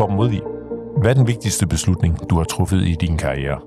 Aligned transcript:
Torben 0.00 0.16
Modvig, 0.16 0.40
hvad 1.00 1.10
er 1.10 1.14
den 1.14 1.26
vigtigste 1.26 1.66
beslutning, 1.66 2.30
du 2.30 2.36
har 2.36 2.44
truffet 2.44 2.88
i 2.88 2.96
din 3.00 3.16
karriere? 3.16 3.60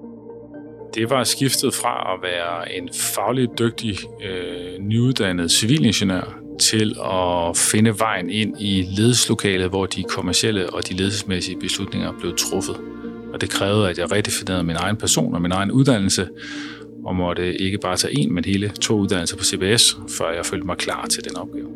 Det 0.96 1.10
var 1.10 1.24
skiftet 1.24 1.74
fra 1.74 2.14
at 2.14 2.20
være 2.24 2.78
en 2.78 2.90
fagligt 3.16 3.60
dygtig, 3.60 3.98
øh, 4.24 4.80
nyuddannet 4.80 5.52
civilingeniør 5.52 6.40
til 6.60 6.96
at 7.06 7.58
finde 7.58 8.00
vejen 8.00 8.30
ind 8.30 8.62
i 8.62 8.82
ledelseslokalet, 8.98 9.70
hvor 9.70 9.86
de 9.86 10.04
kommercielle 10.04 10.74
og 10.74 10.90
de 10.90 10.94
ledelsesmæssige 10.94 11.60
beslutninger 11.60 12.12
blev 12.20 12.36
truffet. 12.38 12.76
Og 13.34 13.42
det 13.42 13.50
krævede, 13.50 13.90
at 13.90 13.98
jeg 13.98 14.12
redefinerede 14.12 14.64
min 14.64 14.76
egen 14.76 14.98
person 14.98 15.36
og 15.36 15.42
min 15.42 15.52
egen 15.52 15.72
uddannelse, 15.72 16.28
og 17.06 17.16
måtte 17.16 17.62
ikke 17.62 17.78
bare 17.78 17.96
tage 17.96 18.20
en, 18.20 18.34
men 18.34 18.46
hele 18.46 18.70
to 18.70 18.96
uddannelser 18.96 19.38
på 19.38 19.44
CBS, 19.44 19.98
før 20.18 20.32
jeg 20.32 20.46
følte 20.46 20.66
mig 20.66 20.78
klar 20.78 21.06
til 21.06 21.24
den 21.24 21.38
opgave. 21.38 21.68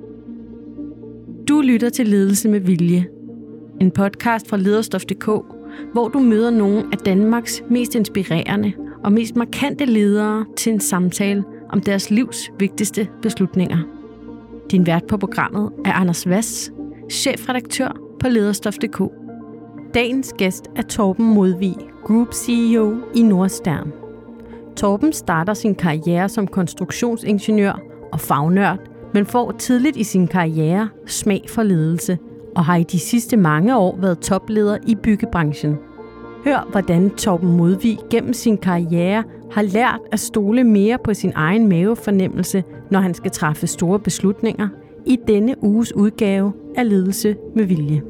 Du 1.48 1.62
lytter 1.62 1.90
til 1.90 2.08
Ledelse 2.08 2.50
med 2.50 2.60
Vilje. 2.60 3.06
En 3.82 3.92
podcast 3.92 4.50
fra 4.50 4.58
lederstof.dk, 4.58 5.26
hvor 5.94 6.08
du 6.08 6.20
møder 6.20 6.50
nogle 6.50 6.86
af 6.92 6.98
Danmarks 6.98 7.64
mest 7.70 7.96
inspirerende 7.96 8.74
og 9.04 9.12
mest 9.12 9.36
markante 9.36 9.86
ledere 9.86 10.46
til 10.56 10.74
en 10.74 10.80
samtale 10.80 11.44
om 11.70 11.82
deres 11.82 12.10
livs 12.10 12.52
vigtigste 12.60 13.08
beslutninger. 13.22 13.78
Din 14.72 14.88
vært 14.88 15.08
på 15.08 15.18
programmet 15.18 15.72
er 15.86 15.94
Anders 15.94 16.30
Vass, 16.30 16.72
chefredaktør 17.12 17.98
på 18.20 18.28
lederstof.dk. 18.28 19.02
Dagens 19.94 20.34
gæst 20.38 20.68
er 20.76 20.82
Torben 20.82 21.26
Modvig, 21.26 21.76
Group 22.04 22.34
CEO 22.34 22.98
i 23.16 23.22
Nordstern. 23.22 23.92
Torben 24.76 25.14
starter 25.14 25.54
sin 25.54 25.76
karriere 25.76 26.30
som 26.30 26.48
konstruktionsingeniør 26.48 27.80
og 28.12 28.20
fagnørd, 28.20 28.80
men 29.14 29.26
får 29.26 29.52
tidligt 29.52 29.98
i 29.98 30.04
sin 30.04 30.28
karriere 30.28 30.90
smag 31.06 31.46
for 31.50 31.64
ledelse 31.64 32.18
og 32.58 32.66
har 32.66 32.76
i 32.76 32.84
de 32.84 33.00
sidste 33.00 33.38
mange 33.38 33.78
år 33.78 33.98
været 34.02 34.20
topleder 34.20 34.78
i 34.88 34.96
byggebranchen. 34.96 35.78
Hør, 36.44 36.68
hvordan 36.72 37.10
Torben 37.10 37.52
Modvig 37.58 37.98
gennem 38.10 38.34
sin 38.34 38.58
karriere 38.58 39.24
har 39.52 39.62
lært 39.62 40.00
at 40.12 40.20
stole 40.20 40.64
mere 40.64 40.98
på 41.04 41.14
sin 41.14 41.32
egen 41.36 41.68
mavefornemmelse, 41.68 42.64
når 42.92 43.00
han 43.00 43.14
skal 43.14 43.32
træffe 43.32 43.68
store 43.68 44.00
beslutninger 44.00 44.68
i 45.06 45.18
denne 45.28 45.64
uges 45.64 45.96
udgave 45.96 46.54
af 46.78 46.90
Ledelse 46.90 47.36
med 47.56 47.66
Vilje. 47.66 48.02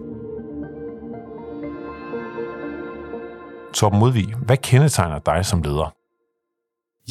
Torben 3.74 4.00
Modvig, 4.00 4.28
hvad 4.46 4.58
kendetegner 4.58 5.20
dig 5.20 5.46
som 5.46 5.62
leder? 5.62 5.94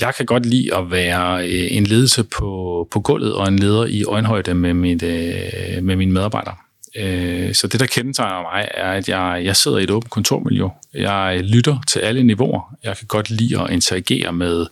Jeg 0.01 0.15
kan 0.15 0.27
godt 0.27 0.47
lide 0.47 0.75
at 0.77 0.91
være 0.91 1.49
øh, 1.49 1.77
en 1.77 1.85
ledelse 1.85 2.25
på, 2.25 2.89
på 2.91 3.01
gulvet 3.01 3.35
og 3.35 3.49
en 3.49 3.59
leder 3.59 3.87
i 3.87 4.05
øjenhøjde 4.05 4.55
med, 4.55 4.75
mit, 4.75 5.03
øh, 5.03 5.83
med 5.83 5.97
mine 5.97 6.13
medarbejdere. 6.13 6.55
Øh, 6.97 7.55
så 7.55 7.67
det, 7.67 7.81
der 7.81 7.87
kendetegner 7.87 8.43
mig, 8.43 8.69
er, 8.75 8.93
at 8.93 9.09
jeg, 9.09 9.41
jeg 9.45 9.57
sidder 9.57 9.79
i 9.79 9.83
et 9.83 9.91
åbent 9.91 10.11
kontormiljø. 10.11 10.67
Jeg 10.95 11.41
lytter 11.45 11.79
til 11.89 12.01
alle 12.01 12.23
niveauer. 12.23 12.75
Jeg 12.85 12.97
kan 12.97 13.07
godt 13.07 13.31
lide 13.31 13.61
at 13.63 13.71
interagere 13.71 14.33
med 14.33 14.67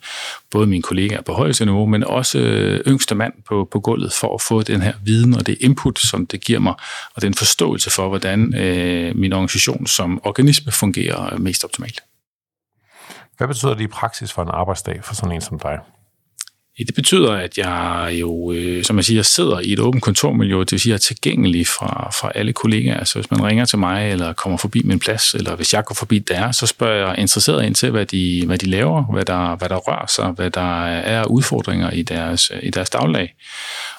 både 0.50 0.66
mine 0.66 0.82
kollegaer 0.82 1.22
på 1.22 1.32
højeste 1.32 1.64
niveau, 1.64 1.86
men 1.86 2.04
også 2.04 2.38
øh, 2.38 2.80
yngste 2.86 3.14
mand 3.14 3.32
på, 3.48 3.68
på 3.72 3.80
gulvet, 3.80 4.12
for 4.12 4.34
at 4.34 4.40
få 4.40 4.62
den 4.62 4.82
her 4.82 4.92
viden 5.02 5.34
og 5.34 5.46
det 5.46 5.56
input, 5.60 5.98
som 5.98 6.26
det 6.26 6.44
giver 6.44 6.58
mig, 6.58 6.74
og 7.14 7.22
den 7.22 7.34
forståelse 7.34 7.90
for, 7.90 8.08
hvordan 8.08 8.54
øh, 8.54 9.16
min 9.16 9.32
organisation 9.32 9.86
som 9.86 10.20
organisme 10.24 10.72
fungerer 10.72 11.38
mest 11.38 11.64
optimalt. 11.64 12.00
Hvad 13.36 13.48
betyder 13.48 13.74
det 13.74 13.84
i 13.84 13.86
praksis 13.86 14.32
for 14.32 14.42
en 14.42 14.50
arbejdsdag 14.52 15.00
for 15.04 15.14
sådan 15.14 15.32
en 15.32 15.40
som 15.40 15.58
dig? 15.58 15.78
Det 16.78 16.94
betyder, 16.94 17.32
at 17.32 17.58
jeg 17.58 18.08
jo, 18.20 18.52
øh, 18.52 18.84
som 18.84 18.96
jeg 18.96 19.04
siger, 19.04 19.22
sidder 19.22 19.60
i 19.60 19.72
et 19.72 19.80
åbent 19.80 20.02
kontormiljø, 20.02 20.60
det 20.60 20.72
vil 20.72 20.80
sige, 20.80 20.94
at 20.94 21.10
jeg 21.10 21.12
er 21.12 21.14
tilgængelig 21.14 21.66
fra, 21.66 22.10
fra 22.10 22.32
alle 22.34 22.52
kollegaer. 22.52 23.04
Så 23.04 23.18
hvis 23.18 23.30
man 23.30 23.44
ringer 23.44 23.64
til 23.64 23.78
mig, 23.78 24.10
eller 24.10 24.32
kommer 24.32 24.58
forbi 24.58 24.82
min 24.84 24.98
plads, 24.98 25.34
eller 25.34 25.56
hvis 25.56 25.74
jeg 25.74 25.84
går 25.84 25.94
forbi 25.94 26.18
der, 26.18 26.52
så 26.52 26.66
spørger 26.66 27.06
jeg 27.06 27.18
interesseret 27.18 27.64
ind 27.64 27.74
til, 27.74 27.90
hvad 27.90 28.06
de, 28.06 28.42
hvad 28.46 28.58
de 28.58 28.66
laver, 28.66 29.02
hvad 29.02 29.24
der, 29.24 29.56
hvad 29.56 29.68
der 29.68 29.76
rører 29.76 30.06
sig, 30.06 30.30
hvad 30.30 30.50
der 30.50 30.86
er 30.86 31.24
udfordringer 31.24 31.90
i 31.90 32.02
deres, 32.02 32.52
i 32.62 32.70
deres 32.70 32.90
daglag. 32.90 33.34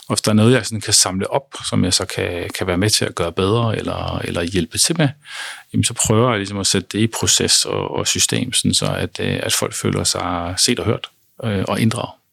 Og 0.08 0.16
hvis 0.16 0.22
der 0.22 0.32
er 0.32 0.36
noget, 0.36 0.54
jeg 0.54 0.66
sådan 0.66 0.82
kan 0.82 0.94
samle 0.94 1.32
op, 1.32 1.56
som 1.70 1.84
jeg 1.84 1.94
så 1.94 2.06
kan, 2.06 2.50
kan 2.58 2.68
være 2.68 2.78
med 2.78 2.90
til 2.90 3.06
at 3.06 3.16
gøre 3.16 3.32
bedre, 3.32 3.78
eller, 3.78 4.22
eller 4.24 4.44
hjælpe 4.44 4.78
til 4.78 4.98
med, 4.98 5.10
jamen 5.74 5.84
så 5.84 5.94
prøver 5.94 6.30
jeg 6.30 6.38
ligesom 6.38 6.60
at 6.60 6.68
sætte 6.68 6.88
det 6.92 7.00
i 7.00 7.08
proces 7.08 7.66
og, 7.66 7.92
og 7.92 8.08
system, 8.08 8.54
sådan 8.54 8.74
så 8.74 8.86
at, 8.86 9.20
øh, 9.20 9.40
at 9.44 9.54
folk 9.54 9.74
føler 9.74 10.04
sig 10.04 10.54
set 10.58 10.80
og 10.80 10.86
hørt 10.86 11.10
øh, 11.44 11.64
og 11.68 11.82
inddraget. 11.82 12.25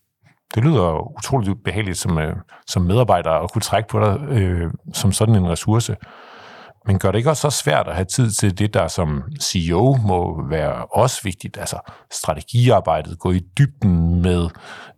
Det 0.54 0.64
lyder 0.64 1.16
utroligt 1.18 1.64
behageligt 1.64 1.98
som, 1.98 2.18
øh, 2.18 2.36
som 2.66 2.82
medarbejder 2.82 3.30
at 3.30 3.52
kunne 3.52 3.62
trække 3.62 3.88
på 3.88 4.00
dig 4.00 4.18
øh, 4.28 4.70
som 4.94 5.12
sådan 5.12 5.34
en 5.34 5.48
ressource. 5.48 5.96
Men 6.86 6.98
gør 6.98 7.10
det 7.10 7.18
ikke 7.18 7.30
også 7.30 7.50
så 7.50 7.62
svært 7.62 7.88
at 7.88 7.94
have 7.94 8.04
tid 8.04 8.30
til 8.30 8.58
det, 8.58 8.74
der 8.74 8.88
som 8.88 9.22
CEO 9.40 9.96
må 10.06 10.48
være 10.48 10.84
også 10.84 11.20
vigtigt, 11.24 11.58
altså 11.58 11.76
strategiarbejdet, 12.12 13.18
gå 13.18 13.32
i 13.32 13.40
dybden 13.58 14.22
med 14.22 14.48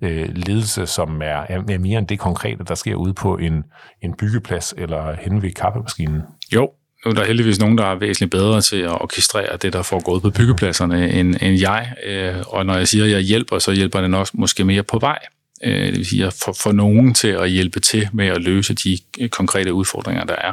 øh, 0.01 0.29
ledelse, 0.35 0.87
som 0.87 1.23
er, 1.23 1.47
er 1.49 1.79
mere 1.79 1.99
end 1.99 2.09
det 2.09 2.19
konkrete, 2.19 2.65
der 2.65 2.75
sker 2.75 2.95
ude 2.95 3.15
på 3.15 3.37
en, 3.37 3.65
en 4.03 4.15
byggeplads 4.19 4.75
eller 4.79 5.17
hen 5.21 5.43
ved 5.43 5.53
kaffemaskinen? 5.53 6.23
Jo, 6.55 6.71
nu 7.05 7.11
er 7.11 7.15
der 7.15 7.25
heldigvis 7.25 7.61
nogen, 7.61 7.79
der 7.79 7.85
er 7.85 7.95
væsentligt 7.95 8.31
bedre 8.31 8.61
til 8.61 8.77
at 8.77 9.01
orkestrere 9.01 9.57
det, 9.57 9.73
der 9.73 9.83
foregår 9.83 10.19
på 10.19 10.31
byggepladserne, 10.31 11.11
end, 11.11 11.35
end 11.43 11.61
jeg. 11.61 11.93
Øh, 12.07 12.35
og 12.47 12.67
når 12.67 12.75
jeg 12.75 12.89
siger, 12.89 13.05
at 13.05 13.11
jeg 13.11 13.21
hjælper, 13.21 13.59
så 13.59 13.73
hjælper 13.73 14.01
den 14.01 14.15
også 14.15 14.33
måske 14.37 14.65
mere 14.65 14.83
på 14.83 14.99
vej. 14.99 15.19
Øh, 15.65 15.87
det 15.87 15.97
vil 15.97 16.07
sige, 16.07 16.27
at 16.27 16.45
få 16.63 16.73
nogen 16.73 17.15
til 17.15 17.29
at 17.29 17.51
hjælpe 17.51 17.81
til 17.81 18.09
med 18.13 18.27
at 18.27 18.43
løse 18.43 18.75
de 18.75 18.99
øh, 19.21 19.29
konkrete 19.29 19.73
udfordringer, 19.73 20.25
der 20.25 20.37
er. 20.37 20.53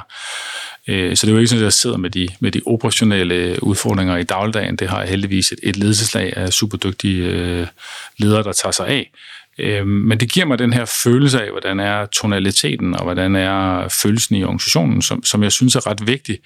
Øh, 0.88 1.16
så 1.17 1.25
det 1.25 1.31
er 1.31 1.34
jo 1.34 1.39
ikke 1.39 1.47
sådan, 1.47 1.62
at 1.62 1.66
jeg 1.66 1.73
sidder 1.73 1.97
med 1.97 2.09
de, 2.09 2.28
med 2.39 2.51
de 2.51 2.62
operationelle 2.66 3.63
udfordringer 3.63 4.17
i 4.17 4.23
dagligdagen. 4.23 4.75
Det 4.75 4.89
har 4.89 5.00
jeg 5.00 5.09
heldigvis 5.09 5.51
et, 5.51 5.59
et 5.63 5.78
ledelseslag 5.78 6.38
af 6.38 6.53
superdygtige 6.53 7.23
øh, 7.25 7.67
ledere, 8.17 8.44
der 8.44 8.51
tager 8.51 8.72
sig 8.72 8.88
af. 8.88 9.12
Øh, 9.59 9.88
men 9.88 10.19
det 10.19 10.31
giver 10.31 10.45
mig 10.45 10.59
den 10.59 10.73
her 10.73 10.85
følelse 10.85 11.44
af, 11.44 11.51
hvordan 11.51 11.79
er 11.79 12.06
tonaliteten, 12.06 12.95
og 12.95 13.03
hvordan 13.03 13.35
er 13.35 13.88
følelsen 13.88 14.35
i 14.35 14.44
organisationen, 14.44 15.01
som, 15.01 15.23
som 15.23 15.44
jeg 15.44 15.51
synes 15.51 15.75
er 15.75 15.88
ret 15.88 16.07
vigtig 16.07 16.39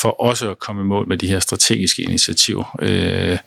for 0.00 0.20
også 0.20 0.50
at 0.50 0.58
komme 0.58 0.82
i 0.82 0.84
mål 0.84 1.08
med 1.08 1.16
de 1.16 1.28
her 1.28 1.40
strategiske 1.40 2.02
initiativer. 2.02 2.76
Øh, 2.82 3.38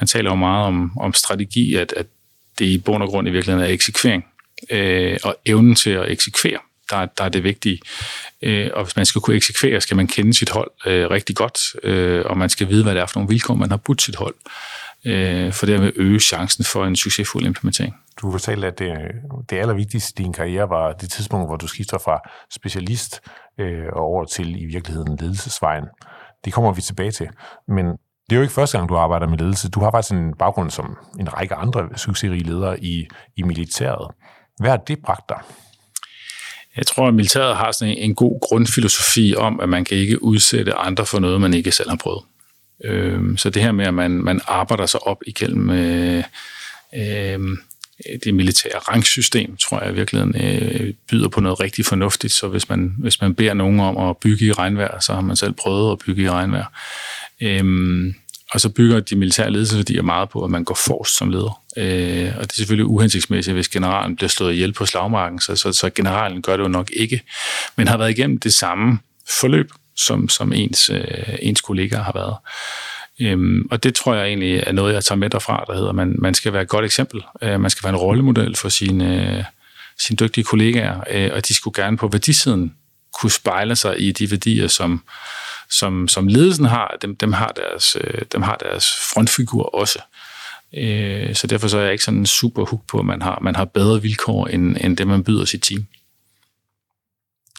man 0.00 0.06
taler 0.06 0.30
jo 0.30 0.36
meget 0.36 0.66
om, 0.66 0.92
om 1.00 1.14
strategi, 1.14 1.74
at, 1.74 1.94
at 1.96 2.06
det 2.58 2.64
i 2.64 2.78
bund 2.78 3.02
og 3.02 3.08
grund 3.08 3.28
i 3.28 3.30
virkeligheden 3.30 3.68
er 3.68 3.72
eksekvering. 3.72 4.24
Øh, 4.70 5.18
og 5.24 5.36
evnen 5.46 5.74
til 5.74 5.90
at 5.90 6.10
eksekvere, 6.10 6.58
der, 6.90 7.06
der 7.06 7.24
er 7.24 7.28
det 7.28 7.44
vigtige. 7.44 7.80
Øh, 8.42 8.70
og 8.74 8.84
hvis 8.84 8.96
man 8.96 9.06
skal 9.06 9.20
kunne 9.20 9.36
eksekvere, 9.36 9.80
skal 9.80 9.96
man 9.96 10.06
kende 10.06 10.34
sit 10.34 10.50
hold 10.50 10.70
øh, 10.86 11.10
rigtig 11.10 11.36
godt, 11.36 11.58
øh, 11.82 12.24
og 12.26 12.38
man 12.38 12.48
skal 12.48 12.68
vide, 12.68 12.82
hvad 12.82 12.94
det 12.94 13.02
er 13.02 13.06
for 13.06 13.18
nogle 13.20 13.28
vilkår, 13.28 13.54
man 13.54 13.70
har 13.70 13.76
budt 13.76 14.02
sit 14.02 14.16
hold, 14.16 14.34
øh, 15.06 15.52
for 15.52 15.66
dermed 15.66 15.92
øge 15.96 16.20
chancen 16.20 16.64
for 16.64 16.84
en 16.86 16.96
succesfuld 16.96 17.46
implementering. 17.46 17.94
Du 18.20 18.30
fortalte, 18.30 18.66
at 18.66 18.78
det, 18.78 18.92
det 19.50 19.56
allervigtigste 19.56 20.20
i 20.20 20.24
din 20.24 20.32
karriere 20.32 20.68
var 20.68 20.92
det 20.92 21.10
tidspunkt, 21.10 21.48
hvor 21.48 21.56
du 21.56 21.66
skifter 21.66 21.98
fra 21.98 22.20
specialist 22.50 23.20
øh, 23.60 23.86
over 23.92 24.24
til 24.24 24.62
i 24.62 24.64
virkeligheden 24.64 25.16
ledelsesvejen. 25.20 25.84
Det 26.44 26.52
kommer 26.52 26.72
vi 26.72 26.80
tilbage 26.80 27.10
til. 27.10 27.28
Men 27.68 27.86
det 28.30 28.36
er 28.36 28.36
jo 28.36 28.42
ikke 28.42 28.54
første 28.54 28.78
gang, 28.78 28.88
du 28.88 28.96
arbejder 28.96 29.28
med 29.28 29.38
ledelse. 29.38 29.68
Du 29.68 29.80
har 29.80 29.90
faktisk 29.90 30.12
en 30.12 30.34
baggrund 30.34 30.70
som 30.70 30.96
en 31.20 31.32
række 31.32 31.54
andre 31.54 31.88
succesrige 31.96 32.44
ledere 32.44 32.84
i, 32.84 33.06
i 33.36 33.42
militæret. 33.42 34.10
Hvad 34.58 34.70
har 34.70 34.76
det 34.76 34.98
bragt 34.98 35.28
dig? 35.28 35.38
Jeg 36.76 36.86
tror, 36.86 37.08
at 37.08 37.14
militæret 37.14 37.56
har 37.56 37.72
sådan 37.72 37.96
en, 37.98 38.14
god 38.14 38.40
grundfilosofi 38.40 39.34
om, 39.36 39.60
at 39.60 39.68
man 39.68 39.84
kan 39.84 39.98
ikke 39.98 40.22
udsætte 40.22 40.74
andre 40.74 41.06
for 41.06 41.18
noget, 41.18 41.40
man 41.40 41.54
ikke 41.54 41.72
selv 41.72 41.88
har 41.88 41.96
prøvet. 41.96 42.22
Øhm, 42.84 43.36
så 43.36 43.50
det 43.50 43.62
her 43.62 43.72
med, 43.72 43.86
at 43.86 43.94
man, 43.94 44.10
man 44.10 44.40
arbejder 44.46 44.86
sig 44.86 45.06
op 45.06 45.22
igennem 45.26 45.70
øh, 45.70 46.24
øh, 46.94 47.56
det 48.24 48.34
militære 48.34 48.78
rangsystem, 48.78 49.56
tror 49.56 49.80
jeg 49.80 49.92
i 49.92 49.94
virkeligheden 49.94 50.36
øh, 50.40 50.94
byder 51.10 51.28
på 51.28 51.40
noget 51.40 51.60
rigtig 51.60 51.86
fornuftigt. 51.86 52.32
Så 52.32 52.48
hvis 52.48 52.68
man, 52.68 52.94
hvis 52.98 53.20
man 53.20 53.34
beder 53.34 53.54
nogen 53.54 53.80
om 53.80 53.96
at 53.96 54.16
bygge 54.16 54.44
i 54.44 54.52
regnvejr, 54.52 55.00
så 55.00 55.14
har 55.14 55.20
man 55.20 55.36
selv 55.36 55.52
prøvet 55.52 55.92
at 55.92 55.98
bygge 55.98 56.22
i 56.22 56.30
regnvejr. 56.30 56.66
Øhm, 57.42 58.14
og 58.52 58.60
så 58.60 58.68
bygger 58.68 59.00
de 59.00 59.16
militære 59.16 59.50
ledelsesværdier 59.50 60.02
meget 60.02 60.28
på, 60.28 60.44
at 60.44 60.50
man 60.50 60.64
går 60.64 60.74
forrest 60.74 61.16
som 61.16 61.30
leder. 61.30 61.62
Øh, 61.76 62.32
og 62.36 62.42
det 62.42 62.52
er 62.52 62.56
selvfølgelig 62.56 62.86
uhensigtsmæssigt, 62.86 63.54
hvis 63.54 63.68
generalen 63.68 64.16
bliver 64.16 64.28
slået 64.28 64.52
ihjel 64.52 64.72
på 64.72 64.86
slagmarken, 64.86 65.40
så, 65.40 65.56
så, 65.56 65.72
så 65.72 65.90
generalen 65.90 66.42
gør 66.42 66.56
det 66.56 66.64
jo 66.64 66.68
nok 66.68 66.90
ikke, 66.92 67.22
men 67.76 67.88
har 67.88 67.96
været 67.96 68.10
igennem 68.10 68.38
det 68.38 68.54
samme 68.54 68.98
forløb, 69.40 69.70
som, 69.96 70.28
som 70.28 70.52
ens, 70.52 70.90
øh, 70.90 71.04
ens 71.42 71.60
kollegaer 71.60 72.02
har 72.02 72.12
været. 72.12 72.36
Øhm, 73.20 73.68
og 73.70 73.82
det 73.82 73.94
tror 73.94 74.14
jeg 74.14 74.26
egentlig 74.26 74.62
er 74.66 74.72
noget, 74.72 74.94
jeg 74.94 75.04
tager 75.04 75.18
med 75.18 75.30
derfra, 75.30 75.64
der 75.66 75.74
hedder, 75.74 75.88
at 75.88 75.94
man, 75.94 76.16
man 76.18 76.34
skal 76.34 76.52
være 76.52 76.62
et 76.62 76.68
godt 76.68 76.84
eksempel. 76.84 77.22
Øh, 77.42 77.60
man 77.60 77.70
skal 77.70 77.84
være 77.84 77.92
en 77.92 78.00
rollemodel 78.00 78.56
for 78.56 78.68
sine, 78.68 79.36
øh, 79.36 79.44
sine 79.98 80.16
dygtige 80.16 80.44
kollegaer, 80.44 81.00
øh, 81.10 81.30
og 81.34 81.48
de 81.48 81.54
skulle 81.54 81.82
gerne 81.82 81.96
på 81.96 82.08
værdisiden 82.08 82.74
kunne 83.20 83.30
spejle 83.30 83.76
sig 83.76 84.00
i 84.00 84.12
de 84.12 84.30
værdier, 84.30 84.68
som, 84.68 85.02
som, 85.70 86.08
som 86.08 86.26
ledelsen 86.26 86.64
har, 86.64 86.96
dem, 87.02 87.16
dem, 87.16 87.32
har 87.32 87.48
deres, 87.48 87.96
øh, 88.00 88.22
dem 88.32 88.42
har 88.42 88.56
deres 88.56 88.94
frontfigur 89.14 89.62
også. 89.62 90.02
Øh, 90.74 91.34
så 91.34 91.46
derfor 91.46 91.68
så 91.68 91.78
er 91.78 91.82
jeg 91.82 91.92
ikke 91.92 92.04
sådan 92.04 92.26
super 92.26 92.64
hook 92.64 92.80
på, 92.88 92.98
at 92.98 93.04
man 93.04 93.22
har, 93.22 93.38
man 93.42 93.56
har 93.56 93.64
bedre 93.64 94.02
vilkår, 94.02 94.46
end, 94.46 94.76
end 94.80 94.96
det, 94.96 95.06
man 95.06 95.24
byder 95.24 95.44
sit 95.44 95.62
team. 95.62 95.86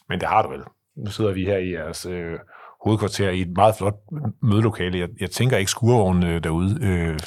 Men 0.09 0.19
det 0.19 0.27
har 0.27 0.41
du 0.41 0.49
vel. 0.49 0.61
Nu 0.95 1.11
sidder 1.11 1.31
vi 1.31 1.45
her 1.45 1.57
i 1.57 1.71
jeres 1.71 2.05
øh, 2.05 2.39
hovedkvarter 2.85 3.29
i 3.29 3.41
et 3.41 3.49
meget 3.55 3.75
flot 3.77 3.95
mødelokale. 4.41 4.99
Jeg, 4.99 5.09
jeg 5.19 5.31
tænker 5.31 5.57
ikke 5.57 5.71
skurvogne 5.71 6.39
derude. 6.39 6.79
Øh, 6.81 7.19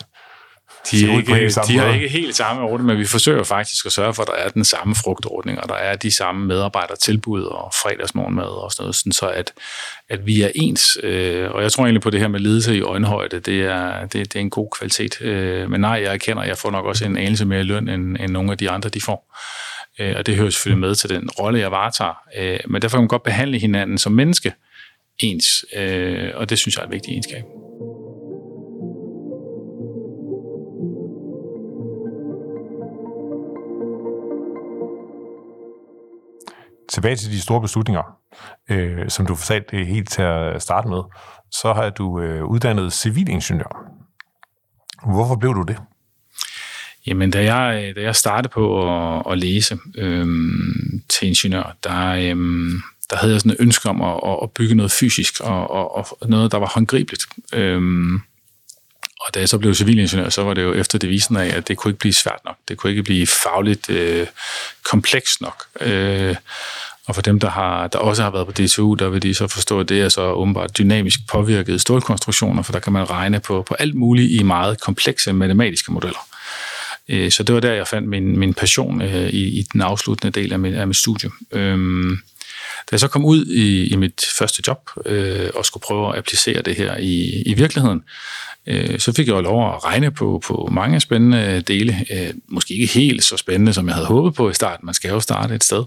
de, 0.91 1.13
er 1.13 1.17
ikke, 1.17 1.51
de 1.69 1.79
har 1.79 1.95
ikke 1.95 2.09
helt 2.09 2.37
samme 2.37 2.63
ordning, 2.63 2.87
men 2.87 2.99
vi 2.99 3.05
forsøger 3.05 3.43
faktisk 3.43 3.87
at 3.87 3.93
sørge 3.93 4.15
for, 4.15 4.23
at 4.23 4.29
der 4.29 4.35
er 4.35 4.49
den 4.49 4.65
samme 4.65 4.95
frugtordning, 4.95 5.61
og 5.61 5.69
der 5.69 5.75
er 5.75 5.97
de 5.97 6.11
samme 6.11 6.47
medarbejdertilbud 6.47 7.43
og 7.43 7.73
fredagsmorgenmad 7.83 8.45
og 8.45 8.73
sådan 8.73 8.83
noget, 8.83 8.97
sådan 8.97 9.13
så 9.13 9.29
at, 9.29 9.53
at 10.09 10.27
vi 10.27 10.43
er 10.43 10.51
ens. 10.55 10.99
Øh, 11.03 11.51
og 11.51 11.63
jeg 11.63 11.73
tror 11.73 11.85
egentlig 11.85 12.03
på 12.03 12.11
det 12.11 12.21
her 12.21 12.29
med 12.29 12.41
ledelse 12.41 12.77
i 12.77 12.81
øjenhøjde, 12.81 13.41
det 13.41 13.61
er, 13.63 14.01
det, 14.01 14.13
det 14.13 14.37
er 14.37 14.41
en 14.41 14.51
god 14.51 14.71
kvalitet. 14.79 15.21
Øh, 15.21 15.71
men 15.71 15.81
nej, 15.81 16.01
jeg 16.05 16.15
erkender, 16.15 16.43
at 16.43 16.49
jeg 16.49 16.59
får 16.59 16.71
nok 16.71 16.87
også 16.87 17.05
en 17.05 17.17
anelse 17.17 17.45
mere 17.45 17.63
løn, 17.63 17.89
end, 17.89 18.17
end 18.21 18.33
nogle 18.33 18.53
af 18.53 18.59
de 18.59 18.71
andre, 18.71 18.89
de 18.89 19.01
får. 19.01 19.37
Øh, 19.99 20.15
og 20.17 20.27
det 20.27 20.37
hører 20.37 20.51
selvfølgelig 20.51 20.81
med 20.81 20.95
til 20.95 21.11
den 21.11 21.31
rolle, 21.31 21.59
jeg 21.59 21.71
varetager. 21.71 22.69
men 22.69 22.83
derfor 22.83 22.97
kan 22.97 23.03
man 23.03 23.09
godt 23.09 23.23
behandle 23.23 23.59
hinanden 23.59 23.99
som 23.99 24.13
menneske 24.13 24.53
ens, 25.19 25.65
og 26.35 26.51
det 26.51 26.59
synes 26.59 26.77
jeg 26.77 26.83
er 26.83 26.87
et 26.87 26.93
vigtigt 26.93 27.13
egenskab. 27.13 27.60
Tilbage 36.91 37.17
til 37.17 37.31
de 37.31 37.41
store 37.41 37.61
beslutninger, 37.61 38.03
øh, 38.71 39.09
som 39.09 39.27
du 39.27 39.35
fortalte 39.35 39.85
helt 39.85 40.11
til 40.11 40.23
at 40.23 40.63
starte 40.63 40.89
med, 40.89 41.03
så 41.53 41.73
har 41.73 41.91
du 41.91 42.21
øh, 42.21 42.45
uddannet 42.45 42.93
civilingeniør. 42.93 43.91
Hvorfor 45.05 45.37
blev 45.37 45.55
du 45.55 45.63
det? 45.63 45.79
Jamen, 47.07 47.31
da 47.31 47.55
jeg, 47.55 47.93
da 47.97 48.03
jeg 48.03 48.17
startede 48.17 48.53
på 48.53 48.93
at, 48.93 49.23
at 49.33 49.39
læse 49.39 49.79
øh, 49.99 50.27
til 51.09 51.29
ingeniør, 51.29 51.77
der, 51.85 52.09
øh, 52.09 52.37
der 53.11 53.17
havde 53.17 53.33
jeg 53.33 53.41
sådan 53.41 53.53
et 53.53 53.61
ønske 53.61 53.89
om 53.89 54.03
at, 54.03 54.39
at 54.43 54.51
bygge 54.51 54.75
noget 54.75 54.93
fysisk 54.93 55.41
og, 55.41 55.71
og, 55.71 56.07
og 56.21 56.29
noget, 56.29 56.53
der 56.53 56.59
var 56.59 56.71
håndgribeligt. 56.75 57.27
Øh, 57.53 57.83
og 59.21 59.35
da 59.35 59.39
jeg 59.39 59.49
så 59.49 59.59
blev 59.59 59.75
civilingeniør, 59.75 60.29
så 60.29 60.43
var 60.43 60.55
det 60.55 60.63
jo 60.63 60.75
efter 60.75 60.99
devisen 60.99 61.37
af, 61.37 61.57
at 61.57 61.69
det 61.69 61.77
kunne 61.77 61.91
ikke 61.91 61.99
blive 61.99 62.13
svært 62.13 62.41
nok. 62.45 62.57
Det 62.69 62.77
kunne 62.77 62.91
ikke 62.91 63.03
blive 63.03 63.27
fagligt 63.27 63.91
øh, 63.91 64.27
komplekst 64.83 65.41
nok. 65.41 65.65
Øh, 65.81 66.37
og 67.07 67.15
for 67.15 67.23
dem, 67.23 67.41
der, 67.41 67.51
har, 67.51 67.87
der 67.87 67.99
også 67.99 68.23
har 68.23 68.31
været 68.31 68.47
på 68.47 68.53
DTU, 68.53 68.95
der 68.95 69.09
vil 69.09 69.23
de 69.23 69.35
så 69.35 69.49
forstå, 69.49 69.81
at 69.81 69.89
det 69.89 70.01
er 70.01 70.09
så 70.09 70.23
åbenbart 70.23 70.79
dynamisk 70.79 71.21
påvirkede 71.29 71.79
stålkonstruktioner, 71.79 72.63
for 72.63 72.73
der 72.73 72.79
kan 72.79 72.93
man 72.93 73.11
regne 73.11 73.41
på, 73.41 73.63
på 73.69 73.75
alt 73.75 73.95
muligt 73.95 74.41
i 74.41 74.43
meget 74.43 74.81
komplekse 74.81 75.33
matematiske 75.33 75.93
modeller. 75.93 76.27
Øh, 77.09 77.31
så 77.31 77.43
det 77.43 77.55
var 77.55 77.61
der, 77.61 77.73
jeg 77.73 77.89
fandt 77.89 78.09
min, 78.09 78.39
min 78.39 78.55
passion 78.55 79.03
øh, 79.03 79.29
i, 79.29 79.59
i 79.59 79.67
den 79.73 79.81
afsluttende 79.81 80.41
del 80.41 80.53
af 80.53 80.59
mit, 80.59 80.75
af 80.75 80.87
mit 80.87 80.97
studie. 80.97 81.31
Øh, 81.53 81.79
da 82.81 82.93
jeg 82.93 83.01
så 83.01 83.09
kom 83.09 83.25
ud 83.25 83.47
i, 83.47 83.93
i 83.93 83.97
mit 83.97 84.25
første 84.39 84.63
job 84.67 84.91
øh, 85.07 85.51
og 85.55 85.67
skulle 85.67 85.83
prøve 85.83 86.09
at 86.09 86.19
applicere 86.19 86.63
det 86.63 86.77
her 86.77 86.97
i, 86.97 87.43
i 87.47 87.55
virkeligheden, 87.55 88.03
øh, 88.67 88.99
så 88.99 89.13
fik 89.13 89.27
jeg 89.27 89.35
jo 89.35 89.41
lov 89.41 89.75
at 89.75 89.85
regne 89.85 90.11
på, 90.11 90.43
på 90.47 90.69
mange 90.73 91.01
spændende 91.01 91.61
dele. 91.61 92.07
Øh, 92.13 92.35
måske 92.49 92.75
ikke 92.75 92.87
helt 92.87 93.25
så 93.25 93.37
spændende, 93.37 93.73
som 93.73 93.87
jeg 93.87 93.95
havde 93.95 94.07
håbet 94.07 94.35
på 94.35 94.51
i 94.51 94.55
starten. 94.55 94.87
Man 94.87 94.95
skal 94.95 95.11
jo 95.11 95.21
starte 95.21 95.55
et 95.55 95.65
sted. 95.65 95.85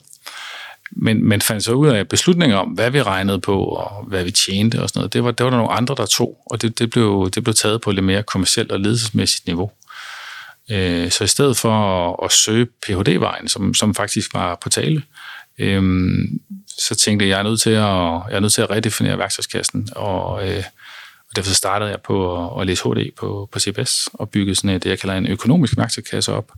Men, 0.95 1.29
men 1.29 1.41
fandt 1.41 1.63
så 1.63 1.73
ud 1.73 1.87
af 1.87 2.07
beslutninger 2.07 2.57
om, 2.57 2.67
hvad 2.67 2.91
vi 2.91 3.01
regnede 3.01 3.39
på, 3.39 3.63
og 3.63 4.05
hvad 4.07 4.23
vi 4.23 4.31
tjente 4.31 4.81
og 4.81 4.89
sådan 4.89 4.99
noget. 4.99 5.13
Det 5.13 5.23
var, 5.23 5.31
det 5.31 5.43
var 5.43 5.49
der 5.49 5.57
nogle 5.57 5.71
andre, 5.71 5.95
der 5.97 6.05
tog, 6.05 6.37
og 6.45 6.61
det, 6.61 6.79
det, 6.79 6.89
blev, 6.89 7.29
det 7.35 7.43
blev 7.43 7.53
taget 7.53 7.81
på 7.81 7.91
lidt 7.91 8.05
mere 8.05 8.23
kommersielt 8.23 8.71
og 8.71 8.79
ledelsesmæssigt 8.79 9.47
niveau. 9.47 9.71
Øh, 10.71 11.11
så 11.11 11.23
i 11.23 11.27
stedet 11.27 11.57
for 11.57 11.71
at, 11.71 12.15
at 12.25 12.31
søge 12.31 12.65
Ph.D.-vejen, 12.65 13.47
som, 13.47 13.73
som 13.73 13.95
faktisk 13.95 14.33
var 14.33 14.57
på 14.63 14.69
tale, 14.69 15.03
øh, 15.59 15.83
så 16.77 16.95
tænkte 16.95 17.27
jeg, 17.27 17.31
at 17.31 17.37
jeg 17.37 17.39
er 17.39 17.49
nødt 17.49 17.61
til 17.61 17.69
at, 17.69 18.31
jeg 18.31 18.35
er 18.35 18.39
nødt 18.39 18.53
til 18.53 18.61
at 18.61 18.69
redefinere 18.69 19.17
værktøjskassen, 19.17 19.89
og, 19.95 20.49
øh, 20.49 20.63
og 21.29 21.35
derfor 21.35 21.53
startede 21.53 21.89
jeg 21.89 22.01
på 22.01 22.45
at, 22.45 22.61
at 22.61 22.67
læse 22.67 22.83
HD 22.83 23.11
på, 23.17 23.49
på 23.51 23.59
CBS, 23.59 24.09
og 24.13 24.29
bygge 24.29 24.55
sådan 24.55 24.69
et, 24.69 24.83
det, 24.83 24.89
jeg 24.89 24.99
kalder 24.99 25.15
en 25.15 25.27
økonomisk 25.27 25.77
værktøjskasse 25.77 26.33
op, 26.33 26.51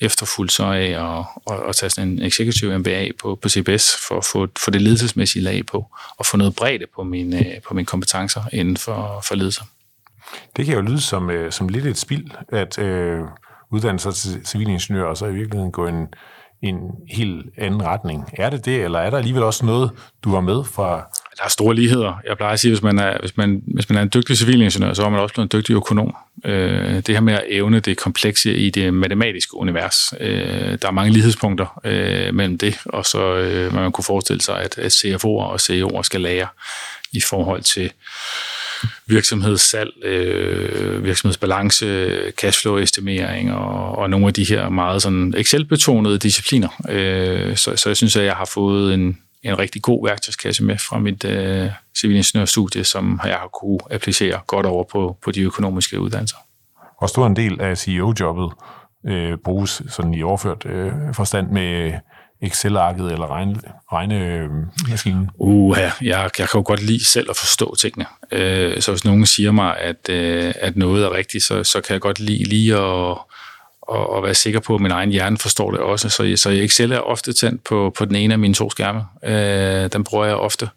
efterfulgt 0.00 0.52
så 0.52 0.64
af 0.64 1.18
at, 1.18 1.24
at, 1.54 1.68
at 1.68 1.76
tage 1.76 1.90
sådan 1.90 2.08
en 2.08 2.22
executive 2.22 2.78
MBA 2.78 3.08
på, 3.18 3.34
på 3.42 3.48
CBS 3.48 3.96
for 4.08 4.18
at 4.18 4.24
få, 4.24 4.48
for 4.58 4.70
det 4.70 4.82
ledelsesmæssige 4.82 5.42
lag 5.42 5.66
på, 5.66 5.86
og 6.16 6.26
få 6.26 6.36
noget 6.36 6.56
bredde 6.56 6.84
på 6.94 7.02
mine, 7.02 7.38
øh, 7.38 7.62
på 7.68 7.74
mine 7.74 7.86
kompetencer 7.86 8.42
inden 8.52 8.76
for, 8.76 9.20
for 9.24 9.34
ledelse. 9.34 9.62
Det 10.56 10.66
kan 10.66 10.74
jo 10.74 10.80
lyde 10.80 11.00
som, 11.00 11.30
øh, 11.30 11.52
som 11.52 11.68
lidt 11.68 11.86
et 11.86 11.98
spild, 11.98 12.30
at 12.48 12.78
øh, 12.78 13.24
uddanne 13.70 14.00
sig 14.00 14.14
til 14.14 14.46
civilingeniør, 14.46 15.04
og 15.04 15.16
så 15.16 15.26
i 15.26 15.34
virkeligheden 15.34 15.72
gå 15.72 15.86
en, 15.86 16.08
en 16.62 16.76
helt 17.08 17.46
anden 17.58 17.82
retning. 17.82 18.24
Er 18.32 18.50
det 18.50 18.64
det, 18.64 18.84
eller 18.84 18.98
er 18.98 19.10
der 19.10 19.18
alligevel 19.18 19.42
også 19.42 19.66
noget, 19.66 19.90
du 20.24 20.30
var 20.30 20.40
med 20.40 20.64
fra 20.64 21.06
der 21.36 21.44
er 21.44 21.48
store 21.48 21.74
ligheder. 21.74 22.20
Jeg 22.28 22.36
plejer 22.36 22.52
at 22.52 22.60
sige, 22.60 22.70
at 22.70 22.78
hvis 22.78 22.82
man 22.82 22.98
er, 22.98 23.18
hvis 23.20 23.36
man, 23.36 23.62
hvis 23.66 23.88
man 23.88 23.98
er 23.98 24.02
en 24.02 24.10
dygtig 24.14 24.36
civilingeniør, 24.38 24.92
så 24.92 25.04
er 25.04 25.08
man 25.08 25.20
også 25.20 25.34
blevet 25.34 25.54
en 25.54 25.58
dygtig 25.58 25.74
økonom. 25.74 26.16
Øh, 26.44 26.94
det 26.94 27.08
her 27.08 27.20
med 27.20 27.34
at 27.34 27.44
evne 27.48 27.80
det 27.80 27.96
komplekse 27.96 28.56
i 28.56 28.70
det 28.70 28.94
matematiske 28.94 29.56
univers. 29.56 30.14
Øh, 30.20 30.78
der 30.82 30.88
er 30.88 30.90
mange 30.90 31.12
lighedspunkter 31.12 31.80
øh, 31.84 32.34
mellem 32.34 32.58
det, 32.58 32.78
og 32.84 33.06
så 33.06 33.34
øh, 33.34 33.74
man 33.74 33.92
kunne 33.92 34.04
forestille 34.04 34.40
sig, 34.42 34.60
at, 34.60 34.78
at 34.78 34.92
CFO'er 34.92 35.24
og 35.24 35.54
CEO'er 35.54 36.02
skal 36.02 36.20
lære 36.20 36.46
i 37.12 37.20
forhold 37.20 37.62
til 37.62 37.92
virksomhedssalg, 39.06 40.04
øh, 40.04 41.04
virksomhedsbalance, 41.04 42.18
cashflow-estimering 42.42 43.52
og, 43.52 43.98
og 43.98 44.10
nogle 44.10 44.26
af 44.26 44.34
de 44.34 44.44
her 44.44 44.68
meget 44.68 45.02
sådan 45.02 45.34
Excel-betonede 45.36 46.18
discipliner. 46.18 46.68
Øh, 46.88 47.56
så, 47.56 47.76
så 47.76 47.88
jeg 47.88 47.96
synes, 47.96 48.16
at 48.16 48.24
jeg 48.24 48.34
har 48.34 48.44
fået 48.44 48.94
en, 48.94 49.18
en 49.42 49.58
rigtig 49.58 49.82
god 49.82 50.08
værktøjskasse 50.08 50.64
med 50.64 50.78
fra 50.78 50.98
mit 50.98 51.24
øh, 51.24 51.70
civilingeniørstudie, 52.00 52.84
som 52.84 53.20
jeg 53.24 53.34
har 53.34 53.48
kunne 53.48 53.78
applicere 53.90 54.40
godt 54.46 54.66
over 54.66 54.84
på, 54.92 55.16
på 55.24 55.30
de 55.30 55.40
økonomiske 55.42 56.00
uddannelser. 56.00 56.36
Hvor 56.98 57.06
stor 57.06 57.26
en 57.26 57.36
del 57.36 57.60
af 57.60 57.78
CEO-jobbet 57.78 58.52
øh, 59.06 59.38
bruges 59.44 59.82
sådan 59.88 60.14
i 60.14 60.22
overført 60.22 60.66
øh, 60.66 60.92
forstand 61.12 61.50
med 61.50 61.92
Excel-arket 62.42 63.12
eller 63.12 63.30
regne, 63.30 63.60
regnemaskinen? 63.92 65.22
Øh, 65.22 65.28
uh, 65.34 65.78
ja, 65.78 65.92
jeg, 66.02 66.30
jeg 66.38 66.48
kan 66.48 66.60
jo 66.60 66.62
godt 66.66 66.82
lide 66.82 67.04
selv 67.04 67.30
at 67.30 67.36
forstå 67.36 67.74
tingene. 67.74 68.06
Øh, 68.32 68.80
så 68.80 68.90
hvis 68.92 69.04
nogen 69.04 69.26
siger 69.26 69.52
mig, 69.52 69.78
at, 69.78 70.08
øh, 70.08 70.54
at 70.60 70.76
noget 70.76 71.04
er 71.04 71.12
rigtigt, 71.12 71.44
så, 71.44 71.64
så 71.64 71.80
kan 71.80 71.92
jeg 71.92 72.00
godt 72.00 72.20
lide 72.20 72.44
lige 72.44 72.74
at 72.74 73.18
og, 73.88 74.10
og 74.10 74.22
være 74.22 74.34
sikker 74.34 74.60
på, 74.60 74.74
at 74.74 74.80
min 74.80 74.90
egen 74.90 75.10
hjerne 75.10 75.38
forstår 75.38 75.70
det 75.70 75.80
også. 75.80 76.08
Så, 76.08 76.32
så 76.36 76.50
Excel 76.50 76.92
er 76.92 76.98
ofte 76.98 77.32
tændt 77.32 77.64
på, 77.64 77.92
på 77.98 78.04
den 78.04 78.16
ene 78.16 78.34
af 78.34 78.38
mine 78.38 78.54
to 78.54 78.70
skærme. 78.70 79.04
Øh, 79.24 79.90
den 79.92 80.04
bruger 80.04 80.24
jeg 80.24 80.36
ofte. 80.36 80.64
Øh, 80.64 80.70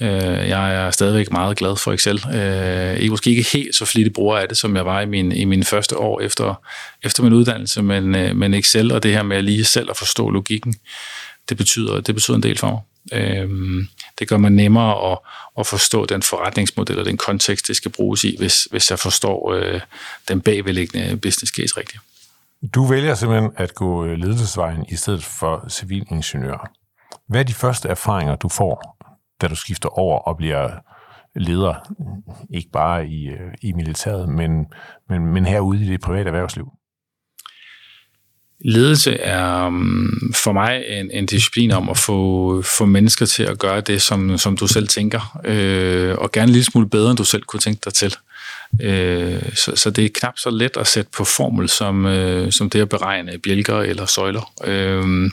Øh, 0.00 0.48
jeg 0.48 0.74
er 0.74 0.90
stadigvæk 0.90 1.32
meget 1.32 1.56
glad 1.56 1.76
for 1.76 1.92
Excel. 1.92 2.24
Øh, 2.28 2.34
jeg 2.34 3.06
er 3.06 3.10
måske 3.10 3.30
ikke 3.30 3.46
helt 3.52 3.74
så 3.74 3.84
flittig 3.84 4.12
bruger 4.12 4.38
af 4.38 4.48
det, 4.48 4.56
som 4.56 4.76
jeg 4.76 4.86
var 4.86 5.00
i, 5.00 5.06
min, 5.06 5.32
i 5.32 5.44
mine 5.44 5.64
første 5.64 5.96
år 5.96 6.20
efter, 6.20 6.54
efter 7.02 7.22
min 7.22 7.32
uddannelse, 7.32 7.82
men, 7.82 8.14
øh, 8.14 8.36
men 8.36 8.54
Excel 8.54 8.92
og 8.92 9.02
det 9.02 9.12
her 9.12 9.22
med 9.22 9.36
at 9.36 9.44
lige 9.44 9.64
selv 9.64 9.90
at 9.90 9.96
forstå 9.96 10.30
logikken, 10.30 10.74
det 11.48 11.56
betyder, 11.56 12.00
det 12.00 12.14
betyder 12.14 12.36
en 12.36 12.42
del 12.42 12.58
for 12.58 12.70
mig. 12.70 12.80
Øh, 13.20 13.48
det 14.18 14.28
gør 14.28 14.36
mig 14.36 14.50
nemmere 14.50 15.12
at, 15.12 15.18
at 15.58 15.66
forstå 15.66 16.06
den 16.06 16.22
forretningsmodel 16.22 16.98
og 16.98 17.04
den 17.04 17.16
kontekst, 17.16 17.68
det 17.68 17.76
skal 17.76 17.90
bruges 17.90 18.24
i, 18.24 18.36
hvis, 18.38 18.64
hvis 18.64 18.90
jeg 18.90 18.98
forstår 18.98 19.52
øh, 19.52 19.80
den 20.28 20.40
bagvedliggende 20.40 21.16
business 21.16 21.52
case 21.52 21.76
rigtigt. 21.76 22.02
Du 22.74 22.84
vælger 22.84 23.14
simpelthen 23.14 23.50
at 23.56 23.74
gå 23.74 24.04
øh, 24.04 24.18
ledelsesvejen 24.18 24.84
i 24.88 24.96
stedet 24.96 25.24
for 25.24 25.64
civilingeniør. 25.68 26.70
Hvad 27.26 27.40
er 27.40 27.44
de 27.44 27.54
første 27.54 27.88
erfaringer, 27.88 28.34
du 28.34 28.48
får, 28.48 28.97
da 29.40 29.48
du 29.48 29.56
skifter 29.56 29.98
over 29.98 30.18
og 30.18 30.36
bliver 30.36 30.70
leder, 31.36 31.94
ikke 32.54 32.70
bare 32.72 33.06
i, 33.06 33.28
øh, 33.28 33.54
i 33.62 33.72
militæret, 33.72 34.28
men, 34.28 34.66
men, 35.08 35.26
men 35.26 35.46
herude 35.46 35.84
i 35.84 35.88
det 35.88 36.00
private 36.00 36.26
erhvervsliv? 36.26 36.72
Ledelse 38.64 39.14
er 39.14 39.68
mm, 39.68 40.32
for 40.34 40.52
mig 40.52 40.84
en, 40.88 41.10
en 41.10 41.26
disciplin 41.26 41.70
om 41.70 41.88
at 41.88 41.98
få, 41.98 42.62
få 42.62 42.84
mennesker 42.84 43.26
til 43.26 43.42
at 43.42 43.58
gøre 43.58 43.80
det, 43.80 44.02
som, 44.02 44.38
som 44.38 44.56
du 44.56 44.66
selv 44.66 44.88
tænker, 44.88 45.40
øh, 45.44 46.18
og 46.18 46.32
gerne 46.32 46.44
en 46.44 46.52
lille 46.52 46.64
smule 46.64 46.88
bedre, 46.88 47.10
end 47.10 47.18
du 47.18 47.24
selv 47.24 47.42
kunne 47.42 47.60
tænke 47.60 47.80
dig 47.84 47.94
til. 47.94 48.16
Øh, 48.80 49.42
så, 49.54 49.72
så 49.76 49.90
det 49.90 50.04
er 50.04 50.08
knap 50.14 50.38
så 50.38 50.50
let 50.50 50.76
at 50.76 50.86
sætte 50.86 51.10
på 51.16 51.24
formel, 51.24 51.68
som, 51.68 52.06
øh, 52.06 52.52
som 52.52 52.70
det 52.70 52.80
at 52.80 52.88
beregne 52.88 53.38
bjælker 53.38 53.78
eller 53.78 54.06
søjler. 54.06 54.52
Øh, 54.64 55.30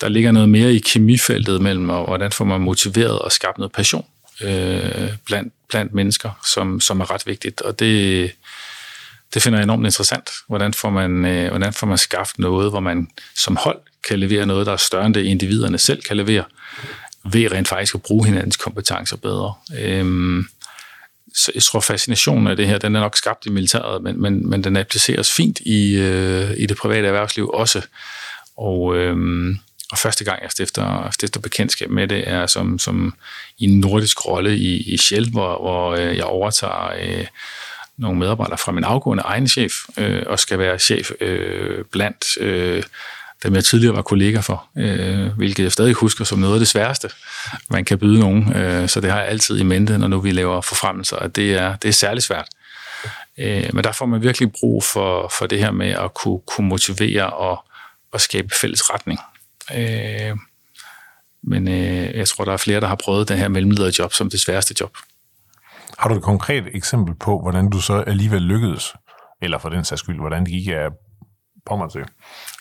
der 0.00 0.08
ligger 0.08 0.32
noget 0.32 0.48
mere 0.48 0.74
i 0.74 0.78
kemifeltet 0.78 1.60
mellem, 1.60 1.84
hvordan 1.84 2.32
får 2.32 2.44
man 2.44 2.60
motiveret 2.60 3.18
og 3.18 3.32
skabt 3.32 3.58
noget 3.58 3.72
passion 3.72 4.04
øh, 4.40 5.08
blandt, 5.26 5.52
blandt 5.68 5.94
mennesker, 5.94 6.30
som, 6.54 6.80
som 6.80 7.00
er 7.00 7.10
ret 7.10 7.26
vigtigt. 7.26 7.60
Og 7.60 7.78
det, 7.78 8.32
det 9.34 9.42
finder 9.42 9.58
jeg 9.58 9.64
enormt 9.64 9.84
interessant. 9.84 10.30
Hvordan 10.48 10.74
får, 10.74 10.90
man, 10.90 11.24
øh, 11.24 11.48
hvordan 11.48 11.72
får 11.72 11.86
man 11.86 11.98
skabt 11.98 12.38
noget, 12.38 12.70
hvor 12.70 12.80
man 12.80 13.08
som 13.36 13.56
hold 13.56 13.78
kan 14.08 14.18
levere 14.18 14.46
noget, 14.46 14.66
der 14.66 14.72
er 14.72 14.76
større 14.76 15.06
end 15.06 15.14
det 15.14 15.24
individerne 15.24 15.78
selv 15.78 16.02
kan 16.02 16.16
levere, 16.16 16.44
ved 17.24 17.52
rent 17.52 17.68
faktisk 17.68 17.94
at 17.94 18.02
bruge 18.02 18.26
hinandens 18.26 18.56
kompetencer 18.56 19.16
bedre. 19.16 19.54
Øh, 19.78 20.44
så 21.34 21.52
jeg 21.54 21.62
tror, 21.62 21.80
fascinationen 21.80 22.46
af 22.46 22.56
det 22.56 22.66
her, 22.66 22.78
den 22.78 22.96
er 22.96 23.00
nok 23.00 23.16
skabt 23.16 23.46
i 23.46 23.50
militæret, 23.50 24.02
men, 24.02 24.22
men, 24.22 24.50
men 24.50 24.64
den 24.64 24.76
appliceres 24.76 25.32
fint 25.32 25.60
i, 25.60 25.96
øh, 25.96 26.50
i 26.56 26.66
det 26.66 26.76
private 26.76 27.06
erhvervsliv 27.06 27.50
også. 27.54 27.82
Og, 28.56 28.96
øh, 28.96 29.16
og 29.92 29.98
første 29.98 30.24
gang, 30.24 30.42
jeg 30.42 30.50
stifter, 30.50 31.10
stifter 31.10 31.40
bekendtskab 31.40 31.90
med 31.90 32.08
det, 32.08 32.28
er 32.28 32.46
som, 32.46 32.78
som 32.78 33.14
i 33.58 33.64
en 33.64 33.80
nordisk 33.80 34.26
rolle 34.26 34.56
i, 34.56 34.92
i 34.92 34.96
Shell, 34.96 35.30
hvor, 35.30 35.58
hvor 35.58 35.90
øh, 35.94 36.16
jeg 36.16 36.24
overtager 36.24 36.92
øh, 37.00 37.26
nogle 37.96 38.18
medarbejdere 38.18 38.58
fra 38.58 38.72
min 38.72 38.84
afgående 38.84 39.22
egen 39.22 39.48
chef, 39.48 39.74
øh, 39.96 40.22
og 40.26 40.38
skal 40.38 40.58
være 40.58 40.78
chef 40.78 41.10
øh, 41.20 41.84
blandt 41.84 42.38
øh, 42.40 42.82
dem, 43.42 43.54
jeg 43.54 43.64
tidligere 43.64 43.96
var 43.96 44.02
kollega 44.02 44.40
for, 44.40 44.68
øh, 44.78 45.26
hvilket 45.36 45.62
jeg 45.62 45.72
stadig 45.72 45.94
husker 45.94 46.24
som 46.24 46.38
noget 46.38 46.54
af 46.54 46.58
det 46.58 46.68
sværeste, 46.68 47.10
man 47.70 47.84
kan 47.84 47.98
byde 47.98 48.20
nogen. 48.20 48.56
Øh, 48.56 48.88
så 48.88 49.00
det 49.00 49.10
har 49.10 49.18
jeg 49.18 49.28
altid 49.28 49.60
i 49.60 49.62
mente, 49.62 49.98
når 49.98 50.08
nu 50.08 50.20
vi 50.20 50.30
laver 50.30 50.60
forfremmelser, 50.60 51.16
at 51.16 51.36
det 51.36 51.54
er, 51.54 51.76
det 51.76 51.88
er 51.88 51.92
særlig 51.92 52.22
svært. 52.22 52.48
Øh, 53.38 53.70
men 53.72 53.84
der 53.84 53.92
får 53.92 54.06
man 54.06 54.22
virkelig 54.22 54.52
brug 54.60 54.84
for, 54.84 55.28
for 55.38 55.46
det 55.46 55.58
her 55.58 55.70
med 55.70 55.90
at 55.90 56.14
kunne, 56.14 56.40
kunne 56.46 56.68
motivere 56.68 57.30
og, 57.30 57.64
og 58.12 58.20
skabe 58.20 58.54
fælles 58.60 58.90
retning. 58.90 59.20
Øh, 59.76 60.36
men 61.42 61.68
øh, 61.68 62.16
jeg 62.18 62.28
tror, 62.28 62.44
der 62.44 62.52
er 62.52 62.56
flere, 62.56 62.80
der 62.80 62.86
har 62.86 62.94
prøvet 63.04 63.28
det 63.28 63.38
her 63.38 63.48
mellemlederjob 63.48 64.12
som 64.12 64.30
det 64.30 64.40
sværeste 64.40 64.74
job. 64.80 64.96
Har 65.98 66.08
du 66.08 66.14
et 66.14 66.22
konkret 66.22 66.64
eksempel 66.74 67.14
på, 67.14 67.40
hvordan 67.40 67.70
du 67.70 67.80
så 67.80 67.94
alligevel 68.06 68.42
lykkedes? 68.42 68.94
Eller 69.42 69.58
for 69.58 69.68
den 69.68 69.84
sags 69.84 70.00
skyld, 70.00 70.16
hvordan 70.16 70.44
det 70.44 70.52
gik 70.52 70.68
af 70.68 70.88
Pommern 71.66 71.90
til? 71.90 72.04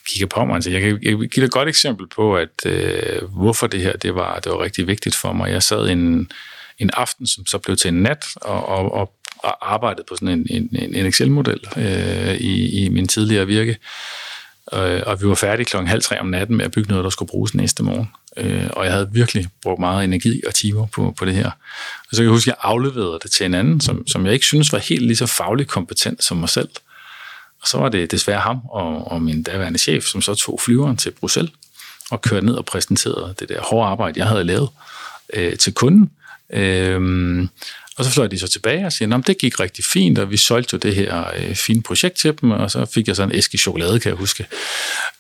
Gik 0.10 0.22
af 0.22 0.30
Pommern 0.30 0.62
til. 0.62 0.72
Jeg 0.72 0.82
kan, 0.82 1.00
jeg 1.02 1.12
kan 1.12 1.20
give 1.20 1.30
dig 1.30 1.44
et 1.44 1.52
godt 1.52 1.70
eksempel 1.70 2.08
på, 2.08 2.38
at 2.38 2.66
øh, 2.66 3.24
hvorfor 3.24 3.68
det 3.68 3.82
her 3.82 3.98
det 3.98 4.16
var, 4.16 4.40
det 4.40 4.52
var 4.52 4.60
rigtig 4.60 4.88
vigtigt 4.88 5.16
for 5.16 5.34
mig. 5.34 5.52
Jeg 5.52 5.64
sad 5.64 5.90
en, 5.90 6.32
en 6.78 6.90
aften, 6.94 7.28
som 7.28 7.46
så 7.46 7.58
blev 7.58 7.78
til 7.78 7.88
en 7.88 8.02
nat, 8.02 8.26
og, 8.36 8.66
og, 8.66 8.92
og 8.92 9.74
arbejdede 9.74 10.06
på 10.10 10.16
sådan 10.16 10.40
en, 10.40 10.48
en, 10.50 10.96
en 10.96 11.06
Excel-model 11.06 11.60
øh, 11.78 12.36
i, 12.36 12.86
i 12.86 12.90
min 12.90 13.08
tidligere 13.08 13.48
virke. 13.48 13.78
Øh, 14.74 15.02
og 15.06 15.22
vi 15.22 15.28
var 15.28 15.36
færdige 15.36 15.66
klokken 15.66 15.88
halv 15.88 16.02
tre 16.02 16.20
om 16.20 16.26
natten 16.28 16.58
med 16.58 16.66
at 16.66 16.72
bygge 16.72 16.90
noget, 16.90 17.04
der 17.04 17.10
skulle 17.10 17.30
bruges 17.30 17.56
næste 17.56 17.84
morgen. 17.84 18.12
Øh, 18.38 18.70
og 18.74 18.86
jeg 18.86 18.94
havde 18.94 19.10
virkelig 19.12 19.48
brugt 19.62 19.80
meget 19.80 20.04
energi 20.04 20.42
og 20.48 20.54
timer 20.56 20.86
på, 20.86 21.14
på 21.18 21.26
det 21.26 21.34
her. 21.34 21.52
Og 22.00 22.12
så 22.12 22.16
kan 22.16 22.24
jeg 22.24 22.32
huske, 22.32 22.52
at 22.52 22.58
jeg 22.58 22.70
afleverede 22.70 23.20
det 23.24 23.32
til 23.32 23.46
en 23.46 23.54
anden, 23.54 23.82
som, 23.82 24.08
som 24.08 24.26
jeg 24.26 24.34
ikke 24.34 24.46
synes 24.46 24.74
var 24.74 24.80
helt 24.80 25.02
lige 25.02 25.16
så 25.16 25.26
fagligt 25.26 25.70
kompetent 25.70 26.24
som 26.24 26.38
mig 26.38 26.50
selv. 26.50 26.70
Og 27.62 27.68
så 27.68 27.78
var 27.78 27.90
det 27.90 28.12
desværre 28.12 28.40
ham 28.40 28.62
og, 28.70 29.12
og 29.12 29.22
min 29.22 29.44
daværende 29.44 29.80
chef, 29.80 30.04
som 30.04 30.22
så 30.22 30.36
tog 30.36 30.60
flyveren 30.66 30.98
til 30.98 31.12
Bruxelles 31.12 31.54
og 32.12 32.22
kørte 32.22 32.46
ned 32.46 32.56
og 32.56 32.66
præsenterede 32.66 33.36
det 33.40 33.50
der 33.50 33.62
hårde 33.62 33.90
arbejde, 33.90 34.20
jeg 34.20 34.28
havde 34.28 34.44
lavet 34.44 34.70
øh, 35.34 35.58
til 35.58 35.74
kunden. 35.74 36.12
Øh, 36.54 37.48
og 38.00 38.06
så 38.06 38.12
fløj 38.12 38.28
de 38.28 38.40
så 38.40 38.48
tilbage 38.48 38.86
og 38.86 38.94
siger, 38.94 39.18
at 39.18 39.28
det 39.28 39.38
gik 39.38 39.60
rigtig 39.60 39.86
fint, 39.86 40.20
og 40.20 40.32
vi 40.32 40.38
solgte 40.38 40.74
jo 40.74 40.78
det 40.78 40.96
her 40.96 41.32
øh, 41.38 41.56
fine 41.56 41.82
projekt 41.82 42.16
til 42.16 42.34
dem, 42.42 42.52
og 42.52 42.72
så 42.72 42.86
fik 42.86 43.08
jeg 43.08 43.16
sådan 43.16 43.32
en 43.32 43.38
æske 43.38 43.58
chokolade, 43.58 44.00
kan 44.00 44.10
jeg 44.10 44.18
huske. 44.18 44.46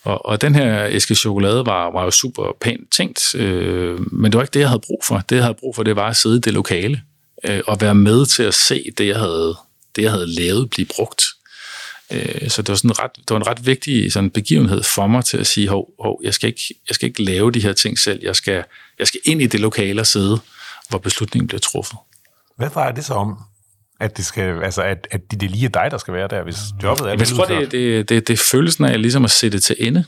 Og, 0.03 0.25
og 0.25 0.41
den 0.41 0.55
her 0.55 0.87
æske 0.87 1.15
chokolade 1.15 1.65
var, 1.65 1.91
var 1.91 2.03
jo 2.03 2.11
super 2.11 2.57
pænt 2.61 2.91
tænkt, 2.91 3.35
øh, 3.35 4.13
men 4.13 4.31
det 4.31 4.37
var 4.37 4.43
ikke 4.43 4.53
det, 4.53 4.59
jeg 4.59 4.69
havde 4.69 4.81
brug 4.85 5.01
for. 5.05 5.17
Det, 5.29 5.35
jeg 5.35 5.43
havde 5.43 5.57
brug 5.59 5.75
for, 5.75 5.83
det 5.83 5.95
var 5.95 6.09
at 6.09 6.17
sidde 6.17 6.37
i 6.37 6.39
det 6.39 6.53
lokale, 6.53 7.01
øh, 7.43 7.61
og 7.67 7.81
være 7.81 7.95
med 7.95 8.25
til 8.25 8.43
at 8.43 8.53
se 8.53 8.83
det, 8.97 9.07
jeg 9.07 9.19
havde, 9.19 9.55
det, 9.95 10.01
jeg 10.01 10.11
havde 10.11 10.27
lavet, 10.27 10.69
blive 10.69 10.87
brugt. 10.95 11.23
Øh, 12.11 12.49
så 12.49 12.61
det 12.61 12.69
var, 12.69 12.75
sådan 12.75 12.99
ret, 12.99 13.11
det 13.15 13.29
var 13.29 13.37
en 13.37 13.47
ret 13.47 13.65
vigtig 13.65 14.13
sådan 14.13 14.29
begivenhed 14.29 14.83
for 14.83 15.07
mig 15.07 15.25
til 15.25 15.37
at 15.37 15.47
sige, 15.47 15.67
hov, 15.67 15.89
hov 15.99 16.21
jeg, 16.23 16.33
skal 16.33 16.47
ikke, 16.47 16.75
jeg 16.89 16.95
skal 16.95 17.07
ikke 17.09 17.23
lave 17.23 17.51
de 17.51 17.61
her 17.61 17.73
ting 17.73 17.99
selv, 17.99 18.19
jeg 18.23 18.35
skal, 18.35 18.63
jeg 18.99 19.07
skal 19.07 19.19
ind 19.25 19.41
i 19.41 19.45
det 19.45 19.59
lokale 19.59 20.01
og 20.01 20.07
sidde, 20.07 20.39
hvor 20.89 20.99
beslutningen 20.99 21.47
bliver 21.47 21.59
truffet. 21.59 21.97
Hvad 22.59 22.69
drejer 22.69 22.91
det 22.91 23.05
så 23.05 23.13
om? 23.13 23.37
At 23.99 24.17
det, 24.17 24.25
skal, 24.25 24.63
altså 24.63 24.81
at, 24.81 25.07
at 25.11 25.31
det, 25.31 25.41
det 25.41 25.51
lige 25.51 25.65
er 25.65 25.69
dig, 25.69 25.87
der 25.91 25.97
skal 25.97 26.13
være 26.13 26.27
der, 26.27 26.43
hvis 26.43 26.57
jobbet 26.83 27.05
er 27.05 27.09
Jeg 27.09 27.27
tror, 27.27 27.45
det, 27.45 27.71
det, 27.71 28.09
det, 28.09 28.27
det 28.27 28.33
er 28.33 28.43
følelsen 28.51 28.85
af 28.85 29.01
ligesom 29.01 29.25
at 29.25 29.31
sætte 29.31 29.59
til 29.59 29.75
ende. 29.79 30.05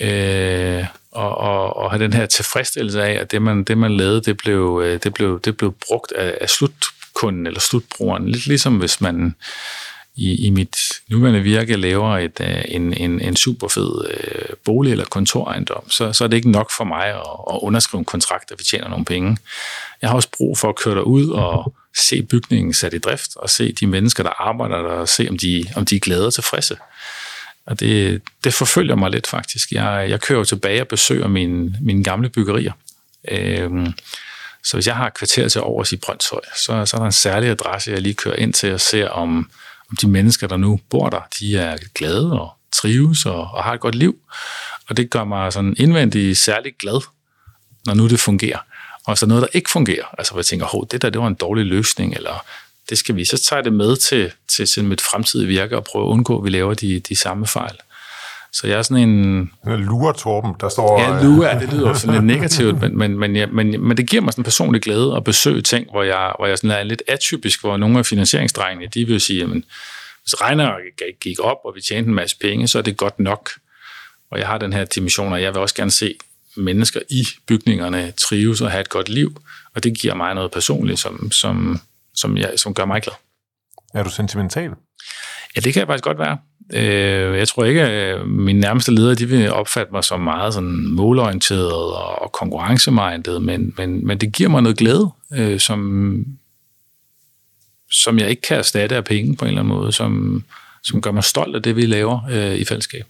Øh, 0.00 0.84
og, 1.12 1.38
og, 1.38 1.76
og 1.76 1.90
have 1.90 2.02
den 2.02 2.12
her 2.12 2.26
tilfredsstillelse 2.26 3.02
af, 3.02 3.12
at 3.12 3.30
det, 3.30 3.42
man, 3.42 3.64
det, 3.64 3.78
man 3.78 3.96
lavede, 3.96 4.20
det 4.20 4.36
blev, 4.36 4.82
øh, 4.84 5.00
det 5.02 5.14
blev, 5.14 5.40
det 5.40 5.56
blev 5.56 5.74
brugt 5.88 6.12
af, 6.12 6.38
af 6.40 6.50
slutkunden 6.50 7.46
eller 7.46 7.60
slutbrugeren. 7.60 8.28
Lidt 8.28 8.46
ligesom 8.46 8.78
hvis 8.78 9.00
man 9.00 9.34
i, 10.14 10.46
i 10.46 10.50
mit 10.50 10.76
nuværende 11.08 11.40
virke 11.40 11.76
laver 11.76 12.18
et, 12.18 12.40
øh, 12.40 12.64
en, 12.68 12.94
en, 12.94 13.20
en 13.20 13.36
super 13.36 13.68
fed 13.68 14.06
øh, 14.10 14.56
bolig- 14.64 14.92
eller 14.92 15.04
kontorejendom, 15.04 15.90
så, 15.90 16.12
så 16.12 16.24
er 16.24 16.28
det 16.28 16.36
ikke 16.36 16.50
nok 16.50 16.70
for 16.76 16.84
mig 16.84 17.06
at, 17.06 17.14
at 17.50 17.58
underskrive 17.62 17.98
en 17.98 18.04
kontrakt, 18.04 18.48
der 18.48 18.54
vi 18.58 18.64
tjener 18.64 18.88
nogle 18.88 19.04
penge. 19.04 19.36
Jeg 20.02 20.10
har 20.10 20.16
også 20.16 20.28
brug 20.36 20.58
for 20.58 20.68
at 20.68 20.76
køre 20.76 20.94
derud 20.94 21.28
og 21.28 21.74
se 21.98 22.22
bygningen 22.22 22.74
sat 22.74 22.94
i 22.94 22.98
drift, 22.98 23.36
og 23.36 23.50
se 23.50 23.72
de 23.72 23.86
mennesker, 23.86 24.22
der 24.22 24.48
arbejder 24.48 24.76
der, 24.76 24.90
og 24.90 25.08
se, 25.08 25.26
om 25.30 25.38
de, 25.38 25.64
om 25.76 25.84
de 25.84 25.96
er 25.96 26.00
glade 26.00 26.26
og 26.26 26.34
tilfredse. 26.34 26.76
Og 27.66 27.80
det, 27.80 28.22
det 28.44 28.54
forfølger 28.54 28.94
mig 28.94 29.10
lidt 29.10 29.26
faktisk. 29.26 29.72
Jeg, 29.72 30.06
jeg 30.08 30.20
kører 30.20 30.44
tilbage 30.44 30.80
og 30.80 30.88
besøger 30.88 31.28
mine, 31.28 31.76
mine 31.80 32.04
gamle 32.04 32.28
byggerier. 32.28 32.72
Øhm, 33.28 33.92
så 34.64 34.76
hvis 34.76 34.86
jeg 34.86 34.96
har 34.96 35.06
et 35.06 35.14
kvarter 35.14 35.48
til 35.48 35.60
overs 35.60 35.92
i 35.92 35.96
Brøndshøj, 35.96 36.40
så, 36.56 36.86
så 36.86 36.96
er 36.96 36.98
der 36.98 37.06
en 37.06 37.12
særlig 37.12 37.50
adresse, 37.50 37.90
jeg 37.90 38.00
lige 38.00 38.14
kører 38.14 38.36
ind 38.36 38.52
til 38.52 38.72
og 38.74 38.80
ser, 38.80 39.08
om, 39.08 39.50
om 39.90 39.96
de 40.00 40.08
mennesker, 40.08 40.46
der 40.46 40.56
nu 40.56 40.80
bor 40.90 41.10
der, 41.10 41.20
de 41.40 41.56
er 41.56 41.76
glade 41.94 42.40
og 42.40 42.50
trives 42.72 43.26
og, 43.26 43.50
og 43.50 43.64
har 43.64 43.72
et 43.72 43.80
godt 43.80 43.94
liv. 43.94 44.18
Og 44.88 44.96
det 44.96 45.10
gør 45.10 45.24
mig 45.24 45.52
sådan 45.52 45.74
indvendigt 45.78 46.38
særlig 46.38 46.74
glad, 46.78 47.00
når 47.86 47.94
nu 47.94 48.08
det 48.08 48.20
fungerer. 48.20 48.58
Og 49.06 49.18
så 49.18 49.26
noget, 49.26 49.42
der 49.42 49.48
ikke 49.52 49.70
fungerer, 49.70 50.04
altså 50.18 50.32
hvor 50.32 50.40
jeg 50.40 50.46
tænker, 50.46 50.66
hov, 50.66 50.86
det 50.90 51.02
der, 51.02 51.10
det 51.10 51.20
var 51.20 51.26
en 51.26 51.34
dårlig 51.34 51.64
løsning, 51.64 52.14
eller 52.14 52.44
det 52.88 52.98
skal 52.98 53.16
vi, 53.16 53.24
så 53.24 53.38
tager 53.38 53.62
det 53.62 53.72
med 53.72 53.96
til, 53.96 54.32
til, 54.48 54.66
til 54.66 54.84
mit 54.84 55.00
fremtidige 55.00 55.48
virke 55.48 55.76
og 55.76 55.84
prøve 55.84 56.04
at 56.04 56.08
undgå, 56.08 56.38
at 56.38 56.44
vi 56.44 56.50
laver 56.50 56.74
de, 56.74 57.00
de 57.00 57.16
samme 57.16 57.46
fejl. 57.46 57.76
Så 58.52 58.66
jeg 58.66 58.78
er 58.78 58.82
sådan 58.82 59.08
en... 59.08 59.50
Lure 59.64 60.14
Torben, 60.14 60.54
der 60.60 60.68
står... 60.68 61.00
Ja, 61.00 61.22
lure, 61.22 61.60
det 61.60 61.72
lyder 61.72 61.92
sådan 61.94 62.14
lidt 62.14 62.24
negativt, 62.24 62.80
men, 62.80 62.98
men, 62.98 63.18
men, 63.18 63.36
ja, 63.36 63.46
men, 63.46 63.80
men 63.88 63.96
det 63.96 64.06
giver 64.06 64.22
mig 64.22 64.32
sådan 64.32 64.40
en 64.40 64.44
personlig 64.44 64.82
glæde 64.82 65.16
at 65.16 65.24
besøge 65.24 65.62
ting, 65.62 65.90
hvor 65.90 66.02
jeg, 66.02 66.32
hvor 66.38 66.46
jeg 66.46 66.58
sådan 66.58 66.70
er 66.70 66.82
lidt 66.82 67.02
atypisk, 67.08 67.60
hvor 67.60 67.76
nogle 67.76 67.98
af 67.98 68.06
finansieringsdrengene, 68.06 68.90
de 68.94 69.04
vil 69.04 69.20
sige, 69.20 69.38
jamen, 69.38 69.64
hvis 70.22 70.40
regnearket 70.40 71.20
gik 71.20 71.40
op, 71.40 71.56
og 71.64 71.72
vi 71.74 71.80
tjente 71.80 72.08
en 72.08 72.14
masse 72.14 72.36
penge, 72.40 72.68
så 72.68 72.78
er 72.78 72.82
det 72.82 72.96
godt 72.96 73.18
nok. 73.18 73.50
Og 74.30 74.38
jeg 74.38 74.46
har 74.46 74.58
den 74.58 74.72
her 74.72 74.84
dimension, 74.84 75.32
og 75.32 75.42
jeg 75.42 75.54
vil 75.54 75.60
også 75.60 75.74
gerne 75.74 75.90
se 75.90 76.14
mennesker 76.56 77.00
i 77.08 77.26
bygningerne 77.46 78.12
trives 78.18 78.60
og 78.60 78.70
have 78.70 78.80
et 78.80 78.88
godt 78.88 79.08
liv, 79.08 79.42
og 79.74 79.84
det 79.84 79.98
giver 79.98 80.14
mig 80.14 80.34
noget 80.34 80.50
personligt, 80.50 80.98
som, 80.98 81.32
som, 81.32 81.80
som, 82.14 82.36
jeg, 82.36 82.52
som 82.56 82.74
gør 82.74 82.84
mig 82.84 83.02
glad. 83.02 83.14
Er 83.94 84.02
du 84.02 84.10
sentimental? 84.10 84.70
Ja, 85.56 85.60
det 85.60 85.72
kan 85.72 85.80
jeg 85.80 85.86
faktisk 85.86 86.04
godt 86.04 86.18
være. 86.18 86.38
Øh, 86.72 87.38
jeg 87.38 87.48
tror 87.48 87.64
ikke, 87.64 87.82
at 87.82 88.28
mine 88.28 88.60
nærmeste 88.60 88.92
ledere 88.92 89.14
de 89.14 89.28
vil 89.28 89.52
opfatte 89.52 89.92
mig 89.92 90.04
som 90.04 90.20
meget 90.20 90.54
sådan 90.54 90.86
målorienteret 90.86 91.72
og 92.22 92.32
konkurrencemindet, 92.32 93.42
men, 93.42 93.74
men, 93.76 94.06
men 94.06 94.18
det 94.18 94.32
giver 94.32 94.48
mig 94.48 94.62
noget 94.62 94.78
glæde, 94.78 95.10
øh, 95.32 95.60
som, 95.60 96.24
som 97.90 98.18
jeg 98.18 98.30
ikke 98.30 98.42
kan 98.42 98.58
erstatte 98.58 98.96
af 98.96 99.04
penge 99.04 99.36
på 99.36 99.44
en 99.44 99.48
eller 99.48 99.62
anden 99.62 99.74
måde, 99.74 99.92
som, 99.92 100.44
som 100.82 101.02
gør 101.02 101.10
mig 101.10 101.24
stolt 101.24 101.56
af 101.56 101.62
det, 101.62 101.76
vi 101.76 101.86
laver 101.86 102.20
øh, 102.30 102.54
i 102.54 102.64
fællesskab. 102.64 103.06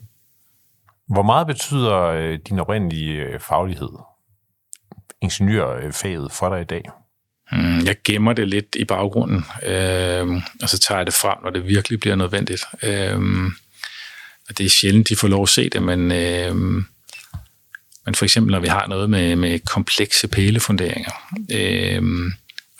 Hvor 1.11 1.23
meget 1.23 1.47
betyder 1.47 1.97
øh, 1.97 2.38
din 2.49 2.59
oprindelige 2.59 3.23
øh, 3.23 3.40
faglighed, 3.40 3.88
ingeniørfaget, 5.21 6.33
for 6.33 6.49
dig 6.49 6.61
i 6.61 6.64
dag? 6.64 6.83
Mm, 7.52 7.79
jeg 7.85 7.97
gemmer 8.05 8.33
det 8.33 8.49
lidt 8.49 8.76
i 8.76 8.85
baggrunden, 8.85 9.45
øh, 9.67 10.43
og 10.62 10.69
så 10.69 10.79
tager 10.79 10.99
jeg 10.99 11.07
det 11.07 11.14
frem, 11.14 11.38
når 11.45 11.50
det 11.50 11.67
virkelig 11.67 12.00
bliver 12.00 12.17
nødvendigt. 12.17 12.64
Øh, 12.83 13.21
og 14.49 14.59
det 14.59 14.67
er 14.67 14.71
sjældent, 14.71 15.09
de 15.09 15.17
får 15.17 15.29
lov 15.29 15.43
at 15.43 15.49
se 15.49 15.69
det, 15.69 15.83
men, 15.83 16.12
øh, 16.12 16.57
men 18.05 18.14
for 18.14 18.25
eksempel, 18.25 18.52
når 18.52 18.61
vi 18.61 18.69
har 18.69 18.87
noget 18.87 19.11
med, 19.11 19.37
med 19.37 19.59
komplekse 19.59 20.29
pælefunderinger, 20.29 21.12
øh, 21.52 22.02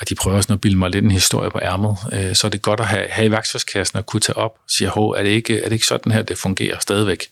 og 0.01 0.09
de 0.09 0.15
prøver 0.15 0.41
sådan 0.41 0.55
at 0.55 0.61
bilde 0.61 0.79
mig 0.79 0.91
lidt 0.91 1.05
en 1.05 1.11
historie 1.11 1.51
på 1.51 1.59
ærmet, 1.63 1.97
øh, 2.13 2.35
så 2.35 2.47
er 2.47 2.51
det 2.51 2.63
godt 2.63 2.81
at 2.81 2.87
have, 2.87 3.07
have 3.11 3.27
i 3.27 3.31
værktøjskassen 3.31 3.99
og 3.99 4.07
kunne 4.07 4.21
tage 4.21 4.37
op 4.37 4.51
og 4.51 4.71
sige, 4.71 4.89
er 4.89 5.23
det, 5.23 5.31
ikke, 5.31 5.61
er 5.61 5.65
det 5.65 5.73
ikke 5.73 5.87
sådan 5.87 6.13
her, 6.13 6.23
det 6.23 6.39
fungerer 6.39 6.79
stadigvæk? 6.79 7.27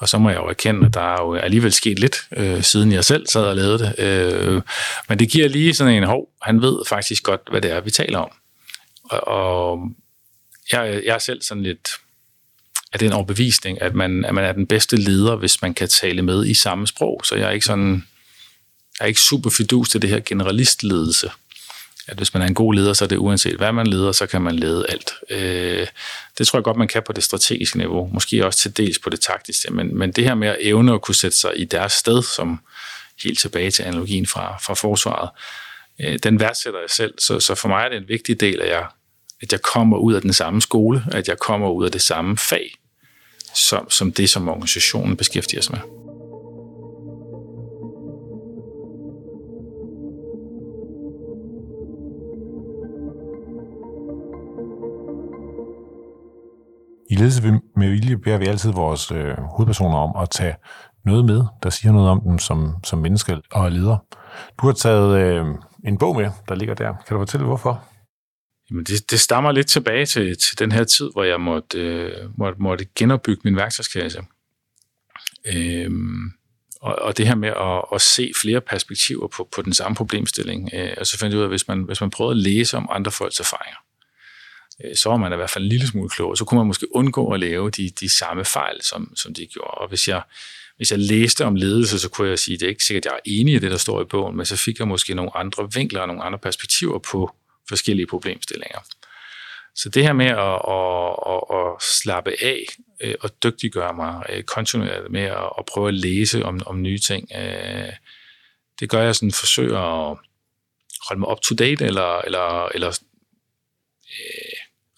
Og 0.00 0.08
så 0.08 0.18
må 0.18 0.30
jeg 0.30 0.38
jo 0.38 0.46
erkende, 0.46 0.86
at 0.86 0.94
der 0.94 1.14
er 1.14 1.22
jo 1.22 1.34
alligevel 1.34 1.72
sket 1.72 1.98
lidt, 1.98 2.16
øh, 2.36 2.62
siden 2.62 2.92
jeg 2.92 3.04
selv 3.04 3.26
sad 3.26 3.44
og 3.44 3.56
lavede 3.56 3.78
det. 3.78 3.98
Øh, 3.98 4.62
men 5.08 5.18
det 5.18 5.30
giver 5.30 5.48
lige 5.48 5.74
sådan 5.74 5.94
en, 5.94 6.04
hov, 6.04 6.28
han 6.42 6.62
ved 6.62 6.78
faktisk 6.88 7.22
godt, 7.22 7.40
hvad 7.50 7.60
det 7.60 7.70
er, 7.70 7.80
vi 7.80 7.90
taler 7.90 8.18
om. 8.18 8.30
Og, 9.04 9.28
og 9.28 9.90
jeg, 10.72 11.02
jeg 11.06 11.14
er 11.14 11.18
selv 11.18 11.42
sådan 11.42 11.62
lidt 11.62 11.88
af 12.92 12.98
den 12.98 13.12
overbevisning, 13.12 13.82
at 13.82 13.94
man, 13.94 14.24
at 14.24 14.34
man 14.34 14.44
er 14.44 14.52
den 14.52 14.66
bedste 14.66 14.96
leder, 14.96 15.36
hvis 15.36 15.62
man 15.62 15.74
kan 15.74 15.88
tale 15.88 16.22
med 16.22 16.46
i 16.46 16.54
samme 16.54 16.86
sprog. 16.86 17.20
Så 17.24 17.34
jeg 17.34 17.46
er 17.46 17.50
ikke 17.50 17.66
sådan, 17.66 18.04
jeg 18.98 19.04
er 19.04 19.06
ikke 19.06 19.20
super 19.20 19.50
fidus 19.50 19.88
til 19.88 20.02
det 20.02 20.10
her 20.10 20.20
generalistledelse 20.20 21.30
at 22.08 22.16
hvis 22.16 22.34
man 22.34 22.42
er 22.42 22.46
en 22.46 22.54
god 22.54 22.74
leder, 22.74 22.92
så 22.92 23.04
er 23.04 23.08
det 23.08 23.16
uanset 23.16 23.56
hvad 23.56 23.72
man 23.72 23.86
leder, 23.86 24.12
så 24.12 24.26
kan 24.26 24.42
man 24.42 24.56
lede 24.56 24.86
alt. 24.88 25.12
Øh, 25.30 25.86
det 26.38 26.46
tror 26.46 26.58
jeg 26.58 26.64
godt, 26.64 26.76
man 26.76 26.88
kan 26.88 27.02
på 27.06 27.12
det 27.12 27.24
strategiske 27.24 27.78
niveau, 27.78 28.10
måske 28.12 28.46
også 28.46 28.58
til 28.58 28.76
dels 28.76 28.98
på 28.98 29.10
det 29.10 29.20
taktiske, 29.20 29.72
men, 29.72 29.98
men 29.98 30.12
det 30.12 30.24
her 30.24 30.34
med 30.34 30.48
at 30.48 30.56
evne 30.60 30.94
at 30.94 31.02
kunne 31.02 31.14
sætte 31.14 31.36
sig 31.36 31.52
i 31.56 31.64
deres 31.64 31.92
sted, 31.92 32.22
som 32.22 32.60
helt 33.24 33.38
tilbage 33.38 33.70
til 33.70 33.82
analogien 33.82 34.26
fra, 34.26 34.58
fra 34.62 34.74
forsvaret, 34.74 35.30
øh, 36.00 36.18
den 36.22 36.40
værdsætter 36.40 36.80
jeg 36.80 36.90
selv, 36.90 37.14
så, 37.18 37.40
så 37.40 37.54
for 37.54 37.68
mig 37.68 37.84
er 37.84 37.88
det 37.88 37.96
en 37.96 38.08
vigtig 38.08 38.40
del, 38.40 38.60
at 38.60 38.68
jeg, 38.68 38.86
at 39.42 39.52
jeg 39.52 39.62
kommer 39.62 39.98
ud 39.98 40.14
af 40.14 40.20
den 40.20 40.32
samme 40.32 40.62
skole, 40.62 41.04
at 41.12 41.28
jeg 41.28 41.38
kommer 41.38 41.70
ud 41.70 41.84
af 41.84 41.92
det 41.92 42.02
samme 42.02 42.36
fag, 42.36 42.74
som, 43.54 43.90
som 43.90 44.12
det, 44.12 44.30
som 44.30 44.48
organisationen 44.48 45.16
beskæftiger 45.16 45.62
sig 45.62 45.72
med. 45.72 46.07
Ledelse 57.18 57.60
med 57.76 57.90
Vilje 57.90 58.18
beder 58.18 58.38
vi 58.38 58.46
altid 58.46 58.72
vores 58.72 59.10
øh, 59.10 59.34
hovedpersoner 59.38 59.98
om 59.98 60.22
at 60.22 60.30
tage 60.30 60.54
noget 61.04 61.24
med, 61.24 61.44
der 61.62 61.70
siger 61.70 61.92
noget 61.92 62.10
om 62.10 62.20
dem 62.20 62.38
som, 62.38 62.74
som 62.84 62.98
menneske 62.98 63.40
og 63.50 63.72
leder. 63.72 63.96
Du 64.60 64.66
har 64.66 64.72
taget 64.72 65.20
øh, 65.20 65.46
en 65.84 65.98
bog 65.98 66.16
med, 66.16 66.30
der 66.48 66.54
ligger 66.54 66.74
der. 66.74 66.94
Kan 67.06 67.14
du 67.14 67.20
fortælle, 67.20 67.46
hvorfor? 67.46 67.84
Jamen 68.70 68.84
det, 68.84 69.10
det 69.10 69.20
stammer 69.20 69.52
lidt 69.52 69.66
tilbage 69.66 70.06
til, 70.06 70.38
til 70.38 70.58
den 70.58 70.72
her 70.72 70.84
tid, 70.84 71.10
hvor 71.12 71.24
jeg 71.24 71.40
måtte, 71.40 71.78
øh, 71.78 72.38
måtte, 72.38 72.62
måtte 72.62 72.86
genopbygge 72.94 73.40
min 73.44 73.56
værktøjskasse. 73.56 74.20
Øhm, 75.46 76.32
og, 76.80 76.94
og 77.02 77.18
det 77.18 77.26
her 77.26 77.34
med 77.34 77.48
at, 77.48 77.84
at 77.94 78.00
se 78.00 78.32
flere 78.42 78.60
perspektiver 78.60 79.28
på, 79.28 79.48
på 79.56 79.62
den 79.62 79.72
samme 79.72 79.96
problemstilling. 79.96 80.70
Øh, 80.74 80.90
og 80.98 81.06
så 81.06 81.18
fandt 81.18 81.32
jeg 81.32 81.38
ud 81.38 81.42
af, 81.42 81.46
at 81.46 81.50
hvis 81.50 81.68
man, 81.68 81.82
hvis 81.82 82.00
man 82.00 82.10
prøvede 82.10 82.32
at 82.32 82.42
læse 82.42 82.76
om 82.76 82.88
andre 82.90 83.10
folks 83.10 83.40
erfaringer, 83.40 83.78
Øh, 84.84 84.96
så 84.96 85.08
var 85.08 85.16
man 85.16 85.32
i 85.32 85.36
hvert 85.36 85.50
fald 85.50 85.64
en 85.64 85.68
lille 85.68 85.86
smule 85.86 86.08
klogere. 86.08 86.36
Så 86.36 86.44
kunne 86.44 86.58
man 86.58 86.66
måske 86.66 86.96
undgå 86.96 87.32
at 87.32 87.40
lave 87.40 87.70
de, 87.70 87.90
de 87.90 88.08
samme 88.08 88.44
fejl, 88.44 88.82
som, 88.82 89.16
som 89.16 89.34
de 89.34 89.46
gjorde. 89.46 89.70
Og 89.70 89.88
hvis 89.88 90.08
jeg, 90.08 90.22
hvis 90.76 90.90
jeg 90.90 90.98
læste 90.98 91.44
om 91.44 91.54
ledelse, 91.54 91.98
så 91.98 92.08
kunne 92.08 92.28
jeg 92.28 92.38
sige, 92.38 92.54
at 92.54 92.60
det 92.60 92.66
er 92.66 92.70
ikke 92.70 92.84
sikkert, 92.84 93.06
at 93.06 93.10
jeg 93.12 93.16
er 93.16 93.40
enig 93.40 93.54
i 93.54 93.58
det, 93.58 93.70
der 93.70 93.76
står 93.76 94.02
i 94.02 94.04
bogen, 94.04 94.36
men 94.36 94.46
så 94.46 94.56
fik 94.56 94.78
jeg 94.78 94.88
måske 94.88 95.14
nogle 95.14 95.36
andre 95.36 95.68
vinkler 95.74 96.00
og 96.00 96.06
nogle 96.06 96.22
andre 96.22 96.38
perspektiver 96.38 96.98
på 96.98 97.34
forskellige 97.68 98.06
problemstillinger. 98.06 98.78
Så 99.74 99.88
det 99.88 100.02
her 100.02 100.12
med 100.12 100.26
at, 100.26 100.58
at, 100.68 101.16
at, 101.32 101.42
at 101.58 101.82
slappe 101.82 102.32
af 102.42 102.64
øh, 103.00 103.14
og 103.20 103.42
dygtiggøre 103.42 103.94
mig 103.94 104.22
øh, 104.28 104.42
kontinuerligt 104.42 105.12
med 105.12 105.22
at, 105.22 105.50
at 105.58 105.64
prøve 105.66 105.88
at 105.88 105.94
læse 105.94 106.44
om, 106.44 106.60
om 106.66 106.82
nye 106.82 106.98
ting, 106.98 107.28
det 108.80 108.90
gør 108.90 109.02
jeg 109.02 109.14
sådan 109.14 109.32
forsøger 109.32 109.78
at 109.78 110.18
holde 111.08 111.20
mig 111.20 111.28
up 111.30 111.40
to 111.40 111.54
date 111.54 111.84
eller, 111.84 112.18
eller, 112.18 112.68
eller 112.74 112.98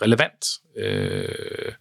relevant. 0.02 0.47
Øh, 0.78 1.73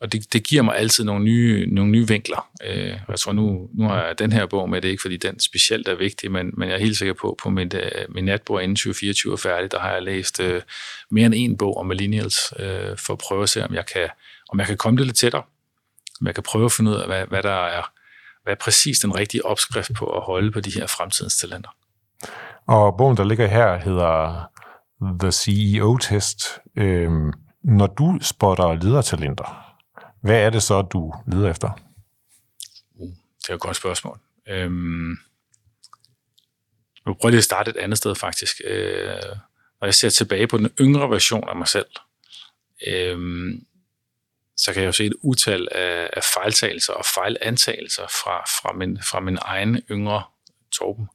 og 0.00 0.12
det, 0.12 0.32
det 0.32 0.44
giver 0.44 0.62
mig 0.62 0.76
altid 0.76 1.04
nogle 1.04 1.24
nye, 1.24 1.66
nogle 1.66 1.90
nye 1.90 2.08
vinkler. 2.08 2.50
Øh, 2.64 2.98
jeg 3.08 3.18
tror, 3.18 3.32
nu, 3.32 3.68
nu 3.74 3.88
har 3.88 4.06
jeg 4.06 4.18
den 4.18 4.32
her 4.32 4.46
bog 4.46 4.70
med, 4.70 4.80
det 4.80 4.88
er 4.88 4.90
ikke 4.90 5.02
fordi 5.02 5.16
den 5.16 5.40
specielt 5.40 5.88
er 5.88 5.94
vigtig, 5.94 6.30
men, 6.30 6.50
men 6.56 6.68
jeg 6.68 6.74
er 6.74 6.80
helt 6.80 6.96
sikker 6.96 7.14
på, 7.14 7.38
på 7.42 7.50
mit, 7.50 7.74
uh, 7.74 8.14
min 8.14 8.24
natbord 8.24 8.62
inden 8.62 8.76
2024 8.76 9.32
er 9.32 9.36
færdig, 9.36 9.72
der 9.72 9.78
har 9.78 9.92
jeg 9.92 10.02
læst 10.02 10.40
uh, 10.40 10.60
mere 11.10 11.26
end 11.26 11.34
en 11.36 11.56
bog 11.56 11.76
om 11.76 11.86
millennials, 11.86 12.52
uh, 12.52 12.96
for 12.96 13.12
at 13.12 13.18
prøve 13.18 13.42
at 13.42 13.48
se, 13.48 13.64
om 13.64 13.74
jeg 13.74 13.86
kan, 13.86 14.08
om 14.48 14.58
jeg 14.58 14.66
kan 14.66 14.76
komme 14.76 14.98
det 14.98 15.06
lidt 15.06 15.16
tættere. 15.16 15.42
Om 16.20 16.26
jeg 16.26 16.34
kan 16.34 16.42
prøve 16.42 16.64
at 16.64 16.72
finde 16.72 16.90
ud 16.90 16.96
af, 16.96 17.06
hvad, 17.06 17.26
hvad 17.26 17.42
der 17.42 17.66
er, 17.66 17.90
hvad 18.42 18.52
er 18.52 18.58
præcis 18.60 18.98
den 18.98 19.14
rigtige 19.14 19.46
opskrift 19.46 19.90
på 19.94 20.06
at 20.06 20.22
holde 20.22 20.52
på 20.52 20.60
de 20.60 20.70
her 20.70 20.86
fremtidens 20.86 21.36
talenter. 21.36 21.70
Og 22.66 22.96
bogen, 22.96 23.16
der 23.16 23.24
ligger 23.24 23.46
her, 23.46 23.76
hedder 23.76 24.44
The 25.20 25.32
CEO-test. 25.32 26.60
Øhm, 26.76 27.32
når 27.68 27.86
du 27.86 28.18
spotter 28.22 28.74
ledertalenter, 28.74 29.76
hvad 30.20 30.40
er 30.40 30.50
det 30.50 30.62
så, 30.62 30.82
du 30.82 31.14
leder 31.26 31.50
efter? 31.50 31.70
Uh, 32.94 33.08
det 33.42 33.50
er 33.50 33.54
et 33.54 33.60
godt 33.60 33.76
spørgsmål. 33.76 34.20
Øhm, 34.48 35.16
nu 37.06 37.14
prøver 37.14 37.32
jeg 37.32 37.38
at 37.38 37.44
starte 37.44 37.70
et 37.70 37.76
andet 37.76 37.98
sted 37.98 38.14
faktisk. 38.14 38.60
Øh, 38.64 39.08
når 39.80 39.86
jeg 39.86 39.94
ser 39.94 40.10
tilbage 40.10 40.46
på 40.46 40.58
den 40.58 40.70
yngre 40.80 41.10
version 41.10 41.48
af 41.48 41.56
mig 41.56 41.68
selv, 41.68 41.86
øh, 42.86 43.18
så 44.56 44.72
kan 44.72 44.82
jeg 44.82 44.86
jo 44.86 44.92
se 44.92 45.06
et 45.06 45.14
utal 45.22 45.68
af, 45.72 46.10
af 46.12 46.22
fejltagelser 46.34 46.92
og 46.92 47.04
fejlantagelser 47.04 48.06
fra, 48.06 48.44
fra, 48.44 48.72
min, 48.72 48.98
fra 49.02 49.20
min 49.20 49.38
egen 49.40 49.82
yngre 49.90 50.22
Torben, 50.72 51.08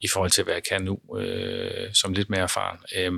i 0.00 0.08
forhold 0.12 0.30
til, 0.30 0.44
hvad 0.44 0.54
jeg 0.54 0.64
kan 0.64 0.82
nu, 0.82 1.18
øh, 1.18 1.94
som 1.94 2.12
lidt 2.12 2.30
mere 2.30 2.40
erfaren. 2.40 2.78
Øh, 2.96 3.12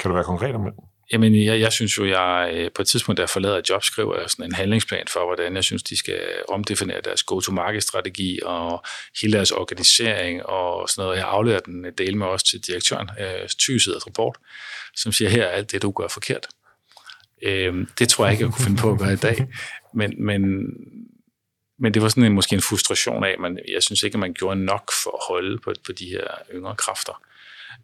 kan 0.00 0.08
du 0.08 0.14
være 0.14 0.24
konkret 0.24 0.54
om 0.54 0.64
det? 0.64 0.74
Jamen, 1.12 1.44
jeg, 1.44 1.60
jeg 1.60 1.72
synes 1.72 1.98
jo, 1.98 2.06
jeg 2.06 2.50
øh, 2.54 2.70
på 2.74 2.82
et 2.82 2.88
tidspunkt, 2.88 3.20
der 3.20 3.26
forlader 3.26 3.58
et 3.58 3.70
job, 3.70 3.84
skriver 3.84 4.20
jeg 4.20 4.30
sådan 4.30 4.44
en 4.44 4.54
handlingsplan 4.54 5.06
for, 5.08 5.26
hvordan 5.26 5.56
jeg 5.56 5.64
synes, 5.64 5.82
de 5.82 5.96
skal 5.96 6.20
omdefinere 6.48 7.00
deres 7.04 7.22
go-to-market-strategi 7.22 8.40
og 8.42 8.84
hele 9.22 9.32
deres 9.32 9.50
organisering 9.50 10.46
og 10.46 10.88
sådan 10.88 11.04
noget. 11.04 11.18
Jeg 11.18 11.26
afleverer 11.26 11.60
den 11.60 11.86
del 11.98 12.16
med 12.16 12.26
også 12.26 12.46
til 12.46 12.60
direktøren, 12.60 13.10
øh, 13.20 13.48
20 13.48 13.80
siders 13.80 14.06
rapport, 14.06 14.36
som 14.96 15.12
siger, 15.12 15.28
her 15.28 15.44
er 15.44 15.48
alt 15.48 15.72
det, 15.72 15.82
du 15.82 15.90
gør 15.90 16.08
forkert. 16.08 16.46
Øh, 17.42 17.86
det 17.98 18.08
tror 18.08 18.24
jeg 18.24 18.32
ikke, 18.32 18.44
jeg 18.44 18.52
kunne 18.52 18.64
finde 18.64 18.80
på 18.80 18.92
at 18.92 18.98
gøre 18.98 19.12
i 19.12 19.16
dag. 19.16 19.46
Men, 19.96 20.24
men, 20.24 20.42
men 21.78 21.94
det 21.94 22.02
var 22.02 22.08
sådan 22.08 22.24
en, 22.24 22.32
måske 22.32 22.54
en 22.54 22.62
frustration 22.62 23.24
af, 23.24 23.36
at 23.44 23.58
jeg 23.72 23.82
synes 23.82 24.02
ikke, 24.02 24.14
at 24.14 24.20
man 24.20 24.34
gjorde 24.34 24.64
nok 24.64 24.90
for 25.02 25.10
at 25.10 25.24
holde 25.28 25.58
på, 25.58 25.72
på 25.86 25.92
de 25.92 26.06
her 26.06 26.26
yngre 26.54 26.76
kræfter. 26.76 27.22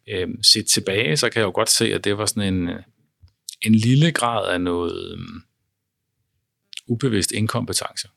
Øh, 0.08 0.28
set 0.42 0.66
tilbage, 0.66 1.16
så 1.16 1.30
kan 1.30 1.40
jeg 1.40 1.46
jo 1.46 1.52
godt 1.54 1.70
se, 1.70 1.94
at 1.94 2.04
det 2.04 2.18
var 2.18 2.26
sådan 2.26 2.54
en 2.54 2.68
en 3.62 3.74
lille 3.74 4.12
grad 4.12 4.52
af 4.52 4.60
noget 4.60 5.12
um, 5.12 5.44
ubevidst 6.86 7.32
inkompetence. 7.32 8.08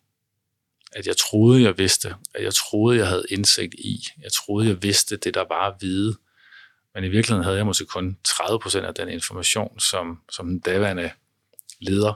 At 0.92 1.08
jeg 1.08 1.18
troede, 1.18 1.64
jeg 1.64 1.78
vidste, 1.78 2.16
at 2.34 2.44
jeg 2.44 2.54
troede, 2.54 2.98
jeg 2.98 3.08
havde 3.08 3.26
indsigt 3.30 3.74
i, 3.74 4.08
jeg 4.22 4.32
troede, 4.32 4.68
jeg 4.68 4.84
vidste 4.84 5.18
det, 5.18 5.34
der 5.34 5.46
var 5.50 5.72
at 5.72 5.76
vide. 5.82 6.18
Men 6.96 7.04
i 7.04 7.10
virkeligheden 7.10 7.44
havde 7.44 7.58
jeg 7.58 7.66
måske 7.66 7.86
kun 7.86 8.18
30% 8.28 8.78
af 8.78 8.94
den 8.94 9.10
information, 9.10 9.80
som, 9.80 10.22
som 10.32 10.48
den 10.48 10.60
daværende 10.60 11.12
leder 11.80 12.14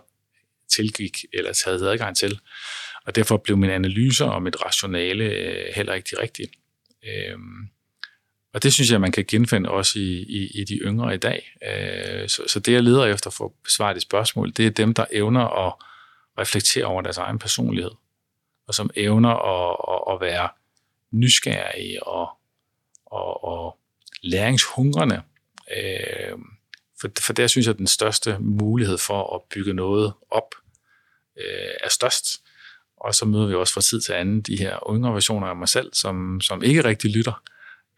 tilgik 0.70 1.26
eller 1.34 1.62
havde 1.66 1.92
adgang 1.92 2.18
til. 2.18 2.40
Og 3.06 3.16
derfor 3.16 3.38
blev 3.38 3.58
min 3.58 3.70
analyser 3.70 4.26
og 4.26 4.44
mit 4.44 4.66
rationale 4.66 5.24
øh, 5.24 5.74
heller 5.76 5.94
ikke 5.94 6.16
de 6.16 6.22
rigtige. 6.22 6.50
Øhm, 7.04 7.70
og 8.58 8.64
det 8.64 8.74
synes 8.74 8.92
jeg, 8.92 9.02
man 9.02 9.12
kan 9.12 9.26
genfinde 9.28 9.70
også 9.70 10.00
i, 10.00 10.12
i, 10.12 10.62
i 10.62 10.64
de 10.64 10.76
yngre 10.76 11.16
i 11.16 11.18
dag. 11.18 11.54
Øh, 11.64 12.30
så, 12.30 12.44
så 12.48 12.60
det, 12.60 12.74
jeg 12.74 12.84
leder 12.84 13.06
efter 13.06 13.30
for 13.30 13.46
at 13.46 13.52
besvare 13.64 13.94
det 13.94 14.02
spørgsmål, 14.02 14.52
det 14.52 14.66
er 14.66 14.70
dem, 14.70 14.94
der 14.94 15.06
evner 15.12 15.68
at 15.68 15.74
reflektere 16.40 16.86
over 16.86 17.02
deres 17.02 17.18
egen 17.18 17.40
personlighed, 17.40 17.92
og 18.68 18.74
som 18.74 18.90
evner 18.96 19.30
at, 19.30 19.78
at, 19.94 20.16
at 20.16 20.22
være 20.22 20.50
nysgerrige 21.12 22.04
og, 22.04 22.30
og, 23.06 23.44
og 23.44 23.78
læringshungrende. 24.22 25.22
Øh, 25.78 26.38
for, 27.02 27.10
for 27.20 27.34
der 27.34 27.48
synes 27.48 27.68
jeg, 27.68 27.74
at 27.74 27.80
den 27.80 27.88
største 27.88 28.38
mulighed 28.40 28.98
for 28.98 29.36
at 29.36 29.42
bygge 29.54 29.74
noget 29.74 30.14
op 30.32 30.56
øh, 31.38 31.74
er 31.84 31.90
størst. 31.90 32.26
Og 32.98 33.16
så 33.16 33.26
møder 33.26 33.48
vi 33.48 33.54
også 33.54 33.74
fra 33.74 33.82
tid 33.82 34.02
til 34.02 34.14
anden 34.14 34.42
de 34.42 34.58
her 34.58 34.94
yngre 34.94 35.14
versioner 35.14 35.48
af 35.48 35.56
mig 35.56 35.70
selv, 35.70 35.94
som, 35.94 36.42
som 36.42 36.64
ikke 36.64 36.84
rigtig 36.84 37.12
lytter, 37.12 37.42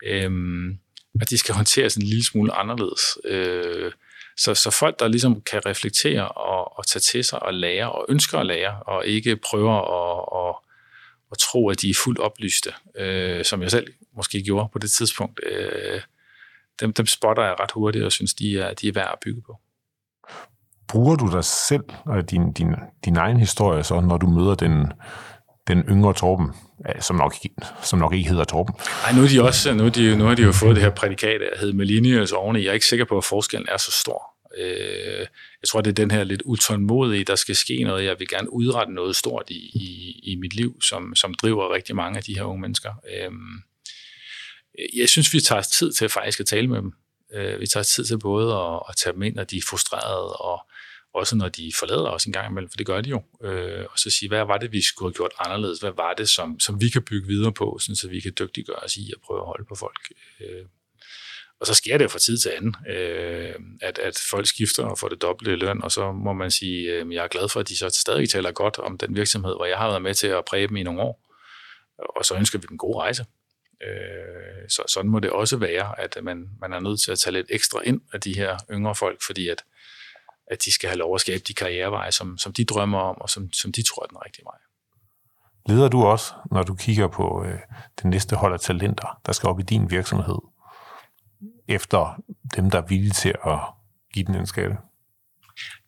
Øhm, 0.05 0.79
og 1.21 1.29
de 1.29 1.37
skal 1.37 1.55
håndteres 1.55 1.95
en 1.95 2.03
lille 2.03 2.25
smule 2.25 2.51
anderledes. 2.51 3.01
Øh, 3.25 3.91
så, 4.37 4.55
så 4.55 4.71
folk, 4.71 4.99
der 4.99 5.07
ligesom 5.07 5.41
kan 5.41 5.65
reflektere 5.65 6.27
og, 6.27 6.77
og 6.77 6.87
tage 6.87 7.01
til 7.01 7.23
sig 7.23 7.43
og 7.43 7.53
lære 7.53 7.91
og 7.91 8.05
ønsker 8.09 8.37
at 8.37 8.45
lære, 8.45 8.83
og 8.83 9.05
ikke 9.05 9.35
prøver 9.35 9.75
at, 9.75 10.49
at, 10.49 10.55
at 11.31 11.37
tro, 11.37 11.69
at 11.69 11.81
de 11.81 11.89
er 11.89 11.99
fuldt 12.03 12.19
oplyste, 12.19 12.73
øh, 12.97 13.45
som 13.45 13.61
jeg 13.61 13.71
selv 13.71 13.87
måske 14.15 14.43
gjorde 14.43 14.69
på 14.73 14.79
det 14.79 14.91
tidspunkt, 14.91 15.39
øh, 15.43 16.01
dem, 16.79 16.93
dem 16.93 17.05
spotter 17.05 17.43
jeg 17.43 17.55
ret 17.59 17.71
hurtigt 17.71 18.05
og 18.05 18.11
synes, 18.11 18.33
de 18.33 18.59
er, 18.59 18.73
de 18.73 18.87
er 18.87 18.91
værd 18.93 19.09
at 19.13 19.19
bygge 19.25 19.41
på. 19.41 19.59
Bruger 20.87 21.15
du 21.15 21.31
dig 21.31 21.43
selv 21.43 21.83
og 22.05 22.31
din, 22.31 22.53
din, 22.53 22.75
din 23.05 23.17
egen 23.17 23.37
historie 23.37 23.83
så, 23.83 23.99
når 23.99 24.17
du 24.17 24.27
møder 24.27 24.55
den, 24.55 24.93
den 25.69 25.83
yngre 25.89 26.13
Torben, 26.13 26.47
øh, 26.89 27.01
som 27.01 27.15
nok, 27.15 27.35
som 27.83 27.99
nok 27.99 28.13
ikke 28.13 28.29
hedder 28.29 28.43
Torben. 28.43 28.75
Nej, 29.03 29.13
nu, 29.15 29.23
er 29.23 29.27
de 29.27 29.43
også, 29.43 29.73
nu, 29.73 29.85
er 29.85 29.89
de, 29.89 30.17
nu 30.17 30.25
har 30.25 30.35
de 30.35 30.43
jo 30.43 30.51
fået 30.51 30.75
det 30.75 30.83
her 30.83 30.89
prædikat 30.89 31.41
af 31.41 31.67
at 31.67 31.75
Millennials 31.75 32.31
oveni. 32.31 32.63
Jeg 32.63 32.69
er 32.69 32.73
ikke 32.73 32.85
sikker 32.85 33.05
på, 33.05 33.17
at 33.17 33.23
forskellen 33.23 33.67
er 33.71 33.77
så 33.77 33.91
stor. 33.91 34.23
Øh, 34.57 35.19
jeg 35.61 35.67
tror, 35.67 35.81
det 35.81 35.89
er 35.89 35.95
den 35.95 36.11
her 36.11 36.23
lidt 36.23 36.41
utålmodige, 36.45 37.23
der 37.23 37.35
skal 37.35 37.55
ske 37.55 37.83
noget. 37.83 38.05
Jeg 38.05 38.15
vil 38.19 38.27
gerne 38.27 38.53
udrette 38.53 38.93
noget 38.93 39.15
stort 39.15 39.45
i, 39.49 39.71
i, 39.73 40.19
i 40.23 40.35
mit 40.35 40.55
liv, 40.55 40.81
som, 40.81 41.15
som 41.15 41.33
driver 41.33 41.73
rigtig 41.73 41.95
mange 41.95 42.17
af 42.17 42.23
de 42.23 42.35
her 42.35 42.43
unge 42.43 42.61
mennesker. 42.61 42.93
Øh, 43.13 43.31
jeg 44.95 45.09
synes, 45.09 45.33
vi 45.33 45.39
tager 45.39 45.61
tid 45.61 45.91
til 45.93 46.09
faktisk 46.09 46.39
at 46.39 46.45
tale 46.45 46.67
med 46.67 46.77
dem. 46.77 46.93
Øh, 47.33 47.59
vi 47.59 47.67
tager 47.67 47.83
tid 47.83 48.05
til 48.05 48.19
både 48.19 48.53
at, 48.53 48.79
at 48.89 48.95
tage 48.95 49.13
dem 49.13 49.21
ind, 49.21 49.35
når 49.35 49.43
de 49.43 49.57
er 49.57 49.61
frustrerede, 49.69 50.33
og 50.35 50.59
også 51.13 51.35
når 51.35 51.49
de 51.49 51.71
forlader 51.79 52.09
os 52.09 52.25
en 52.25 52.33
gang 52.33 52.51
imellem, 52.51 52.69
for 52.69 52.77
det 52.77 52.85
gør 52.85 53.01
de 53.01 53.09
jo, 53.09 53.23
øh, 53.43 53.85
og 53.91 53.99
så 53.99 54.09
sige, 54.09 54.29
hvad 54.29 54.45
var 54.45 54.57
det, 54.57 54.71
vi 54.71 54.81
skulle 54.81 55.09
have 55.09 55.15
gjort 55.15 55.31
anderledes? 55.39 55.79
Hvad 55.79 55.91
var 55.91 56.13
det, 56.13 56.29
som, 56.29 56.59
som 56.59 56.81
vi 56.81 56.89
kan 56.89 57.03
bygge 57.03 57.27
videre 57.27 57.53
på, 57.53 57.77
sådan, 57.81 57.95
så 57.95 58.09
vi 58.09 58.19
kan 58.19 58.33
dygtiggøre 58.39 58.77
os 58.77 58.95
i 58.95 59.11
at 59.11 59.21
prøve 59.21 59.39
at 59.39 59.45
holde 59.45 59.65
på 59.65 59.75
folk? 59.75 59.99
Øh, 60.41 60.65
og 61.59 61.67
så 61.67 61.73
sker 61.73 61.97
det 61.97 62.03
jo 62.03 62.09
fra 62.09 62.19
tid 62.19 62.37
til 62.37 62.49
anden, 62.49 62.75
øh, 62.89 63.55
at, 63.81 63.99
at 63.99 64.25
folk 64.29 64.47
skifter 64.47 64.83
og 64.83 64.97
får 64.97 65.09
det 65.09 65.21
dobbelte 65.21 65.55
løn, 65.55 65.83
og 65.83 65.91
så 65.91 66.11
må 66.11 66.33
man 66.33 66.51
sige, 66.51 66.91
øh, 66.91 67.13
jeg 67.13 67.23
er 67.23 67.27
glad 67.27 67.49
for, 67.49 67.59
at 67.59 67.69
de 67.69 67.77
så 67.77 67.89
stadig 67.89 68.29
taler 68.29 68.51
godt 68.51 68.77
om 68.77 68.97
den 68.97 69.15
virksomhed, 69.15 69.55
hvor 69.55 69.65
jeg 69.65 69.77
har 69.77 69.87
været 69.87 70.01
med 70.01 70.13
til 70.13 70.27
at 70.27 70.45
præge 70.45 70.67
dem 70.67 70.75
i 70.77 70.83
nogle 70.83 71.01
år, 71.01 71.25
og 71.97 72.25
så 72.25 72.35
ønsker 72.35 72.59
vi 72.59 72.65
dem 72.69 72.73
en 72.73 72.77
god 72.77 72.95
rejse. 72.95 73.25
Øh, 73.83 74.69
så 74.69 74.83
sådan 74.87 75.11
må 75.11 75.19
det 75.19 75.29
også 75.29 75.57
være, 75.57 75.99
at 75.99 76.17
man, 76.23 76.49
man 76.61 76.73
er 76.73 76.79
nødt 76.79 77.01
til 77.01 77.11
at 77.11 77.19
tage 77.19 77.33
lidt 77.33 77.47
ekstra 77.49 77.81
ind 77.81 78.01
af 78.13 78.21
de 78.21 78.35
her 78.35 78.57
yngre 78.71 78.95
folk, 78.95 79.19
fordi 79.25 79.47
at 79.47 79.63
at 80.49 80.65
de 80.65 80.73
skal 80.73 80.89
have 80.89 80.97
lov 80.97 81.15
at 81.15 81.21
skabe 81.21 81.43
de 81.47 81.53
karriereveje, 81.53 82.11
som, 82.11 82.37
som 82.37 82.53
de 82.53 82.65
drømmer 82.65 82.99
om, 82.99 83.21
og 83.21 83.29
som, 83.29 83.53
som 83.53 83.71
de 83.71 83.83
tror 83.83 84.03
er 84.03 84.07
den 84.07 84.17
rigtige 84.25 84.45
vej. 84.45 84.57
Leder 85.69 85.87
du 85.87 86.03
også, 86.03 86.33
når 86.51 86.63
du 86.63 86.75
kigger 86.75 87.07
på 87.07 87.45
øh, 87.45 87.59
det 87.97 88.05
næste 88.05 88.35
hold 88.35 88.53
af 88.53 88.59
talenter, 88.59 89.19
der 89.25 89.31
skal 89.31 89.49
op 89.49 89.59
i 89.59 89.63
din 89.63 89.91
virksomhed, 89.91 90.39
efter 91.67 92.21
dem, 92.55 92.69
der 92.69 92.77
er 92.77 92.85
villige 92.87 93.11
til 93.11 93.33
at 93.45 93.59
give 94.13 94.25
den 94.25 94.35
en 94.35 94.47
skade? 94.47 94.77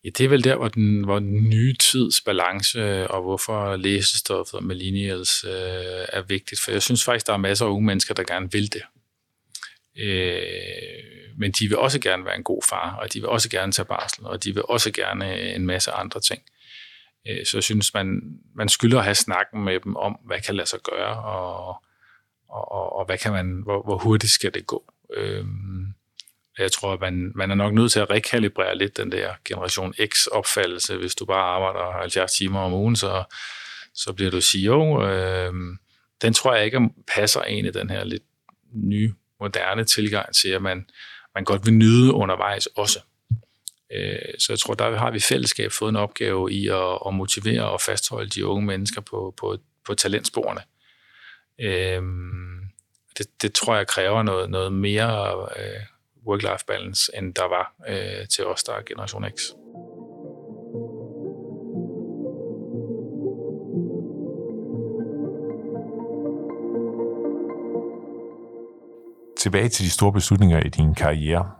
Ja, 0.04 0.10
det 0.10 0.26
er 0.26 0.30
vel 0.30 0.44
der, 0.44 0.56
hvor 0.56 0.68
den, 0.68 1.04
hvor 1.04 1.20
den 1.20 1.50
nye 1.50 1.76
tids 1.80 2.22
balance 2.22 3.08
og 3.12 3.22
hvorfor 3.22 3.76
læsestoffet 3.76 4.54
og 4.54 4.64
millennials 4.64 5.44
øh, 5.44 5.52
er 6.14 6.22
vigtigt. 6.22 6.62
For 6.62 6.72
jeg 6.72 6.82
synes 6.82 7.04
faktisk, 7.04 7.28
der 7.28 7.34
er 7.34 7.38
masser 7.38 7.66
af 7.66 7.70
unge 7.70 7.86
mennesker, 7.86 8.14
der 8.14 8.24
gerne 8.24 8.52
vil 8.52 8.74
det. 8.74 8.82
Øh, 10.02 11.32
men 11.38 11.52
de 11.52 11.68
vil 11.68 11.78
også 11.78 12.00
gerne 12.00 12.26
være 12.26 12.36
en 12.36 12.44
god 12.44 12.62
far, 12.70 12.96
og 12.96 13.14
de 13.14 13.20
vil 13.20 13.30
også 13.30 13.50
gerne 13.50 13.72
tage 13.72 13.86
barsel, 13.86 14.26
og 14.26 14.44
de 14.44 14.54
vil 14.54 14.64
også 14.70 14.92
gerne 14.92 15.40
øh, 15.40 15.56
en 15.56 15.66
masse 15.66 15.92
andre 15.92 16.20
ting. 16.20 16.42
Øh, 17.28 17.46
så 17.46 17.58
jeg 17.58 17.64
synes, 17.64 17.94
man, 17.94 18.22
man 18.56 18.70
skylder 18.70 18.98
at 18.98 19.04
have 19.04 19.16
snakken 19.16 19.64
med 19.64 19.80
dem 19.80 19.96
om, 19.96 20.14
hvad 20.26 20.40
kan 20.40 20.56
lade 20.56 20.70
sig 20.70 20.80
gøre, 20.80 21.24
og, 21.24 21.68
og, 22.50 22.72
og, 22.72 22.96
og 22.96 23.06
hvad 23.06 23.18
kan 23.18 23.32
man, 23.32 23.62
hvor, 23.64 23.84
hvor 23.84 23.98
hurtigt 23.98 24.32
skal 24.32 24.54
det 24.54 24.68
gå. 24.68 24.94
Øh, 25.14 25.46
jeg 26.60 26.72
tror, 26.72 26.94
at 26.94 27.00
man, 27.00 27.32
man 27.36 27.52
er 27.52 27.56
nok 27.56 27.74
nødt 27.74 27.92
til 27.92 28.00
at 28.00 28.10
rekalibrere 28.10 28.78
lidt 28.78 28.98
den 28.98 29.12
der 29.12 29.34
generation 29.46 29.94
X-opfattelse. 29.94 30.98
Hvis 30.98 31.16
du 31.16 31.26
bare 31.26 31.44
arbejder 31.44 32.00
70 32.00 32.32
timer 32.32 32.60
om 32.60 32.74
ugen, 32.74 32.96
så, 32.96 33.24
så 33.94 34.14
bliver 34.14 34.32
du 34.32 34.42
CEO. 34.42 35.08
Øh, 35.08 35.54
den 36.22 36.34
tror 36.34 36.56
jeg 36.56 36.66
ikke 36.66 36.90
passer 37.16 37.44
ind 37.44 37.68
i 37.68 37.72
den 37.72 37.90
her 37.90 38.04
lidt 38.04 38.24
nye, 38.74 39.14
moderne 39.42 39.84
tilgang 39.84 40.36
til, 40.36 40.50
at 40.50 40.62
man, 40.62 40.90
man 41.36 41.44
godt 41.44 41.66
vil 41.66 41.74
nyde 41.74 42.14
undervejs 42.14 42.66
også. 42.66 43.00
Øh, 43.94 44.34
så 44.40 44.54
jeg 44.54 44.60
tror, 44.60 44.74
der 44.74 44.98
har 44.98 45.12
vi 45.12 45.18
i 45.18 45.20
fællesskab 45.20 45.72
fået 45.72 45.90
en 45.90 45.96
opgave 45.96 46.52
i 46.52 46.68
at, 46.68 47.00
at 47.08 47.14
motivere 47.14 47.70
og 47.70 47.82
fastholde 47.82 48.30
de 48.30 48.46
unge 48.46 48.66
mennesker 48.66 49.02
på, 49.02 49.34
på, 49.38 49.58
på 49.86 49.94
talentsporene. 49.94 50.62
Øh, 51.60 52.02
det, 53.18 53.42
det 53.42 53.54
tror 53.54 53.76
jeg 53.76 53.88
kræver 53.88 54.24
noget, 54.24 54.50
noget 54.50 54.74
mere 54.74 55.32
øh, 55.60 55.82
work-life 56.28 56.66
balance, 56.68 57.12
end 57.18 57.34
der 57.34 57.46
var 57.46 57.74
til 58.26 58.46
os, 58.46 58.64
der 58.64 58.74
er 58.74 58.82
Generation 58.82 59.26
X. 59.38 59.42
Tilbage 69.42 69.70
til 69.70 69.86
de 69.86 69.90
store 69.90 70.14
beslutninger 70.14 70.60
i 70.66 70.70
din 70.70 70.96
karriere. 70.96 71.52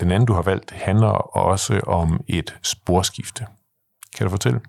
Den 0.00 0.10
anden, 0.10 0.26
du 0.26 0.32
har 0.32 0.42
valgt, 0.42 0.70
handler 0.70 1.08
også 1.36 1.80
om 1.80 2.24
et 2.28 2.58
sporskifte. 2.62 3.46
Kan 4.16 4.26
du 4.26 4.30
fortælle? 4.30 4.60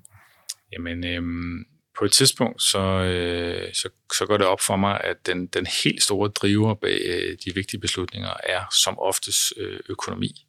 Jamen, 0.73 1.05
øhm, 1.05 1.65
på 1.97 2.05
et 2.05 2.11
tidspunkt, 2.11 2.61
så, 2.61 2.79
øh, 2.79 3.73
så, 3.73 3.89
så 4.17 4.25
går 4.25 4.37
det 4.37 4.47
op 4.47 4.61
for 4.61 4.75
mig, 4.75 5.01
at 5.01 5.25
den, 5.25 5.47
den 5.47 5.67
helt 5.83 6.03
store 6.03 6.29
driver 6.29 6.73
bag 6.73 7.01
øh, 7.05 7.37
de 7.45 7.53
vigtige 7.55 7.79
beslutninger 7.79 8.33
er 8.43 8.63
som 8.83 8.99
oftest 8.99 9.53
øh, 9.57 9.79
økonomi. 9.89 10.47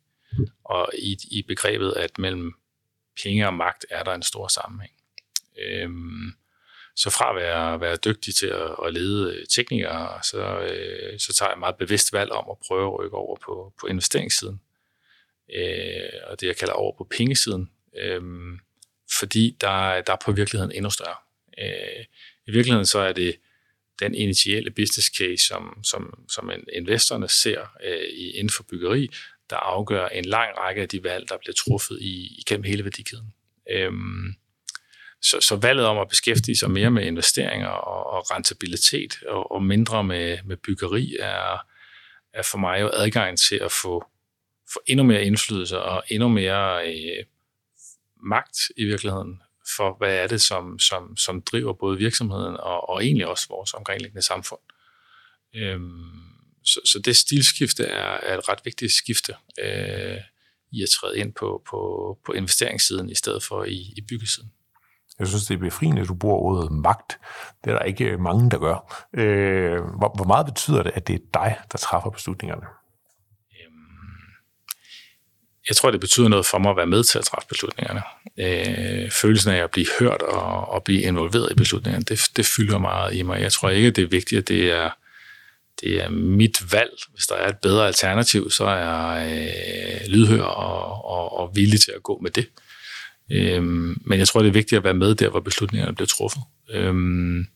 Og 0.64 0.90
i, 0.98 1.16
i 1.30 1.44
begrebet, 1.48 1.92
at 1.96 2.18
mellem 2.18 2.54
penge 3.22 3.46
og 3.46 3.54
magt 3.54 3.86
er 3.90 4.02
der 4.02 4.14
en 4.14 4.22
stor 4.22 4.48
sammenhæng. 4.48 4.92
Øhm, 5.66 6.32
så 6.96 7.10
fra 7.10 7.30
at 7.30 7.36
være, 7.36 7.80
være 7.80 7.96
dygtig 7.96 8.34
til 8.34 8.46
at, 8.46 8.76
at 8.86 8.94
lede 8.94 9.34
øh, 9.34 9.46
teknikere, 9.46 10.22
så, 10.22 10.60
øh, 10.60 11.18
så 11.18 11.34
tager 11.34 11.50
jeg 11.50 11.58
meget 11.58 11.76
bevidst 11.76 12.12
valg 12.12 12.30
om 12.30 12.44
at 12.50 12.56
prøve 12.66 12.86
at 12.86 12.98
rykke 12.98 13.16
over 13.16 13.36
på, 13.36 13.72
på 13.80 13.86
investeringssiden. 13.86 14.60
Øh, 15.54 16.20
og 16.26 16.40
det 16.40 16.46
jeg 16.46 16.56
kalder 16.56 16.74
over 16.74 16.96
på 16.98 17.06
pengesiden. 17.10 17.70
Øh, 17.98 18.22
fordi 19.18 19.56
der, 19.60 20.00
der 20.00 20.12
er 20.12 20.22
på 20.24 20.32
virkeligheden 20.32 20.72
endnu 20.72 20.90
større. 20.90 21.16
Øh, 21.58 22.04
I 22.46 22.50
virkeligheden 22.50 22.86
så 22.86 22.98
er 22.98 23.12
det 23.12 23.36
den 24.00 24.14
initiale 24.14 24.70
business 24.70 25.08
case, 25.18 25.46
som, 25.46 25.84
som, 25.84 26.24
som 26.28 26.50
investorerne 26.72 27.28
ser 27.28 27.60
øh, 27.84 28.08
inden 28.34 28.50
for 28.50 28.62
byggeri, 28.62 29.08
der 29.50 29.56
afgør 29.56 30.08
en 30.08 30.24
lang 30.24 30.58
række 30.58 30.82
af 30.82 30.88
de 30.88 31.04
valg, 31.04 31.28
der 31.28 31.36
bliver 31.36 31.54
truffet 31.54 31.98
i, 32.00 32.36
igennem 32.38 32.64
hele 32.64 32.84
værdikæden. 32.84 33.34
Øhm, 33.70 34.34
så, 35.24 35.40
så 35.40 35.56
valget 35.56 35.86
om 35.86 35.98
at 35.98 36.08
beskæftige 36.08 36.56
sig 36.56 36.70
mere 36.70 36.90
med 36.90 37.06
investeringer 37.06 37.68
og, 37.68 38.06
og 38.06 38.30
rentabilitet 38.30 39.22
og, 39.28 39.52
og 39.52 39.62
mindre 39.62 40.04
med, 40.04 40.38
med 40.44 40.56
byggeri 40.56 41.16
er, 41.20 41.58
er 42.32 42.42
for 42.42 42.58
mig 42.58 42.80
jo 42.80 42.90
adgang 42.92 43.38
til 43.38 43.56
at 43.56 43.72
få, 43.72 44.04
få 44.72 44.80
endnu 44.86 45.04
mere 45.04 45.24
indflydelse 45.24 45.82
og 45.82 46.04
endnu 46.08 46.28
mere 46.28 46.88
øh, 46.88 47.24
magt 48.16 48.58
i 48.76 48.84
virkeligheden 48.84 49.42
for, 49.76 49.96
hvad 49.98 50.16
er 50.16 50.26
det, 50.26 50.42
som, 50.42 50.78
som, 50.78 51.16
som 51.16 51.42
driver 51.42 51.72
både 51.72 51.98
virksomheden 51.98 52.56
og, 52.56 52.88
og 52.90 53.04
egentlig 53.04 53.26
også 53.26 53.46
vores 53.48 53.74
omkringliggende 53.74 54.22
samfund. 54.22 54.60
Øhm, 55.54 56.12
så, 56.64 56.80
så 56.84 56.98
det 56.98 57.16
stilskifte 57.16 57.84
er, 57.84 58.20
er 58.22 58.38
et 58.38 58.48
ret 58.48 58.60
vigtigt 58.64 58.92
skifte 58.92 59.34
øh, 59.58 60.18
i 60.72 60.82
at 60.82 60.88
træde 60.88 61.18
ind 61.18 61.32
på, 61.32 61.62
på, 61.70 62.18
på 62.26 62.32
investeringssiden 62.32 63.10
i 63.10 63.14
stedet 63.14 63.42
for 63.42 63.64
i, 63.64 63.92
i 63.96 64.00
byggesiden. 64.08 64.52
Jeg 65.18 65.26
synes, 65.26 65.44
det 65.44 65.54
er 65.54 65.58
befriende, 65.58 66.02
at 66.02 66.08
du 66.08 66.14
bruger 66.14 66.36
ordet 66.36 66.72
magt. 66.72 67.18
Det 67.64 67.72
er 67.72 67.78
der 67.78 67.84
ikke 67.84 68.04
øh, 68.04 68.20
mange, 68.20 68.50
der 68.50 68.58
gør. 68.58 69.06
Øh, 69.14 69.80
hvor, 69.98 70.12
hvor 70.16 70.24
meget 70.24 70.46
betyder 70.46 70.82
det, 70.82 70.92
at 70.94 71.08
det 71.08 71.14
er 71.14 71.24
dig, 71.34 71.56
der 71.72 71.78
træffer 71.78 72.10
beslutningerne? 72.10 72.66
Øhm, 73.52 74.30
jeg 75.68 75.76
tror, 75.76 75.90
det 75.90 76.00
betyder 76.00 76.28
noget 76.28 76.46
for 76.46 76.58
mig 76.58 76.70
at 76.70 76.76
være 76.76 76.86
med 76.86 77.04
til 77.04 77.18
at 77.18 77.24
træffe 77.24 77.48
beslutningerne. 77.48 78.02
Øh, 78.38 79.10
følelsen 79.10 79.52
af 79.52 79.62
at 79.62 79.70
blive 79.70 79.86
hørt 79.98 80.22
og, 80.22 80.68
og 80.68 80.84
blive 80.84 81.02
involveret 81.02 81.52
i 81.52 81.54
beslutningerne, 81.54 82.04
det, 82.04 82.20
det 82.36 82.46
fylder 82.46 82.78
meget 82.78 83.14
i 83.14 83.22
mig. 83.22 83.40
Jeg 83.40 83.52
tror 83.52 83.70
ikke, 83.70 83.90
det 83.90 84.04
er 84.04 84.08
vigtigt, 84.08 84.38
at 84.38 84.48
det 84.48 84.72
er, 84.72 84.90
det 85.80 86.04
er 86.04 86.08
mit 86.10 86.72
valg. 86.72 86.92
Hvis 87.12 87.26
der 87.26 87.34
er 87.34 87.48
et 87.48 87.58
bedre 87.58 87.86
alternativ, 87.86 88.50
så 88.50 88.64
er 88.64 88.76
jeg 88.76 89.32
øh, 89.32 90.12
lydhør 90.12 90.42
og, 90.42 91.04
og, 91.04 91.38
og 91.38 91.56
villig 91.56 91.80
til 91.80 91.92
at 91.96 92.02
gå 92.02 92.18
med 92.22 92.30
det. 92.30 92.46
Øh, 92.46 92.63
Øhm, 93.32 94.02
men 94.06 94.18
jeg 94.18 94.28
tror, 94.28 94.40
det 94.40 94.48
er 94.48 94.52
vigtigt 94.52 94.78
at 94.78 94.84
være 94.84 94.94
med 94.94 95.14
der, 95.14 95.28
hvor 95.28 95.40
beslutningerne 95.40 95.94
bliver 95.94 96.06
truffet. 96.06 96.42
Øhm, 96.70 97.46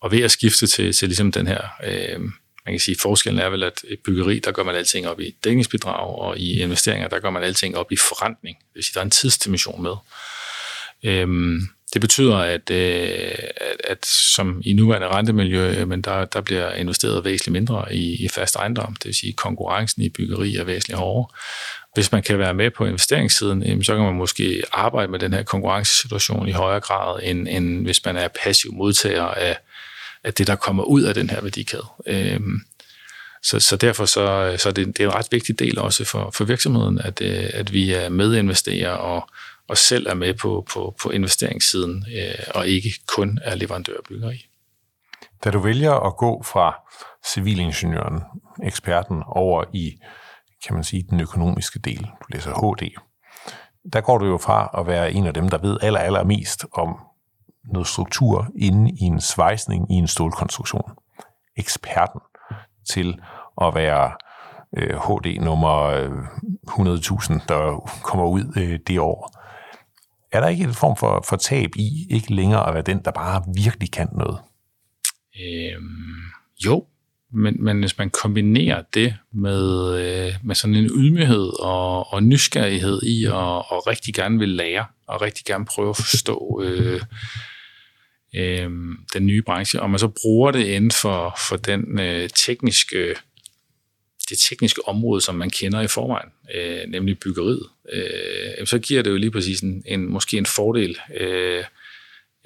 og 0.00 0.12
ved 0.12 0.22
at 0.22 0.30
skifte 0.30 0.66
til, 0.66 0.92
til 0.92 1.08
ligesom 1.08 1.32
den 1.32 1.46
her... 1.46 1.60
Øh, 1.84 2.20
man 2.66 2.74
kan 2.74 2.80
sige, 2.80 2.96
forskellen 3.00 3.40
er 3.40 3.48
vel, 3.48 3.62
at 3.62 3.84
i 3.90 3.96
byggeri, 4.04 4.38
der 4.38 4.52
gør 4.52 4.62
man 4.62 4.74
alting 4.74 5.08
op 5.08 5.20
i 5.20 5.36
dækningsbidrag, 5.44 6.18
og 6.18 6.38
i 6.38 6.60
investeringer, 6.60 7.08
der 7.08 7.18
gør 7.18 7.30
man 7.30 7.42
alting 7.42 7.76
op 7.76 7.92
i 7.92 7.96
forrentning. 7.96 8.56
Det 8.58 8.74
vil 8.74 8.84
sige, 8.84 8.94
der 8.94 9.00
er 9.00 9.04
en 9.04 9.10
tidsdimension 9.10 9.82
med. 9.82 9.94
Øhm, 11.04 11.60
det 11.92 12.00
betyder, 12.00 12.36
at, 12.36 12.70
øh, 12.70 13.34
at, 13.56 13.80
at 13.84 14.06
som 14.06 14.62
i 14.64 14.72
nuværende 14.72 15.08
rentemiljø, 15.08 15.84
men 15.84 16.02
der, 16.02 16.24
der 16.24 16.40
bliver 16.40 16.72
investeret 16.72 17.24
væsentligt 17.24 17.52
mindre 17.52 17.94
i, 17.94 18.24
i 18.24 18.28
fast 18.28 18.56
ejendom. 18.56 18.96
Det 18.96 19.04
vil 19.04 19.14
sige, 19.14 19.30
at 19.30 19.36
konkurrencen 19.36 20.02
i 20.02 20.08
byggeri 20.08 20.56
er 20.56 20.64
væsentligt 20.64 20.98
hårdere. 20.98 21.28
Hvis 21.94 22.12
man 22.12 22.22
kan 22.22 22.38
være 22.38 22.54
med 22.54 22.70
på 22.70 22.86
investeringssiden, 22.86 23.84
så 23.84 23.94
kan 23.94 24.04
man 24.04 24.14
måske 24.14 24.62
arbejde 24.72 25.10
med 25.10 25.18
den 25.18 25.32
her 25.32 25.42
konkurrencesituation 25.42 26.48
i 26.48 26.52
højere 26.52 26.80
grad, 26.80 27.20
end, 27.22 27.48
end 27.48 27.84
hvis 27.84 28.04
man 28.04 28.16
er 28.16 28.28
passiv 28.42 28.72
modtager 28.72 29.24
af, 29.24 29.58
af 30.24 30.34
det, 30.34 30.46
der 30.46 30.56
kommer 30.56 30.82
ud 30.82 31.02
af 31.02 31.14
den 31.14 31.30
her 31.30 31.40
værdikæde. 31.40 31.86
Øhm, 32.06 32.60
så, 33.42 33.60
så 33.60 33.76
derfor 33.76 34.04
så, 34.04 34.54
så 34.58 34.70
det, 34.70 34.86
det 34.86 35.00
er 35.00 35.08
en 35.08 35.14
ret 35.14 35.28
vigtig 35.30 35.58
del 35.58 35.78
også 35.78 36.04
for, 36.04 36.30
for 36.30 36.44
virksomheden, 36.44 36.98
at, 36.98 37.20
øh, 37.20 37.50
at 37.54 37.72
vi 37.72 37.92
er 37.92 38.08
medinvesterer 38.08 38.90
og, 38.90 39.28
og 39.68 39.78
selv 39.78 40.06
er 40.06 40.14
med 40.14 40.34
på, 40.34 40.66
på, 40.72 40.94
på 41.02 41.10
investeringssiden, 41.10 42.04
øh, 42.16 42.44
og 42.54 42.68
ikke 42.68 42.94
kun 43.06 43.38
er 43.42 43.54
leverandørbygger 43.54 44.30
i. 44.30 44.46
Da 45.44 45.50
du 45.50 45.58
vælger 45.58 45.92
at 45.92 46.16
gå 46.16 46.42
fra 46.42 46.74
civilingeniøren, 47.32 48.20
eksperten, 48.64 49.22
over 49.26 49.64
i, 49.72 49.98
kan 50.66 50.74
man 50.74 50.84
sige, 50.84 51.06
den 51.10 51.20
økonomiske 51.20 51.78
del, 51.78 52.02
du 52.02 52.26
læser 52.28 52.50
HD, 52.50 52.90
der 53.92 54.00
går 54.00 54.18
du 54.18 54.26
jo 54.26 54.38
fra 54.38 54.70
at 54.78 54.86
være 54.86 55.12
en 55.12 55.26
af 55.26 55.34
dem, 55.34 55.48
der 55.48 55.58
ved 55.58 55.78
aller, 55.82 56.00
aller 56.00 56.24
mest 56.24 56.66
om 56.72 56.96
noget 57.64 57.88
struktur 57.88 58.48
inde 58.56 58.90
i 58.90 59.02
en 59.02 59.20
svejsning 59.20 59.92
i 59.92 59.94
en 59.94 60.08
stålkonstruktion. 60.08 60.90
Eksperten 61.56 62.20
til 62.90 63.20
at 63.62 63.74
være 63.74 64.12
øh, 64.76 64.96
HD 64.96 65.40
nummer 65.40 65.82
øh, 65.82 66.10
100.000, 66.68 67.46
der 67.48 67.90
kommer 68.02 68.26
ud 68.26 68.52
øh, 68.56 68.78
det 68.86 69.00
år. 69.00 69.40
Er 70.32 70.40
der 70.40 70.48
ikke 70.48 70.64
en 70.64 70.74
form 70.74 70.96
for, 70.96 71.24
for 71.28 71.36
tab 71.36 71.70
i 71.76 72.06
ikke 72.10 72.34
længere 72.34 72.68
at 72.68 72.74
være 72.74 72.82
den, 72.82 73.04
der 73.04 73.10
bare 73.10 73.42
virkelig 73.54 73.92
kan 73.92 74.08
noget? 74.12 74.38
Øhm, 75.40 76.22
jo, 76.66 76.84
men, 77.34 77.64
men 77.64 77.80
hvis 77.80 77.98
man 77.98 78.10
kombinerer 78.10 78.82
det 78.94 79.14
med, 79.32 79.94
øh, 79.98 80.34
med 80.44 80.54
sådan 80.54 80.74
en 80.74 80.90
ydmyghed 80.94 81.60
og, 81.60 82.12
og 82.12 82.22
nysgerrighed 82.22 83.02
i 83.02 83.24
at 83.24 83.32
og 83.32 83.86
rigtig 83.86 84.14
gerne 84.14 84.38
vil 84.38 84.48
lære, 84.48 84.86
og 85.06 85.22
rigtig 85.22 85.44
gerne 85.44 85.64
prøve 85.64 85.90
at 85.90 85.96
forstå 85.96 86.62
øh, 86.64 87.00
øh, 88.34 88.70
den 89.14 89.26
nye 89.26 89.42
branche, 89.42 89.82
og 89.82 89.90
man 89.90 89.98
så 89.98 90.08
bruger 90.22 90.50
det 90.50 90.66
inden 90.66 90.90
for, 90.90 91.38
for 91.48 91.56
den 91.56 92.00
øh, 92.00 92.28
tekniske, 92.28 93.14
det 94.28 94.38
tekniske 94.48 94.88
område, 94.88 95.20
som 95.20 95.34
man 95.34 95.50
kender 95.50 95.80
i 95.80 95.88
forvejen, 95.88 96.28
øh, 96.54 96.90
nemlig 96.90 97.18
byggeriet, 97.18 97.66
øh, 97.92 98.66
så 98.66 98.78
giver 98.78 99.02
det 99.02 99.10
jo 99.10 99.16
lige 99.16 99.30
præcis 99.30 99.60
en, 99.60 99.82
en 99.86 100.12
måske 100.12 100.38
en 100.38 100.46
fordel, 100.46 100.98
øh, 101.20 101.64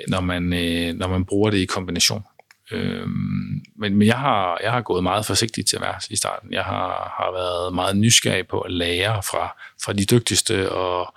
når, 0.09 0.21
man, 0.21 0.53
øh, 0.53 0.95
når 0.95 1.09
man 1.09 1.25
bruger 1.25 1.51
det 1.51 1.59
i 1.59 1.65
kombination. 1.65 2.23
Øhm, 2.71 3.65
men 3.77 3.97
men 3.97 4.07
jeg, 4.07 4.19
har, 4.19 4.59
jeg 4.63 4.73
har 4.73 4.81
gået 4.81 5.03
meget 5.03 5.27
forsigtigt 5.27 5.69
til 5.69 5.81
værks 5.81 6.09
i 6.09 6.17
starten. 6.17 6.53
Jeg 6.53 6.65
har, 6.65 7.15
har 7.19 7.33
været 7.33 7.75
meget 7.75 7.97
nysgerrig 7.97 8.49
på 8.49 8.61
at 8.61 8.73
lære 8.73 9.23
fra, 9.23 9.57
fra 9.85 9.93
de 9.93 10.05
dygtigste 10.05 10.73
og 10.73 11.15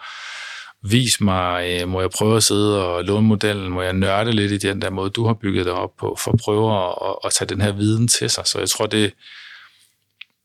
vis 0.83 1.21
mig, 1.21 1.81
øh, 1.81 1.87
må 1.87 2.01
jeg 2.01 2.09
prøve 2.09 2.37
at 2.37 2.43
sidde 2.43 2.85
og 2.85 3.03
låne 3.03 3.27
modellen, 3.27 3.71
må 3.71 3.81
jeg 3.81 3.93
nørde 3.93 4.31
lidt 4.31 4.51
i 4.51 4.57
den 4.57 4.81
der 4.81 4.89
måde, 4.89 5.09
du 5.09 5.25
har 5.25 5.33
bygget 5.33 5.65
det 5.65 5.73
op 5.73 5.97
på, 5.97 6.17
for 6.19 6.31
at 6.31 6.39
prøve 6.39 6.87
at, 6.87 7.15
at 7.25 7.33
tage 7.33 7.49
den 7.49 7.61
her 7.61 7.71
viden 7.71 8.07
til 8.07 8.29
sig. 8.29 8.47
Så 8.47 8.59
jeg 8.59 8.69
tror, 8.69 8.85
det, 8.85 9.13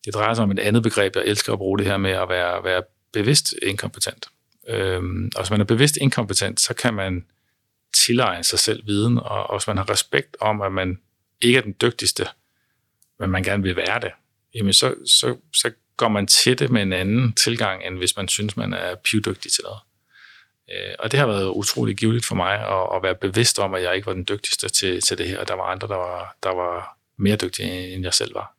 det 0.05 0.15
drejer 0.15 0.35
sig 0.35 0.43
om 0.43 0.51
et 0.51 0.59
andet 0.59 0.83
begreb, 0.83 1.17
jeg 1.17 1.25
elsker 1.27 1.53
at 1.53 1.59
bruge 1.59 1.79
det 1.79 1.87
her 1.87 1.97
med 1.97 2.11
at 2.11 2.29
være, 2.29 2.65
være 2.65 2.83
bevidst 3.13 3.55
inkompetent. 3.63 4.27
Øhm, 4.69 5.31
og 5.37 5.43
hvis 5.43 5.51
man 5.51 5.61
er 5.61 5.65
bevidst 5.65 5.97
inkompetent, 5.97 6.61
så 6.61 6.75
kan 6.75 6.95
man 6.95 7.25
tilegne 7.95 8.45
sig 8.45 8.59
selv 8.59 8.87
viden, 8.87 9.19
og, 9.19 9.51
også 9.51 9.71
man 9.71 9.77
har 9.77 9.91
respekt 9.91 10.37
om, 10.41 10.63
at 10.63 10.73
man 10.73 11.01
ikke 11.41 11.59
er 11.59 11.63
den 11.63 11.77
dygtigste, 11.81 12.27
men 13.19 13.31
man 13.31 13.43
gerne 13.43 13.63
vil 13.63 13.77
være 13.77 14.01
det, 14.01 14.13
jamen 14.55 14.73
så, 14.73 14.95
så, 15.07 15.37
så 15.53 15.71
går 15.97 16.09
man 16.09 16.27
til 16.27 16.59
det 16.59 16.71
med 16.71 16.83
en 16.83 16.93
anden 16.93 17.33
tilgang, 17.33 17.87
end 17.87 17.97
hvis 17.97 18.17
man 18.17 18.29
synes, 18.29 18.57
man 18.57 18.73
er 18.73 18.95
pivdygtig 18.95 19.53
til 19.53 19.65
noget. 19.65 19.81
Øh, 20.73 20.95
og 20.99 21.13
det 21.13 21.21
har 21.21 21.27
været 21.27 21.49
utrolig 21.49 21.97
givetigt 21.97 22.27
for 22.27 22.35
mig 22.35 22.55
at, 22.55 22.97
at 22.97 23.03
være 23.03 23.15
bevidst 23.15 23.59
om, 23.59 23.75
at 23.75 23.83
jeg 23.83 23.95
ikke 23.95 24.07
var 24.07 24.13
den 24.13 24.27
dygtigste 24.29 24.69
til, 24.69 25.01
til 25.01 25.19
det 25.19 25.29
her, 25.29 25.39
og 25.39 25.49
der 25.49 25.55
var 25.55 25.65
andre, 25.65 25.89
der 25.89 25.97
var, 25.97 26.37
der 26.43 26.51
var 26.51 26.99
mere 27.17 27.37
dygtige, 27.37 27.95
end 27.95 28.05
jeg 28.05 28.15
selv 28.15 28.35
var. 28.35 28.57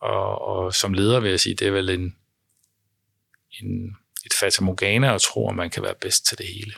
Og, 0.00 0.42
og 0.42 0.74
som 0.74 0.92
leder 0.92 1.20
vil 1.20 1.30
jeg 1.30 1.40
sige, 1.40 1.54
det 1.54 1.66
er 1.66 1.72
vel 1.72 1.90
en, 1.90 2.16
en, 3.62 3.96
et 4.26 4.32
fatamorgana 4.40 5.14
at 5.14 5.20
tro, 5.20 5.48
at 5.48 5.56
man 5.56 5.70
kan 5.70 5.82
være 5.82 5.94
bedst 6.00 6.26
til 6.26 6.38
det 6.38 6.46
hele. 6.46 6.72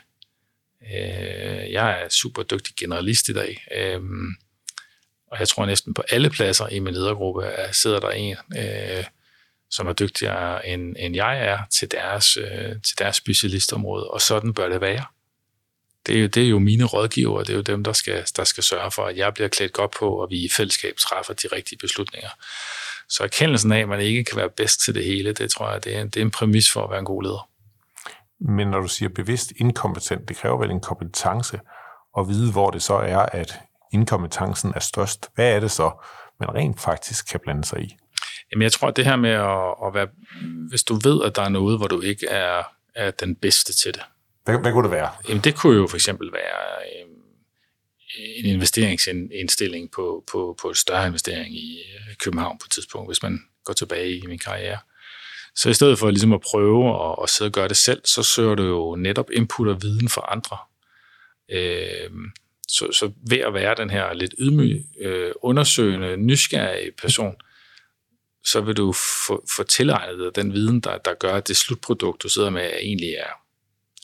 Øh, 0.94 1.72
jeg 1.72 2.02
er 2.02 2.08
super 2.08 2.42
dygtig 2.42 2.74
generalist 2.76 3.28
i 3.28 3.32
dag, 3.32 3.66
øh, 3.76 4.00
og 5.30 5.40
jeg 5.40 5.48
tror 5.48 5.66
næsten 5.66 5.94
på 5.94 6.02
alle 6.10 6.30
pladser 6.30 6.68
i 6.68 6.78
min 6.78 6.94
ledergruppe 6.94 7.44
er, 7.44 7.72
sidder 7.72 8.00
der 8.00 8.10
en, 8.10 8.36
øh, 8.58 9.04
som 9.70 9.86
er 9.86 9.92
dygtigere 9.92 10.66
end, 10.68 10.96
end 10.98 11.14
jeg 11.16 11.40
er 11.40 11.58
til 11.78 11.90
deres, 11.90 12.36
øh, 12.36 12.82
til 12.86 12.98
deres 12.98 13.16
specialistområde, 13.16 14.10
og 14.10 14.20
sådan 14.20 14.54
bør 14.54 14.68
det 14.68 14.80
være. 14.80 15.04
Det 16.06 16.16
er, 16.16 16.20
jo, 16.20 16.26
det 16.26 16.44
er 16.44 16.48
jo 16.48 16.58
mine 16.58 16.84
rådgiver, 16.84 17.42
det 17.42 17.50
er 17.50 17.56
jo 17.56 17.62
dem, 17.62 17.84
der 17.84 17.92
skal, 17.92 18.24
der 18.36 18.44
skal 18.44 18.64
sørge 18.64 18.90
for, 18.90 19.06
at 19.06 19.16
jeg 19.16 19.34
bliver 19.34 19.48
klædt 19.48 19.72
godt 19.72 19.90
på, 19.98 20.10
og 20.10 20.30
vi 20.30 20.44
i 20.44 20.48
fællesskab 20.48 20.96
træffer 20.96 21.34
de 21.34 21.48
rigtige 21.52 21.78
beslutninger. 21.78 22.28
Så 23.08 23.22
erkendelsen 23.24 23.72
af, 23.72 23.80
at 23.80 23.88
man 23.88 24.00
ikke 24.00 24.24
kan 24.24 24.36
være 24.36 24.50
bedst 24.50 24.80
til 24.80 24.94
det 24.94 25.04
hele, 25.04 25.32
det 25.32 25.50
tror 25.50 25.72
jeg, 25.72 25.84
det 25.84 25.96
er, 25.96 26.04
det 26.04 26.16
er 26.16 26.24
en 26.24 26.30
præmis 26.30 26.72
for 26.72 26.84
at 26.84 26.90
være 26.90 26.98
en 26.98 27.04
god 27.04 27.22
leder. 27.22 27.48
Men 28.40 28.68
når 28.68 28.80
du 28.80 28.88
siger 28.88 29.08
bevidst 29.08 29.52
inkompetent, 29.56 30.28
det 30.28 30.36
kræver 30.36 30.58
vel 30.58 30.70
en 30.70 30.80
kompetence 30.80 31.60
at 32.18 32.28
vide, 32.28 32.52
hvor 32.52 32.70
det 32.70 32.82
så 32.82 32.94
er, 32.94 33.18
at 33.18 33.60
inkompetencen 33.92 34.72
er 34.76 34.80
størst. 34.80 35.30
Hvad 35.34 35.52
er 35.52 35.60
det 35.60 35.70
så, 35.70 36.04
man 36.40 36.54
rent 36.54 36.80
faktisk 36.80 37.30
kan 37.30 37.40
blande 37.40 37.64
sig 37.64 37.82
i? 37.82 37.96
Jamen, 38.52 38.62
jeg 38.62 38.72
tror, 38.72 38.88
at 38.88 38.96
det 38.96 39.04
her 39.04 39.16
med 39.16 39.30
at, 39.30 39.74
at 39.86 39.94
være... 39.94 40.08
Hvis 40.68 40.82
du 40.82 40.94
ved, 40.94 41.24
at 41.24 41.36
der 41.36 41.42
er 41.42 41.48
noget, 41.48 41.78
hvor 41.78 41.86
du 41.86 42.00
ikke 42.00 42.26
er, 42.28 42.62
er 42.94 43.10
den 43.10 43.36
bedste 43.36 43.72
til 43.72 43.94
det. 43.94 44.02
Hvad, 44.44 44.58
hvad 44.58 44.72
kunne 44.72 44.82
det 44.84 44.90
være? 44.90 45.10
Jamen, 45.28 45.44
det 45.44 45.56
kunne 45.56 45.76
jo 45.76 45.86
for 45.86 45.96
eksempel 45.96 46.32
være 46.32 47.00
øhm, 47.00 47.18
en 48.36 48.46
investeringsindstilling 48.46 49.90
på, 49.90 50.24
på, 50.32 50.56
på 50.62 50.70
et 50.70 50.76
større 50.76 51.06
investering 51.06 51.54
i 51.54 51.80
øh, 51.80 52.16
København 52.16 52.58
på 52.58 52.64
et 52.66 52.72
tidspunkt, 52.72 53.08
hvis 53.08 53.22
man 53.22 53.38
går 53.64 53.72
tilbage 53.74 54.18
i 54.18 54.26
min 54.26 54.38
karriere. 54.38 54.78
Så 55.58 55.68
i 55.68 55.74
stedet 55.74 55.98
for 55.98 56.10
ligesom 56.10 56.32
at 56.32 56.40
prøve 56.40 57.10
at, 57.10 57.16
at 57.22 57.30
sidde 57.30 57.48
og 57.48 57.52
gøre 57.52 57.68
det 57.68 57.76
selv, 57.76 58.00
så 58.04 58.22
søger 58.22 58.54
du 58.54 58.62
jo 58.62 58.96
netop 58.96 59.30
input 59.32 59.68
og 59.68 59.82
viden 59.82 60.08
fra 60.08 60.24
andre. 60.28 60.58
Øh, 61.50 62.10
så, 62.68 62.92
så 62.92 63.12
ved 63.28 63.38
at 63.38 63.54
være 63.54 63.74
den 63.74 63.90
her 63.90 64.12
lidt 64.12 64.34
ydmyg, 64.38 64.84
øh, 65.00 65.32
undersøgende, 65.42 66.16
nysgerrige 66.16 66.92
person, 66.92 67.36
så 68.44 68.60
vil 68.60 68.76
du 68.76 68.92
få, 68.92 69.46
få 69.56 69.62
tilegnet 69.62 70.18
dig 70.18 70.42
den 70.42 70.52
viden, 70.52 70.80
der, 70.80 70.98
der 70.98 71.14
gør, 71.14 71.34
at 71.34 71.48
det 71.48 71.56
slutprodukt, 71.56 72.22
du 72.22 72.28
sidder 72.28 72.50
med, 72.50 72.70
egentlig 72.80 73.10
er 73.10 73.32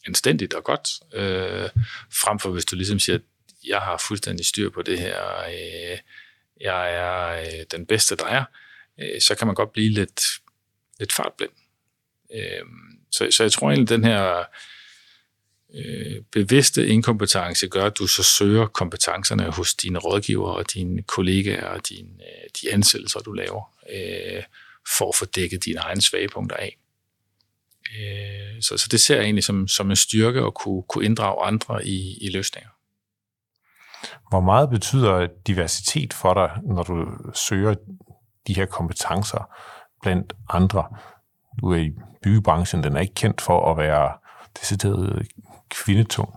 anstændigt 0.07 0.55
og 0.55 0.64
godt, 0.64 0.88
øh, 1.12 1.69
frem 2.23 2.38
for 2.38 2.51
hvis 2.51 2.64
du 2.64 2.77
ligesom 2.77 2.99
siger, 2.99 3.19
jeg 3.67 3.79
har 3.79 4.03
fuldstændig 4.09 4.47
styr 4.47 4.71
på 4.71 4.83
det 4.83 4.99
her, 4.99 5.21
øh, 5.49 5.99
jeg 6.61 6.95
er 6.95 7.40
øh, 7.40 7.64
den 7.71 7.87
bedste, 7.87 8.17
der 8.17 8.27
er, 8.27 8.45
øh, 9.01 9.21
så 9.21 9.35
kan 9.35 9.47
man 9.47 9.57
godt 9.57 9.73
blive 9.73 9.90
lidt, 9.90 10.21
lidt 10.98 11.12
fartblind. 11.12 11.52
Øh, 12.35 12.66
så, 13.11 13.28
så 13.30 13.42
jeg 13.42 13.52
tror 13.52 13.70
egentlig, 13.70 13.88
den 13.88 14.04
her 14.04 14.44
øh, 15.74 16.22
bevidste 16.33 16.87
inkompetence 16.87 17.68
gør, 17.68 17.85
at 17.85 17.98
du 17.98 18.07
så 18.07 18.22
søger 18.22 18.66
kompetencerne 18.66 19.50
hos 19.50 19.74
dine 19.74 19.98
rådgiver 19.98 20.50
og 20.50 20.74
dine 20.74 21.02
kollegaer 21.02 21.66
og 21.66 21.88
dine, 21.88 22.09
øh, 22.09 22.48
de 22.62 22.72
ansættelser, 22.72 23.20
du 23.20 23.33
laver, 23.33 23.76
øh, 23.92 24.42
for 24.98 25.09
at 25.09 25.14
få 25.14 25.24
dækket 25.24 25.64
dine 25.64 25.78
egne 25.80 26.02
svagepunkter 26.02 26.57
af. 26.57 26.78
Øh, 27.98 28.62
så, 28.62 28.76
så 28.76 28.88
det 28.90 29.00
ser 29.00 29.14
jeg 29.14 29.24
egentlig 29.24 29.44
som, 29.44 29.68
som 29.68 29.90
en 29.90 29.96
styrke 29.96 30.40
at 30.40 30.54
kunne, 30.54 30.83
kunne 30.83 31.04
inddrage 31.04 31.44
andre 31.44 31.87
i, 31.87 32.18
i 32.20 32.30
løsninger. 32.30 32.70
Hvor 34.28 34.40
meget 34.40 34.70
betyder 34.70 35.28
diversitet 35.46 36.12
for 36.12 36.35
dig, 36.35 36.50
når 36.74 36.83
du 36.83 37.07
søger 37.35 37.74
de 38.46 38.54
her 38.54 38.66
kompetencer 38.66 39.54
blandt 40.05 40.33
andre? 40.49 40.85
Du 41.61 41.73
er 41.73 41.77
i 41.77 41.90
byggebranchen, 42.23 42.85
den 42.85 42.97
er 42.97 43.01
ikke 43.01 43.14
kendt 43.14 43.40
for 43.40 43.71
at 43.71 43.79
være 43.79 44.12
decideret 44.61 45.27
kvindetung. 45.71 46.35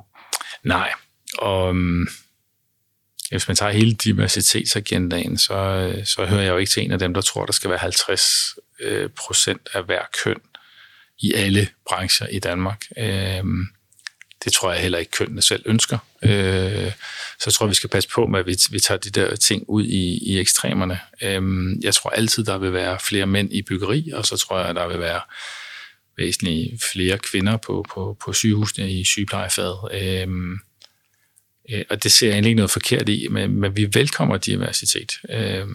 Nej, 0.63 0.91
og 1.39 1.69
øhm, 1.69 2.08
hvis 3.30 3.47
man 3.47 3.58
tager 3.58 3.71
hele 3.71 3.93
diversitetsagendaen, 3.93 5.38
så, 5.38 5.91
så 6.06 6.25
hører 6.25 6.41
jeg 6.41 6.51
jo 6.51 6.58
ikke 6.58 6.71
til 6.71 6.84
en 6.84 6.91
af 6.91 6.99
dem, 6.99 7.13
der 7.13 7.21
tror, 7.21 7.45
der 7.45 7.53
skal 7.53 7.69
være 7.69 7.80
50 7.80 8.56
øh, 8.80 9.10
procent 9.10 9.69
af 9.73 9.84
hver 9.84 10.01
køn 10.23 10.41
i 11.19 11.34
alle 11.34 11.67
brancher 11.89 12.27
i 12.27 12.39
Danmark. 12.39 12.86
Øh, 12.97 13.43
det 14.43 14.53
tror 14.53 14.71
jeg 14.71 14.82
heller 14.82 14.97
ikke 14.97 15.12
kønnene 15.12 15.41
selv 15.41 15.63
ønsker. 15.65 15.97
Øh, 16.23 16.91
så 17.39 17.58
jeg 17.62 17.69
vi 17.69 17.75
skal 17.75 17.89
passe 17.89 18.10
på 18.10 18.27
med, 18.27 18.39
at 18.39 18.45
vi, 18.45 18.58
vi 18.71 18.80
tager 18.80 18.97
de 18.97 19.10
der 19.10 19.36
ting 19.36 19.63
ud 19.67 19.86
i, 19.86 20.17
i 20.17 20.39
ekstremerne. 20.39 20.99
Øh, 21.21 21.41
jeg 21.84 21.93
tror 21.93 22.10
altid, 22.10 22.43
der 22.43 22.58
vil 22.58 22.73
være 22.73 22.99
flere 22.99 23.25
mænd 23.25 23.53
i 23.53 23.62
byggeri, 23.62 24.12
og 24.13 24.25
så 24.25 24.38
tror 24.38 24.60
jeg, 24.60 24.75
der 24.75 24.88
vil 24.88 24.99
være 24.99 25.21
væsentligt 26.17 26.84
flere 26.84 27.17
kvinder 27.17 27.58
på, 27.58 27.86
på, 27.93 28.17
på 28.25 28.34
sygehusene 28.34 28.91
i 28.91 29.03
sygeplejefaget. 29.03 29.77
Øhm, 29.93 30.60
øh, 31.71 31.86
og 31.89 32.03
det 32.03 32.12
ser 32.12 32.27
jeg 32.27 32.34
egentlig 32.34 32.49
ikke 32.49 32.58
noget 32.58 32.71
forkert 32.71 33.10
i, 33.10 33.27
men, 33.27 33.51
men 33.51 33.75
vi 33.75 33.89
velkommer 33.93 34.38
diversitet. 34.38 35.12
Øh, 35.30 35.67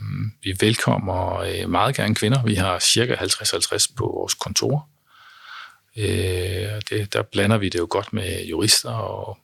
vi 0.43 0.57
velkommer 0.61 1.39
øh, 1.39 1.71
meget 1.71 1.97
gerne 1.97 2.15
kvinder. 2.15 2.45
Vi 2.45 2.55
har 2.55 2.79
cirka 2.79 3.15
50-50 3.15 3.95
på 3.97 4.05
vores 4.05 4.35
kontor. 4.35 4.89
Øh, 5.97 6.81
det, 6.91 7.13
der 7.13 7.23
blander 7.23 7.59
vi 7.59 7.69
det 7.69 7.79
jo 7.79 7.87
godt 7.91 8.13
med 8.13 8.45
jurister 8.45 8.91
og, 8.91 9.39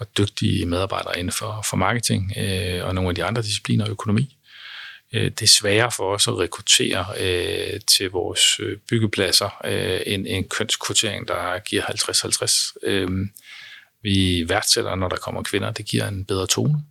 og 0.00 0.06
dygtige 0.18 0.66
medarbejdere 0.66 1.18
inden 1.18 1.32
for, 1.32 1.64
for 1.70 1.76
marketing 1.76 2.32
øh, 2.36 2.84
og 2.84 2.94
nogle 2.94 3.10
af 3.10 3.14
de 3.14 3.24
andre 3.24 3.42
discipliner, 3.42 3.90
økonomi. 3.90 4.36
Øh, 5.12 5.24
det 5.24 5.42
er 5.42 5.46
sværere 5.46 5.90
for 5.90 6.14
os 6.14 6.28
at 6.28 6.38
rekruttere 6.38 7.06
øh, 7.20 7.80
til 7.86 8.10
vores 8.10 8.60
øh, 8.60 8.78
byggepladser 8.88 9.60
øh, 9.64 10.00
en, 10.06 10.26
en 10.26 10.44
kønskvotering, 10.44 11.28
der 11.28 11.58
giver 11.58 11.82
50-50. 11.82 12.78
Øh, 12.82 13.10
vi 14.02 14.44
værdsætter, 14.48 14.94
når 14.94 15.08
der 15.08 15.16
kommer 15.16 15.42
kvinder. 15.42 15.70
Det 15.70 15.86
giver 15.86 16.08
en 16.08 16.24
bedre 16.24 16.46
tone. 16.46 16.84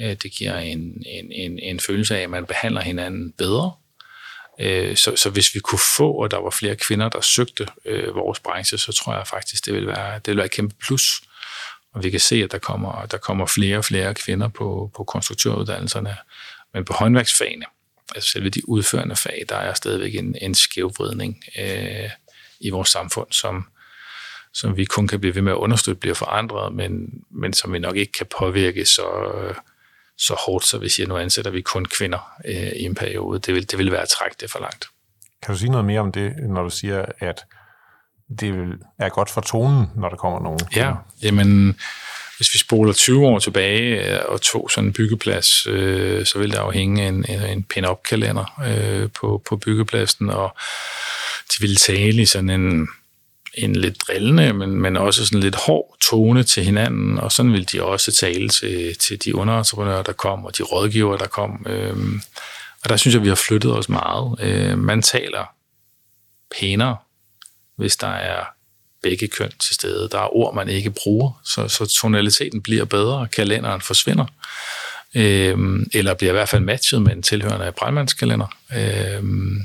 Øh, 0.00 0.16
det 0.22 0.32
giver 0.32 0.56
en, 0.58 1.02
en, 1.06 1.32
en, 1.32 1.58
en 1.58 1.80
følelse 1.80 2.16
af, 2.16 2.22
at 2.22 2.30
man 2.30 2.46
behandler 2.46 2.80
hinanden 2.80 3.32
bedre. 3.32 3.72
Øh, 4.60 4.96
så, 4.96 5.16
så 5.16 5.30
hvis 5.30 5.54
vi 5.54 5.60
kunne 5.60 5.78
få, 5.96 6.12
og 6.12 6.30
der 6.30 6.36
var 6.36 6.50
flere 6.50 6.76
kvinder, 6.76 7.08
der 7.08 7.20
søgte 7.20 7.66
øh, 7.84 8.14
vores 8.14 8.40
branche, 8.40 8.78
så 8.78 8.92
tror 8.92 9.14
jeg 9.14 9.26
faktisk, 9.26 9.66
det 9.66 9.74
vil 9.74 9.86
være, 9.86 10.14
det 10.14 10.26
ville 10.26 10.36
være 10.38 10.46
et 10.46 10.52
kæmpe 10.52 10.74
plus. 10.86 11.22
Og 11.94 12.04
vi 12.04 12.10
kan 12.10 12.20
se, 12.20 12.44
at 12.44 12.52
der 12.52 12.58
kommer, 12.58 13.06
der 13.06 13.18
kommer 13.18 13.46
flere 13.46 13.78
og 13.78 13.84
flere 13.84 14.14
kvinder 14.14 14.48
på, 14.48 14.90
på 14.96 15.04
konstruktøruddannelserne. 15.04 16.16
Men 16.74 16.84
på 16.84 16.92
håndværksfagene, 16.92 17.64
altså 18.14 18.30
selve 18.30 18.48
de 18.48 18.68
udførende 18.68 19.16
fag, 19.16 19.44
der 19.48 19.56
er 19.56 19.74
stadigvæk 19.74 20.14
en, 20.14 20.36
en 20.40 20.54
skævvridning 20.54 21.44
øh, 21.58 22.10
i 22.60 22.70
vores 22.70 22.88
samfund, 22.88 23.32
som, 23.32 23.68
som 24.52 24.76
vi 24.76 24.84
kun 24.84 25.08
kan 25.08 25.20
blive 25.20 25.34
ved 25.34 25.42
med 25.42 25.52
at 25.52 25.56
understøtte, 25.56 26.00
bliver 26.00 26.14
forandret, 26.14 26.74
men, 26.74 27.24
men 27.30 27.52
som 27.52 27.72
vi 27.72 27.78
nok 27.78 27.96
ikke 27.96 28.12
kan 28.12 28.26
påvirke 28.38 28.86
så, 28.86 29.08
så 30.18 30.34
hårdt, 30.46 30.64
så 30.64 30.78
hvis 30.78 30.98
jeg 30.98 31.06
nu 31.06 31.16
ansætter 31.16 31.50
vi 31.50 31.60
kun 31.60 31.84
kvinder 31.84 32.32
øh, 32.44 32.72
i 32.72 32.82
en 32.82 32.94
periode. 32.94 33.38
Det 33.38 33.54
vil, 33.54 33.70
det 33.70 33.78
vil 33.78 33.92
være 33.92 34.02
at 34.02 34.08
trække 34.08 34.36
det 34.40 34.50
for 34.50 34.58
langt. 34.58 34.86
Kan 35.42 35.54
du 35.54 35.58
sige 35.58 35.70
noget 35.70 35.86
mere 35.86 36.00
om 36.00 36.12
det, 36.12 36.36
når 36.36 36.62
du 36.62 36.70
siger, 36.70 37.04
at 37.18 37.44
det 38.40 38.78
er 38.98 39.08
godt 39.08 39.30
for 39.30 39.40
tonen, 39.40 39.86
når 39.96 40.08
der 40.08 40.16
kommer 40.16 40.40
nogen? 40.40 40.60
Ja, 40.76 40.92
jamen 41.22 41.76
hvis 42.36 42.54
vi 42.54 42.58
spoler 42.58 42.92
20 42.92 43.26
år 43.26 43.38
tilbage 43.38 44.12
øh, 44.12 44.18
og 44.28 44.40
tog 44.40 44.70
sådan 44.70 44.88
en 44.88 44.92
byggeplads, 44.92 45.66
øh, 45.66 46.26
så 46.26 46.38
ville 46.38 46.54
der 46.54 46.62
jo 46.62 46.70
hænge 46.70 47.08
en, 47.08 47.24
en 47.28 47.62
pin-up-kalender 47.62 48.60
øh, 48.66 49.08
på, 49.20 49.42
på 49.48 49.56
byggepladsen, 49.56 50.30
og 50.30 50.56
de 51.48 51.60
ville 51.60 51.76
tale 51.76 52.22
i 52.22 52.26
sådan 52.26 52.50
en 52.50 52.88
en 53.54 53.76
lidt 53.76 53.96
drillende, 54.08 54.52
men, 54.52 54.70
men 54.70 54.96
også 54.96 55.26
sådan 55.26 55.40
lidt 55.40 55.54
hård 55.54 55.96
tone 56.00 56.42
til 56.42 56.64
hinanden, 56.64 57.18
og 57.18 57.32
sådan 57.32 57.52
vil 57.52 57.72
de 57.72 57.82
også 57.82 58.12
tale 58.12 58.48
til, 58.48 58.98
til 58.98 59.24
de 59.24 59.34
underentreprenører, 59.34 60.02
der 60.02 60.12
kom, 60.12 60.44
og 60.44 60.58
de 60.58 60.62
rådgiver, 60.62 61.16
der 61.16 61.26
kom. 61.26 61.66
Øh, 61.68 61.96
og 62.82 62.88
der 62.88 62.96
synes 62.96 63.14
jeg, 63.14 63.22
vi 63.22 63.28
har 63.28 63.34
flyttet 63.34 63.76
os 63.76 63.88
meget. 63.88 64.40
Øh, 64.40 64.78
man 64.78 65.02
taler 65.02 65.44
pænere, 66.60 66.96
hvis 67.80 67.96
der 67.96 68.06
er 68.06 68.44
begge 69.02 69.28
køn 69.28 69.50
til 69.60 69.74
stede. 69.74 70.08
Der 70.12 70.18
er 70.18 70.36
ord, 70.36 70.54
man 70.54 70.68
ikke 70.68 70.90
bruger, 70.90 71.40
så, 71.44 71.68
så 71.68 71.86
tonaliteten 71.86 72.62
bliver 72.62 72.84
bedre, 72.84 73.28
kalenderen 73.28 73.80
forsvinder, 73.80 74.24
øh, 75.14 75.86
eller 75.94 76.14
bliver 76.14 76.32
i 76.32 76.36
hvert 76.36 76.48
fald 76.48 76.62
matchet 76.62 77.02
med 77.02 77.12
en 77.12 77.22
tilhørende 77.22 77.72
brandmandskalender 77.72 78.46
øh, 78.76 79.22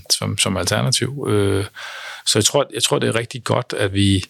som, 0.09 0.37
som 0.37 0.57
alternativ. 0.57 1.27
Øh, 1.29 1.65
så 2.25 2.39
jeg 2.39 2.45
tror, 2.45 2.67
jeg 2.73 2.83
tror, 2.83 2.99
det 2.99 3.09
er 3.09 3.15
rigtig 3.15 3.43
godt, 3.43 3.73
at 3.77 3.93
vi, 3.93 4.23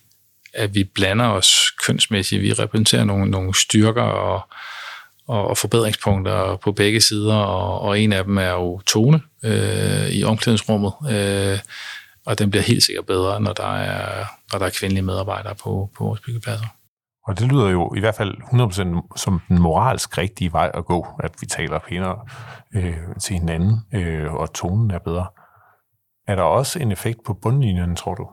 at 0.53 0.75
vi 0.75 0.83
blander 0.83 1.25
os 1.25 1.71
kønsmæssigt. 1.85 2.41
Vi 2.41 2.53
repræsenterer 2.53 3.03
nogle, 3.03 3.31
nogle 3.31 3.55
styrker 3.55 4.01
og, 4.01 4.41
og, 5.27 5.47
og 5.47 5.57
forbedringspunkter 5.57 6.55
på 6.55 6.71
begge 6.71 7.01
sider, 7.01 7.35
og, 7.35 7.81
og 7.81 7.99
en 7.99 8.13
af 8.13 8.23
dem 8.23 8.37
er 8.37 8.51
jo 8.51 8.81
tone 8.85 9.21
øh, 9.43 10.09
i 10.09 10.23
omklædningsrummet. 10.23 10.93
Øh, 11.09 11.59
og 12.25 12.39
den 12.39 12.49
bliver 12.49 12.63
helt 12.63 12.83
sikkert 12.83 13.05
bedre, 13.05 13.39
når 13.39 13.53
der 13.53 13.75
er, 13.75 14.25
når 14.51 14.59
der 14.59 14.65
er 14.65 14.69
kvindelige 14.69 15.03
medarbejdere 15.03 15.55
på, 15.55 15.91
på 15.97 16.03
vores 16.03 16.21
byggepladser. 16.21 16.67
Og 17.27 17.39
det 17.39 17.51
lyder 17.51 17.69
jo 17.69 17.93
i 17.95 17.99
hvert 17.99 18.15
fald 18.15 18.33
100% 19.13 19.17
som 19.17 19.41
den 19.47 19.61
moralsk 19.61 20.17
rigtige 20.17 20.51
vej 20.51 20.71
at 20.73 20.85
gå, 20.85 21.07
at 21.23 21.31
vi 21.41 21.45
taler 21.45 21.79
pænere 21.79 22.27
øh, 22.75 22.97
til 23.21 23.33
hinanden, 23.33 23.79
øh, 23.93 24.33
og 24.33 24.53
tonen 24.53 24.91
er 24.91 24.99
bedre. 24.99 25.27
Er 26.27 26.35
der 26.35 26.43
også 26.43 26.79
en 26.79 26.91
effekt 26.91 27.19
på 27.25 27.33
bundlinjen, 27.33 27.95
tror 27.95 28.15
du? 28.15 28.29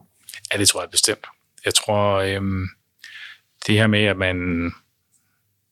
Ja, 0.53 0.59
det 0.59 0.69
tror 0.69 0.81
jeg 0.83 0.91
bestemt. 0.91 1.27
Jeg 1.65 1.75
tror, 1.75 2.17
øh, 2.17 2.43
det 3.67 3.75
her 3.75 3.87
med, 3.87 4.05
at 4.05 4.17
man... 4.17 4.37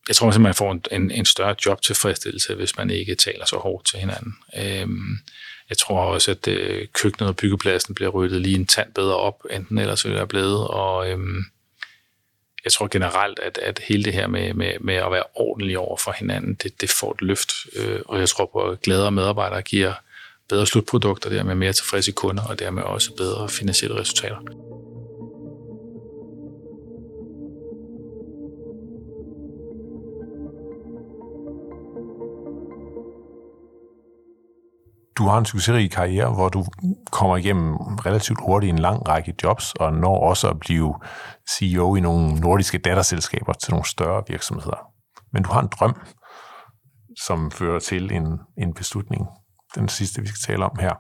Jeg 0.09 0.16
tror 0.16 0.30
simpelthen, 0.30 0.42
man 0.42 0.54
får 0.54 0.72
en, 0.72 0.83
en, 0.90 1.11
en 1.11 1.24
større 1.24 1.54
jobtilfredsstillelse, 1.66 2.54
hvis 2.54 2.76
man 2.76 2.90
ikke 2.90 3.14
taler 3.14 3.46
så 3.46 3.56
hårdt 3.56 3.87
til 3.87 3.98
hinanden. 3.98 4.35
Øh, 4.56 4.88
jeg 5.70 5.78
tror 5.78 6.00
også, 6.00 6.30
at 6.30 6.48
øh, 6.48 6.87
køkkenet 6.92 7.28
og 7.28 7.37
byggepladsen 7.37 7.94
bliver 7.94 8.11
ryddet 8.11 8.40
lige 8.40 8.56
en 8.56 8.66
tand 8.66 8.92
bedre 8.94 9.16
op, 9.16 9.46
enten 9.50 9.78
ellers 9.78 10.04
ville 10.04 10.16
være 10.16 10.26
blevet. 10.26 10.68
Og 10.68 11.11
øhm, 11.11 11.44
jeg 12.64 12.72
tror 12.72 12.88
generelt, 12.88 13.38
at, 13.38 13.59
at 13.59 13.78
hele 13.78 14.04
det 14.04 14.12
her 14.12 14.26
med, 14.26 14.54
med, 14.54 14.72
med 14.80 14.94
at 14.94 15.12
være 15.12 15.22
ordentlig 15.35 15.78
over 15.78 15.96
for 15.96 16.12
hinanden, 16.12 16.54
det, 16.54 16.80
det 16.80 16.90
får 16.90 17.12
et 17.12 17.22
løft. 17.22 17.52
Øh, 17.76 18.00
og 18.06 18.18
jeg 18.18 18.28
tror 18.28 18.50
på, 18.52 18.59
at 18.59 18.80
gladere 18.80 19.12
medarbejdere 19.12 19.62
giver 19.62 19.92
bedre 20.48 20.66
slutprodukter, 20.66 21.30
dermed 21.30 21.54
mere 21.54 21.72
tilfredse 21.72 22.12
kunder, 22.12 22.42
og 22.42 22.59
dermed 22.59 22.83
også 22.83 23.16
bedre 23.16 23.48
finansielle 23.48 24.00
resultater. 24.00 24.38
Du 35.20 35.24
har 35.28 35.38
en 35.38 35.46
succesrig 35.46 35.90
karriere, 35.90 36.35
hvor 36.35 36.48
du 36.48 36.64
kommer 37.12 37.37
igennem 37.37 37.74
relativt 38.06 38.38
hurtigt 38.46 38.72
en 38.72 38.78
lang 38.78 39.09
række 39.09 39.35
jobs, 39.42 39.72
og 39.74 39.92
når 39.92 40.28
også 40.30 40.48
at 40.48 40.61
blive 40.61 40.94
CEO 41.50 41.96
i 41.96 42.00
nogle 42.00 42.35
nordiske 42.35 42.78
datterselskaber 42.78 43.52
til 43.52 43.70
nogle 43.70 43.87
større 43.87 44.22
virksomheder. 44.28 44.92
Men 45.33 45.42
du 45.42 45.48
har 45.52 45.61
en 45.61 45.68
drøm, 45.78 45.96
som 47.26 47.50
fører 47.50 47.78
til 47.78 48.12
en, 48.12 48.26
en 48.59 48.74
beslutning. 48.74 49.26
Den 49.74 49.88
sidste, 49.88 50.20
vi 50.20 50.26
skal 50.28 50.52
tale 50.52 50.64
om 50.64 50.78
her. 50.80 50.94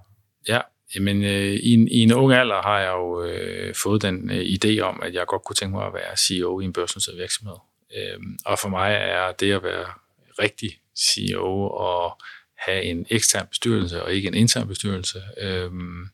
Ja, 0.48 0.60
men 1.00 1.24
øh, 1.24 1.54
i, 1.68 1.74
en, 1.74 1.88
i 1.88 1.98
en 2.02 2.12
ung 2.12 2.32
alder 2.32 2.62
har 2.62 2.78
jeg 2.78 2.92
jo 2.92 3.22
øh, 3.24 3.74
fået 3.82 4.02
den 4.02 4.30
øh, 4.30 4.40
idé 4.40 4.80
om, 4.80 5.00
at 5.02 5.14
jeg 5.14 5.26
godt 5.26 5.44
kunne 5.44 5.56
tænke 5.56 5.76
mig 5.76 5.86
at 5.86 5.94
være 5.94 6.16
CEO 6.16 6.60
i 6.60 6.64
en 6.64 6.72
børsnoteret 6.72 7.18
virksomhed. 7.18 7.56
Øh, 7.96 8.18
og 8.46 8.58
for 8.58 8.68
mig 8.68 8.92
er 8.92 9.32
det 9.32 9.52
at 9.52 9.62
være 9.62 9.86
rigtig 10.38 10.70
CEO 10.96 11.68
og 11.68 12.20
have 12.66 12.82
en 12.82 13.06
ekstern 13.10 13.46
bestyrelse 13.46 14.02
og 14.02 14.12
ikke 14.12 14.28
en 14.28 14.34
intern 14.34 14.68
bestyrelse. 14.68 15.22
Øhm, 15.40 16.08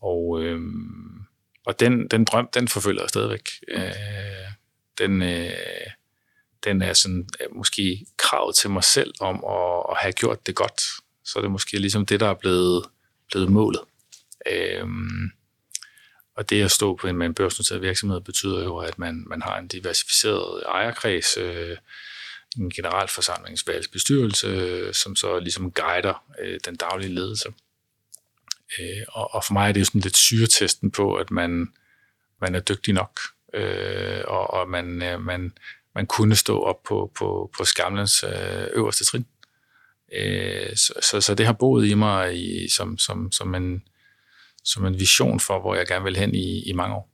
og 0.00 0.42
øhm, 0.42 1.28
og 1.68 1.80
den, 1.80 2.08
den 2.08 2.24
drøm, 2.24 2.48
den 2.54 2.68
forfølger 2.68 3.02
jeg 3.02 3.08
stadigvæk. 3.08 3.48
Øh, 3.68 3.90
den, 4.98 5.22
øh, 5.22 5.50
den 6.64 6.82
er 6.82 6.92
sådan 6.92 7.28
er 7.40 7.46
måske 7.52 8.06
kravet 8.16 8.54
til 8.54 8.70
mig 8.70 8.84
selv 8.84 9.14
om 9.20 9.44
at, 9.44 9.82
at 9.90 9.96
have 9.96 10.12
gjort 10.12 10.46
det 10.46 10.54
godt. 10.54 10.80
Så 11.24 11.38
er 11.38 11.40
det 11.40 11.50
måske 11.50 11.78
ligesom 11.78 12.06
det, 12.06 12.20
der 12.20 12.28
er 12.28 12.34
blevet, 12.34 12.86
blevet 13.30 13.50
målet. 13.50 13.80
Øhm, 14.46 15.30
og 16.36 16.50
det 16.50 16.62
at 16.62 16.70
stå 16.70 16.96
på 16.96 17.06
en, 17.06 17.16
med 17.16 17.26
en 17.26 17.34
børsnoteret 17.34 17.82
virksomhed 17.82 18.20
betyder 18.20 18.64
jo, 18.64 18.76
at 18.76 18.98
man, 18.98 19.24
man 19.26 19.42
har 19.42 19.58
en 19.58 19.68
diversificeret 19.68 20.62
ejerkreds, 20.68 21.36
øh, 21.36 21.76
en 22.56 22.70
generalforsamlingsvalgs 22.70 23.88
bestyrelse, 23.88 24.92
som 24.92 25.16
så 25.16 25.38
ligesom 25.38 25.72
guider 25.72 26.24
øh, 26.40 26.60
den 26.64 26.76
daglige 26.76 27.14
ledelse. 27.14 27.48
Øh, 28.78 29.02
og, 29.08 29.34
og 29.34 29.44
for 29.44 29.52
mig 29.52 29.68
er 29.68 29.72
det 29.72 29.80
jo 29.80 29.84
sådan 29.84 30.00
lidt 30.00 30.16
syretesten 30.16 30.90
på, 30.90 31.14
at 31.14 31.30
man, 31.30 31.68
man 32.40 32.54
er 32.54 32.60
dygtig 32.60 32.94
nok, 32.94 33.20
øh, 33.54 34.20
og, 34.26 34.50
og 34.50 34.68
man, 34.68 35.02
øh, 35.02 35.20
man, 35.20 35.52
man 35.94 36.06
kunne 36.06 36.36
stå 36.36 36.62
op 36.62 36.82
på, 36.82 37.12
på, 37.18 37.50
på 37.58 37.64
skamlens 37.64 38.24
øh, 38.24 38.66
øverste 38.72 39.04
trin. 39.04 39.26
Øh, 40.12 40.76
så, 40.76 40.92
så, 41.10 41.20
så 41.20 41.34
det 41.34 41.46
har 41.46 41.52
boet 41.52 41.86
i 41.86 41.94
mig 41.94 42.36
i, 42.36 42.68
som, 42.68 42.98
som, 42.98 43.32
som, 43.32 43.54
en, 43.54 43.82
som 44.64 44.86
en 44.86 45.00
vision 45.00 45.40
for, 45.40 45.60
hvor 45.60 45.74
jeg 45.74 45.86
gerne 45.86 46.04
vil 46.04 46.16
hen 46.16 46.34
i, 46.34 46.62
i 46.62 46.72
mange 46.72 46.94
år. 46.96 47.10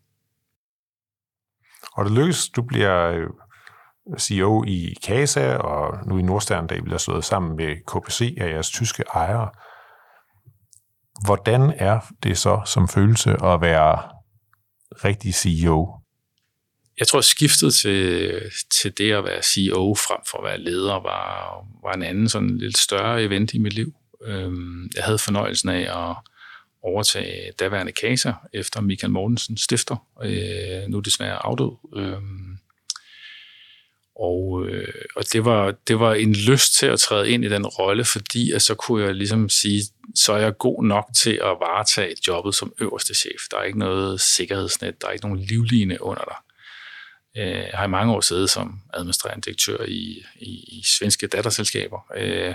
Og 1.92 2.05
det 2.05 2.12
lykkes, 2.12 2.49
du 2.49 2.62
bliver 2.62 3.11
øh, 3.11 3.27
CEO 4.19 4.64
i 4.67 4.95
Casa, 5.07 5.57
og 5.57 6.07
nu 6.07 6.19
i 6.19 6.23
Nordstern, 6.23 6.69
der 6.69 6.83
bliver 6.83 6.99
slået 6.99 7.25
sammen 7.25 7.57
med 7.57 7.77
KPC 7.87 8.35
af 8.40 8.49
jeres 8.51 8.71
tyske 8.71 9.03
ejere. 9.14 9.51
Hvordan 11.25 11.75
er 11.77 12.01
det 12.23 12.38
så 12.38 12.62
som 12.67 12.88
følelse 12.88 13.31
at 13.31 13.61
være 13.61 14.03
rigtig 15.05 15.35
CEO? 15.35 16.01
Jeg 16.99 17.07
tror, 17.07 17.21
skiftet 17.21 17.75
til, 17.75 18.31
til 18.81 18.99
det 18.99 19.12
at 19.12 19.25
være 19.25 19.43
CEO 19.43 19.95
frem 19.95 20.21
for 20.31 20.38
at 20.38 20.45
være 20.45 20.59
leder 20.59 20.95
var, 20.95 21.64
var 21.83 21.93
en 21.93 22.03
anden 22.03 22.29
sådan 22.29 22.59
lidt 22.59 22.79
større 22.79 23.23
event 23.23 23.55
i 23.55 23.59
mit 23.59 23.73
liv. 23.73 23.95
Øhm, 24.25 24.90
jeg 24.97 25.05
havde 25.05 25.19
fornøjelsen 25.19 25.69
af 25.69 26.11
at 26.11 26.17
overtage 26.83 27.53
daværende 27.59 27.93
Casa 27.93 28.33
efter 28.53 28.81
Michael 28.81 29.12
Mortensen 29.12 29.57
stifter, 29.57 29.97
øh, 30.23 30.88
nu 30.88 31.01
desværre 31.01 31.47
afdød. 31.47 31.71
Øhm, 31.97 32.43
og, 34.16 34.66
øh, 34.66 34.94
og 35.16 35.24
det, 35.33 35.44
var, 35.44 35.74
det 35.88 36.00
var 36.00 36.14
en 36.14 36.33
lyst 36.33 36.74
til 36.74 36.87
at 36.87 37.00
træde 37.00 37.31
ind 37.31 37.44
i 37.44 37.48
den 37.48 37.66
rolle, 37.66 38.05
fordi 38.05 38.53
at 38.53 38.62
så 38.62 38.74
kunne 38.74 39.05
jeg 39.05 39.14
ligesom 39.14 39.48
sige, 39.48 39.83
så 40.14 40.33
er 40.33 40.38
jeg 40.38 40.59
god 40.59 40.85
nok 40.85 41.07
til 41.16 41.33
at 41.33 41.57
varetage 41.61 42.16
jobbet 42.29 42.55
som 42.55 42.72
øverste 42.81 43.14
chef. 43.14 43.40
Der 43.50 43.57
er 43.57 43.62
ikke 43.62 43.79
noget 43.79 44.20
sikkerhedsnet, 44.20 45.03
der 45.03 45.09
er 45.09 45.12
ikke 45.12 45.27
nogen 45.27 45.40
livline 45.40 46.03
under 46.03 46.24
dig. 46.24 46.37
Øh, 47.42 47.59
jeg 47.59 47.74
har 47.74 47.85
i 47.85 47.90
mange 47.90 48.12
år 48.12 48.20
siddet 48.20 48.50
som 48.50 48.81
administrerende 48.94 49.42
direktør 49.42 49.85
i, 49.88 50.24
i, 50.40 50.50
i 50.50 50.85
svenske 50.98 51.27
datterselskaber. 51.27 51.98
Øh, 52.16 52.55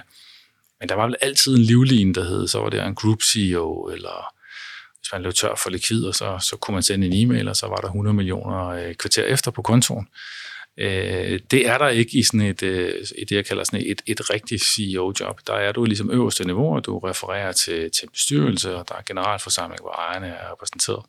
men 0.80 0.89
der 0.89 0.95
var 0.95 1.06
vel 1.06 1.15
altid 1.22 1.56
en 1.56 1.62
livline, 1.62 2.13
der 2.13 2.24
hed, 2.24 2.48
så 2.48 2.60
var 2.60 2.69
det 2.69 2.84
en 2.84 2.95
group 2.95 3.22
CEO, 3.24 3.89
eller 3.93 4.34
hvis 5.00 5.12
man 5.13 5.22
løb 5.22 5.34
tør 5.34 5.56
for 5.56 5.69
likvider, 5.69 6.12
så, 6.12 6.39
så 6.41 6.58
kunne 6.58 6.74
man 6.74 6.84
sende 6.84 7.08
en 7.08 7.13
e-mail, 7.13 7.48
og 7.48 7.56
så 7.56 7.67
var 7.67 7.76
der 7.76 7.88
100 7.88 8.13
millioner 8.13 8.67
øh, 8.67 8.95
kvarter 8.95 9.24
efter 9.24 9.52
på 9.52 9.62
kontoen. 9.62 10.08
Øh, 10.08 10.49
Øh, 10.77 11.39
det 11.51 11.67
er 11.67 11.77
der 11.77 11.88
ikke 11.88 12.19
i 12.19 12.23
sådan 12.23 12.41
et, 12.41 12.63
øh, 12.63 13.05
i 13.17 13.25
det, 13.25 13.36
jeg 13.36 13.45
kalder 13.45 13.63
sådan 13.63 13.86
et, 13.86 14.01
et 14.05 14.29
rigtigt 14.29 14.63
CEO-job. 14.63 15.39
Der 15.47 15.53
er 15.53 15.71
du 15.71 15.86
ligesom 15.86 16.12
øverste 16.12 16.45
niveau, 16.45 16.75
og 16.75 16.86
du 16.86 16.99
refererer 16.99 17.51
til, 17.51 17.91
til 17.91 18.10
bestyrelse, 18.13 18.75
og 18.75 18.89
der 18.89 18.95
er 18.95 19.01
generalforsamling, 19.01 19.82
hvor 19.82 19.91
ejerne 19.91 20.27
er 20.27 20.51
repræsenteret. 20.51 21.05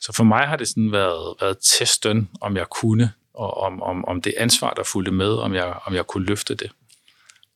Så 0.00 0.12
for 0.12 0.24
mig 0.24 0.46
har 0.46 0.56
det 0.56 0.68
sådan 0.68 0.92
været, 0.92 1.34
været 1.40 1.56
testen, 1.78 2.28
om 2.40 2.56
jeg 2.56 2.66
kunne, 2.80 3.12
og 3.34 3.56
om, 3.56 3.82
om, 3.82 4.04
om 4.04 4.22
det 4.22 4.34
ansvar, 4.36 4.74
der 4.74 4.82
fulgte 4.82 5.12
med, 5.12 5.30
om 5.30 5.54
jeg, 5.54 5.74
om 5.86 5.94
jeg 5.94 6.06
kunne 6.06 6.26
løfte 6.26 6.54
det. 6.54 6.70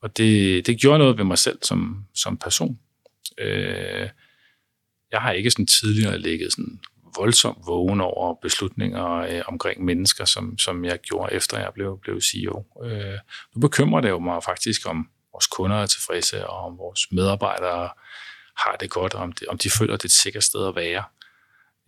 Og 0.02 0.16
det, 0.16 0.66
det 0.66 0.80
gjorde 0.80 0.98
noget 0.98 1.18
ved 1.18 1.24
mig 1.24 1.38
selv 1.38 1.58
som, 1.62 2.04
som 2.14 2.36
person. 2.36 2.78
Øh, 3.38 4.08
jeg 5.12 5.20
har 5.20 5.32
ikke 5.32 5.50
sådan 5.50 5.66
tidligere 5.66 6.18
ligget 6.18 6.52
sådan 6.52 6.80
voldsomt 7.16 7.58
vågen 7.66 8.00
over 8.00 8.34
beslutninger 8.42 9.14
øh, 9.14 9.42
omkring 9.46 9.84
mennesker, 9.84 10.24
som, 10.24 10.58
som 10.58 10.84
jeg 10.84 10.98
gjorde 10.98 11.34
efter 11.34 11.58
jeg 11.58 11.70
blev, 11.74 11.98
blev 12.02 12.20
CEO. 12.20 12.64
Øh, 12.84 13.18
nu 13.54 13.60
bekymrer 13.60 14.00
det 14.00 14.08
jo 14.08 14.18
mig 14.18 14.42
faktisk 14.42 14.88
om 14.88 15.08
vores 15.32 15.46
kunder 15.46 15.76
er 15.76 15.86
tilfredse, 15.86 16.46
og 16.46 16.56
om 16.56 16.78
vores 16.78 17.12
medarbejdere 17.12 17.88
har 18.56 18.76
det 18.80 18.90
godt, 18.90 19.14
og 19.14 19.22
om, 19.22 19.32
det, 19.32 19.48
om 19.48 19.58
de 19.58 19.70
føler, 19.70 19.96
det 19.96 20.04
er 20.04 20.08
et 20.08 20.12
sikkert 20.12 20.44
sted 20.44 20.66
at 20.66 20.76
være. 20.76 21.04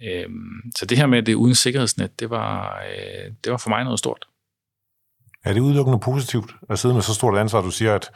Øh, 0.03 0.29
så 0.77 0.87
det 0.87 0.99
her 0.99 1.07
med 1.07 1.23
det 1.23 1.35
uden 1.35 1.55
sikkerhedsnet, 1.55 2.21
det 2.21 2.31
var, 2.31 2.83
øh, 2.83 3.33
det 3.45 3.53
var 3.53 3.59
for 3.59 3.69
mig 3.69 3.85
noget 3.85 3.99
stort. 3.99 4.29
Er 5.45 5.53
det 5.53 5.61
udelukkende 5.61 6.01
positivt 6.01 6.55
at 6.71 6.79
sidde 6.79 6.95
med 6.95 7.03
så 7.03 7.15
stort 7.15 7.39
ansvar? 7.39 7.63
Du 7.63 7.71
siger, 7.71 7.95
at 7.95 8.11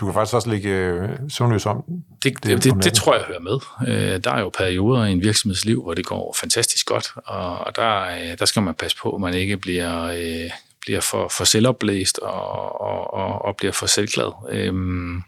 du 0.00 0.04
kan 0.04 0.14
faktisk 0.14 0.34
også 0.34 0.50
ligge 0.50 0.68
øh, 0.68 1.08
søvnløs 1.28 1.66
om 1.66 1.84
det. 2.22 2.44
Det, 2.44 2.64
det, 2.64 2.84
det 2.84 2.92
tror 2.92 3.14
jeg 3.14 3.24
hører 3.24 3.40
med. 3.40 3.58
Øh, 3.88 4.24
der 4.24 4.30
er 4.30 4.40
jo 4.40 4.48
perioder 4.48 5.04
i 5.04 5.12
en 5.12 5.22
virksomheds 5.22 5.64
liv, 5.64 5.82
hvor 5.82 5.94
det 5.94 6.06
går 6.06 6.36
fantastisk 6.40 6.86
godt, 6.86 7.12
og, 7.16 7.58
og 7.58 7.76
der, 7.76 8.00
øh, 8.00 8.38
der 8.38 8.44
skal 8.44 8.62
man 8.62 8.74
passe 8.74 8.96
på, 8.96 9.14
at 9.14 9.20
man 9.20 9.34
ikke 9.34 9.56
bliver, 9.56 10.02
øh, 10.02 10.50
bliver 10.80 11.00
for, 11.00 11.28
for 11.28 11.44
selvopblæst 11.44 12.18
og, 12.18 12.80
og, 12.80 13.14
og, 13.14 13.44
og 13.44 13.56
bliver 13.56 13.72
for 13.72 13.86
selvglad. 13.86 14.32
Øhm, 14.50 15.22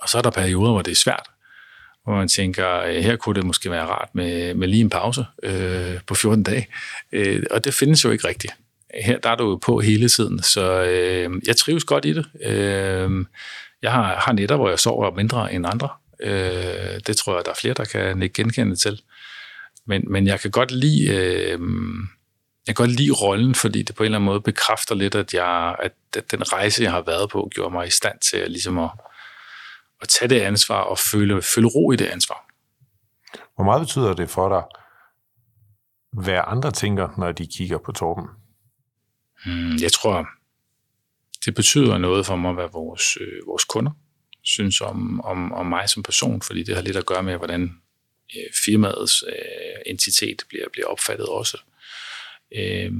og 0.00 0.08
så 0.08 0.18
er 0.18 0.22
der 0.22 0.30
perioder, 0.30 0.72
hvor 0.72 0.82
det 0.82 0.90
er 0.90 0.96
svært, 0.96 1.26
hvor 2.04 2.14
man 2.14 2.28
tænker, 2.28 2.80
øh, 2.80 2.94
her 2.94 3.16
kunne 3.16 3.34
det 3.34 3.44
måske 3.44 3.70
være 3.70 3.86
rart 3.86 4.08
med, 4.12 4.54
med 4.54 4.68
lige 4.68 4.80
en 4.80 4.90
pause 4.90 5.24
øh, 5.42 6.00
på 6.06 6.14
14 6.14 6.42
dage. 6.42 6.66
Øh, 7.12 7.42
og 7.50 7.64
det 7.64 7.74
findes 7.74 8.04
jo 8.04 8.10
ikke 8.10 8.28
rigtigt. 8.28 8.52
Her 9.04 9.18
der 9.18 9.30
er 9.30 9.36
du 9.36 9.50
jo 9.50 9.56
på 9.56 9.80
hele 9.80 10.08
tiden, 10.08 10.42
så 10.42 10.82
øh, 10.82 11.30
jeg 11.46 11.56
trives 11.56 11.84
godt 11.84 12.04
i 12.04 12.12
det. 12.12 12.26
Øh, 12.44 13.10
jeg 13.82 13.92
har, 13.92 14.14
har 14.14 14.32
netter, 14.32 14.56
hvor 14.56 14.68
jeg 14.68 14.78
sover 14.78 15.10
mindre 15.10 15.52
end 15.52 15.66
andre. 15.66 15.88
Øh, 16.20 17.00
det 17.06 17.16
tror 17.16 17.34
jeg, 17.34 17.44
der 17.44 17.50
er 17.50 17.54
flere, 17.60 17.74
der 17.74 17.84
kan 17.84 18.22
ikke 18.22 18.42
genkende 18.42 18.76
til. 18.76 19.02
Men, 19.86 20.04
men 20.12 20.26
jeg 20.26 20.40
kan 20.40 20.50
godt 20.50 20.70
lide... 20.70 21.08
Øh, 21.08 21.60
jeg 22.66 22.76
kan 22.76 22.86
godt 22.86 22.96
lide 22.96 23.12
rollen, 23.12 23.54
fordi 23.54 23.82
det 23.82 23.96
på 23.96 24.02
en 24.02 24.04
eller 24.04 24.18
anden 24.18 24.26
måde 24.26 24.40
bekræfter 24.40 24.94
lidt, 24.94 25.14
at, 25.14 25.34
jeg, 25.34 25.76
at 25.80 26.30
den 26.30 26.52
rejse, 26.52 26.82
jeg 26.82 26.92
har 26.92 27.02
været 27.02 27.30
på, 27.30 27.50
gjorde 27.54 27.72
mig 27.72 27.86
i 27.86 27.90
stand 27.90 28.18
til 28.18 28.36
at, 28.36 28.50
ligesom 28.50 28.78
at, 28.78 28.90
at 30.02 30.08
tage 30.08 30.28
det 30.28 30.40
ansvar 30.40 30.80
og 30.80 30.98
føle, 30.98 31.42
føle 31.42 31.68
ro 31.68 31.92
i 31.92 31.96
det 31.96 32.06
ansvar. 32.06 32.46
Hvor 33.54 33.64
meget 33.64 33.80
betyder 33.80 34.14
det 34.14 34.30
for 34.30 34.48
dig, 34.48 34.62
hvad 36.22 36.40
andre 36.46 36.70
tænker, 36.70 37.08
når 37.18 37.32
de 37.32 37.46
kigger 37.46 37.78
på 37.78 37.92
Torben? 37.92 38.26
Hmm, 39.44 39.76
jeg 39.82 39.92
tror, 39.92 40.28
det 41.44 41.54
betyder 41.54 41.98
noget 41.98 42.26
for 42.26 42.36
mig, 42.36 42.54
hvad 42.54 42.68
vores, 42.72 43.18
øh, 43.20 43.46
vores 43.46 43.64
kunder 43.64 43.92
synes 44.44 44.80
om, 44.80 45.20
om, 45.20 45.52
om 45.52 45.66
mig 45.66 45.88
som 45.88 46.02
person, 46.02 46.42
fordi 46.42 46.62
det 46.62 46.74
har 46.74 46.82
lidt 46.82 46.96
at 46.96 47.06
gøre 47.06 47.22
med, 47.22 47.36
hvordan 47.36 47.62
øh, 48.36 48.50
firmaets 48.64 49.24
øh, 49.28 49.82
entitet 49.86 50.42
bliver, 50.48 50.68
bliver 50.72 50.86
opfattet 50.86 51.26
også. 51.26 51.58
Øh, 52.56 52.92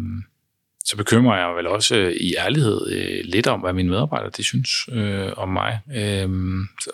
så 0.84 0.96
bekymrer 0.96 1.38
jeg 1.38 1.56
vel 1.56 1.66
også 1.66 1.96
øh, 1.96 2.12
i 2.12 2.34
ærlighed 2.36 2.90
øh, 2.90 3.24
lidt 3.24 3.46
om, 3.46 3.60
hvad 3.60 3.72
mine 3.72 3.88
medarbejdere 3.88 4.30
de 4.36 4.44
synes 4.44 4.70
øh, 4.92 5.32
om 5.36 5.48
mig. 5.48 5.80
Øh, 5.96 6.28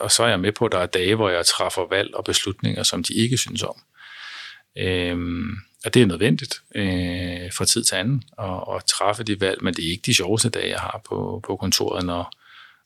og 0.01 0.11
så 0.11 0.23
er 0.23 0.29
jeg 0.29 0.41
med 0.41 0.53
på, 0.53 0.67
at 0.67 0.73
der 0.73 0.79
er 0.79 0.87
dage, 0.87 1.15
hvor 1.15 1.31
jeg 1.31 1.47
træffer 1.47 1.89
valg 1.91 2.15
og 2.15 2.25
beslutninger, 2.25 2.83
som 2.83 3.03
de 3.03 3.15
ikke 3.15 3.37
synes 3.37 3.63
om. 3.63 3.77
Øh, 4.79 5.19
og 5.85 5.95
det 5.95 6.03
er 6.03 6.07
nødvendigt 6.07 6.63
øh, 6.75 7.53
fra 7.53 7.65
tid 7.65 7.85
til 7.85 7.95
anden 7.95 8.25
at, 8.39 8.77
at 8.77 8.85
træffe 8.85 9.23
de 9.23 9.41
valg, 9.41 9.65
men 9.65 9.75
det 9.75 9.85
er 9.85 9.91
ikke 9.91 10.07
de 10.07 10.15
sjoveste 10.15 10.49
dage, 10.49 10.71
jeg 10.71 10.81
har 10.81 11.01
på, 11.09 11.41
på 11.47 11.57
kontoret, 11.57 12.07
når, 12.07 12.33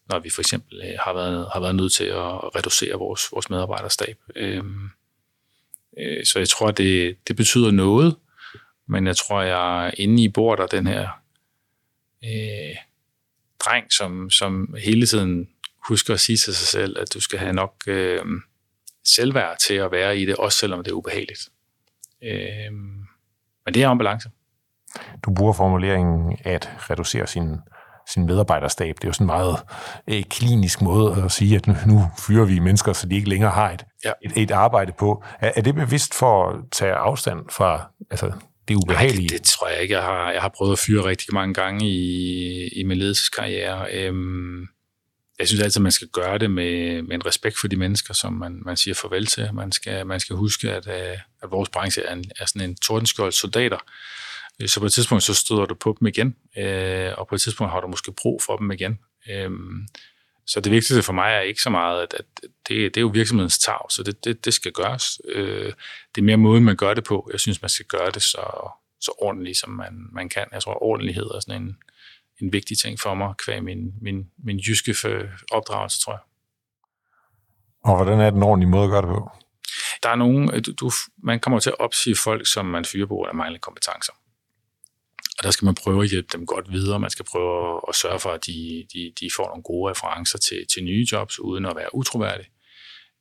når 0.09 0.18
vi 0.18 0.30
for 0.30 0.40
eksempel 0.40 0.80
øh, 0.84 0.99
har, 1.05 1.12
været, 1.12 1.49
har 1.53 1.61
været 1.61 1.74
nødt 1.74 1.92
til 1.92 2.05
at 2.05 2.57
reducere 2.57 2.99
vores, 2.99 3.32
vores 3.32 3.51
medarbejderstab. 3.51 4.18
Øh, 4.36 4.64
øh, 5.99 6.26
så 6.26 6.38
jeg 6.38 6.49
tror, 6.49 6.70
det, 6.70 7.16
det 7.28 7.36
betyder 7.36 7.70
noget, 7.70 8.16
men 8.86 9.07
jeg 9.07 9.16
tror, 9.16 9.42
jeg 9.42 9.94
inde 9.96 10.22
i 10.22 10.28
bord 10.28 10.70
den 10.70 10.86
her 10.86 11.09
øh, 12.24 12.76
dreng, 13.64 13.92
som, 13.92 14.30
som 14.30 14.74
hele 14.84 15.07
tiden 15.07 15.49
husker 15.88 16.14
at 16.14 16.20
sige 16.20 16.36
til 16.36 16.55
sig 16.55 16.68
selv, 16.68 16.99
at 16.99 17.14
du 17.14 17.20
skal 17.20 17.38
have 17.38 17.53
nok 17.53 17.74
øh, 17.86 18.24
selvværd 19.05 19.59
til 19.59 19.74
at 19.74 19.92
være 19.92 20.18
i 20.18 20.26
det, 20.26 20.36
også 20.36 20.59
selvom 20.59 20.84
det 20.84 20.90
er 20.90 20.94
ubehageligt. 20.94 21.49
Øh, 22.25 22.73
men 23.64 23.75
det 23.75 23.83
er 23.83 23.89
om 23.89 23.99
balance. 23.99 24.31
Du 25.23 25.35
bruger 25.35 25.53
formuleringen 25.53 26.39
at 26.45 26.71
reducere 26.79 27.27
sin, 27.27 27.57
sin 28.07 28.27
medarbejderstab. 28.27 28.95
Det 28.97 29.05
er 29.05 29.09
jo 29.09 29.12
sådan 29.12 29.25
en 29.25 29.27
meget 29.27 29.57
øh, 30.11 30.23
klinisk 30.23 30.83
måde 30.83 31.23
at 31.25 31.33
sige, 31.33 31.57
at 31.57 31.66
nu, 31.66 31.75
nu 31.87 32.07
fyrer 32.19 32.45
vi 32.45 32.59
mennesker, 32.59 32.93
så 32.93 33.09
de 33.09 33.16
ikke 33.16 33.29
længere 33.29 33.51
har 33.51 33.71
et, 33.71 33.85
ja. 34.05 34.12
et, 34.23 34.33
et 34.37 34.51
arbejde 34.51 34.93
på. 34.99 35.25
Er, 35.41 35.53
er 35.57 35.61
det 35.61 35.75
bevidst 35.75 36.14
for 36.14 36.49
at 36.49 36.57
tage 36.73 36.93
afstand 36.93 37.39
fra 37.51 37.91
altså, 38.11 38.33
det 38.69 38.75
ubehagelige? 38.75 39.21
Nej, 39.21 39.29
det, 39.29 39.39
det 39.39 39.43
tror 39.43 39.69
jeg 39.69 39.83
ikke. 39.83 39.95
Jeg 39.95 40.03
har, 40.03 40.33
jeg 40.33 40.43
har 40.43 40.53
prøvet 40.57 40.73
at 40.73 40.79
fyre 40.79 41.05
rigtig 41.05 41.35
mange 41.35 41.55
gange 41.55 41.89
i, 41.89 42.69
i 42.69 42.83
min 42.83 42.99
ledelseskarriere. 42.99 43.87
Øhm, 43.93 44.66
jeg 45.39 45.49
synes 45.49 45.62
altid, 45.62 45.80
at 45.80 45.82
man 45.82 45.93
skal 45.93 46.09
gøre 46.09 46.39
det 46.39 46.51
med, 46.51 47.03
med 47.03 47.14
en 47.14 47.26
respekt 47.26 47.59
for 47.59 47.68
de 47.68 47.76
mennesker, 47.76 48.14
som 48.14 48.32
man, 48.32 48.62
man 48.64 48.76
siger 48.76 48.95
farvel 48.95 49.26
til. 49.26 49.55
Man 49.55 49.72
skal, 49.72 50.07
man 50.07 50.20
skal 50.20 50.36
huske, 50.36 50.72
at, 50.72 50.86
øh, 50.89 51.18
at 51.43 51.51
vores 51.51 51.68
branche 51.68 52.03
er, 52.03 52.12
en, 52.12 52.24
er 52.41 52.47
sådan 52.47 52.70
en 52.70 52.76
tordenskjold 52.76 53.32
soldater. 53.32 53.78
Øh, 54.62 54.68
så 54.68 54.80
på 54.80 54.86
et 54.86 54.93
tidspunkt, 54.93 55.24
så 55.24 55.34
støder 55.34 55.66
du 55.66 55.74
på 55.74 55.97
dem 56.01 56.07
igen, 56.07 56.36
øh, 56.59 57.12
og 57.18 57.28
på 57.28 57.34
et 57.34 57.41
tidspunkt 57.41 57.72
har 57.72 57.80
du 57.80 57.89
måske 57.89 58.12
brug 58.12 58.43
for 58.43 58.57
dem 58.57 58.70
igen. 58.70 58.99
Øh, 59.30 59.51
så 60.47 60.61
det 60.61 60.72
vigtigste 60.72 61.03
for 61.03 61.12
mig 61.12 61.32
er 61.32 61.41
ikke 61.41 61.62
så 61.62 61.70
meget, 61.70 62.03
at, 62.03 62.14
at 62.14 62.24
det, 62.43 62.95
det 62.95 62.97
er 62.97 63.01
jo 63.01 63.09
virksomhedens 63.09 63.59
tag, 63.59 63.80
så 63.91 64.03
det, 64.03 64.24
det, 64.24 64.45
det 64.45 64.55
skal 64.55 64.72
gøres. 64.72 65.20
Det 66.14 66.18
er 66.18 66.22
mere 66.22 66.36
måden, 66.36 66.64
man 66.64 66.76
gør 66.76 66.95
det 66.95 67.05
på. 67.05 67.28
Jeg 67.32 67.41
synes, 67.41 67.62
man 67.62 67.68
skal 67.68 67.86
gøre 67.86 68.11
det 68.11 68.22
så, 68.22 68.70
så 69.01 69.12
ordentligt, 69.18 69.59
som 69.59 69.70
man, 69.70 69.93
man 70.12 70.28
kan. 70.28 70.47
Jeg 70.53 70.62
tror, 70.62 70.82
ordentlighed 70.82 71.24
er 71.24 71.41
sådan 71.41 71.62
en, 71.62 71.76
en 72.43 72.53
vigtig 72.53 72.78
ting 72.78 73.01
for 73.01 73.14
mig, 73.14 73.34
kvæg 73.45 73.64
min, 73.64 73.93
min, 74.03 74.30
min 74.45 74.59
jyske 74.59 74.95
opdragelse, 75.51 76.01
tror 76.01 76.12
jeg. 76.12 76.20
Og 77.84 77.97
hvordan 77.97 78.20
er 78.20 78.30
den 78.30 78.43
ordentlige 78.43 78.70
måde 78.70 78.84
at 78.84 78.91
gøre 78.91 79.03
det 79.03 79.09
på? 79.09 79.30
Der 80.03 80.09
er 80.09 80.16
nogen, 80.16 80.62
du, 80.62 80.72
du, 80.72 80.91
man 81.22 81.41
kommer 81.41 81.61
til 81.61 81.70
at 81.70 81.80
opsige 81.80 82.16
folk, 82.16 82.47
som 82.47 82.66
man 82.66 82.84
fyrer 82.84 83.07
på 83.07 83.22
af 83.22 83.34
manglende 83.34 83.61
kompetencer. 83.61 84.12
Og 85.39 85.45
der 85.45 85.51
skal 85.51 85.64
man 85.64 85.74
prøve 85.74 86.03
at 86.03 86.11
hjælpe 86.11 86.28
dem 86.32 86.47
godt 86.47 86.72
videre. 86.72 87.01
Man 87.01 87.11
skal 87.11 87.24
prøve 87.24 87.80
at 87.89 87.95
sørge 87.95 88.20
for, 88.20 88.30
at 88.30 88.47
de, 88.47 88.86
de, 88.93 89.12
de 89.20 89.30
får 89.36 89.47
nogle 89.47 89.62
gode 89.62 89.91
referencer 89.91 90.39
til, 90.39 90.66
til 90.74 90.84
nye 90.84 91.07
jobs, 91.12 91.41
uden 91.41 91.66
at 91.66 91.76
være 91.76 91.95
utroværdige. 91.95 92.51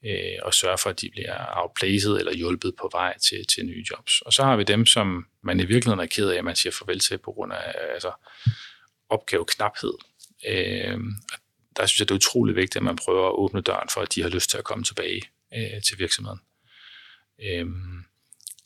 Øh, 0.05 0.39
og 0.43 0.53
sørge 0.53 0.77
for, 0.77 0.89
at 0.89 1.01
de 1.01 1.09
bliver 1.11 1.35
outplaced 1.61 2.17
eller 2.17 2.33
hjulpet 2.33 2.73
på 2.79 2.89
vej 2.91 3.17
til, 3.17 3.47
til 3.47 3.65
nye 3.65 3.85
jobs. 3.91 4.21
Og 4.21 4.33
så 4.33 4.43
har 4.43 4.55
vi 4.55 4.63
dem, 4.63 4.85
som 4.85 5.25
man 5.43 5.59
i 5.59 5.65
virkeligheden 5.65 5.99
er 5.99 6.05
ked 6.05 6.29
af, 6.29 6.37
at 6.37 6.43
man 6.43 6.55
siger 6.55 6.73
farvel 6.73 6.99
til 6.99 7.17
på 7.17 7.31
grund 7.31 7.53
af 7.53 7.73
altså, 7.93 8.11
opgaveknaphed. 9.09 9.93
Øh, 10.47 10.99
der 11.77 11.85
synes 11.85 11.99
jeg, 11.99 12.09
det 12.09 12.13
er 12.13 12.17
utrolig 12.17 12.55
vigtigt, 12.55 12.75
at 12.75 12.83
man 12.83 12.95
prøver 12.95 13.27
at 13.27 13.33
åbne 13.33 13.61
døren 13.61 13.89
for, 13.89 14.01
at 14.01 14.15
de 14.15 14.21
har 14.21 14.29
lyst 14.29 14.49
til 14.49 14.57
at 14.57 14.63
komme 14.63 14.83
tilbage 14.83 15.21
øh, 15.55 15.81
til 15.81 15.99
virksomheden. 15.99 16.39
Øh, 17.43 17.65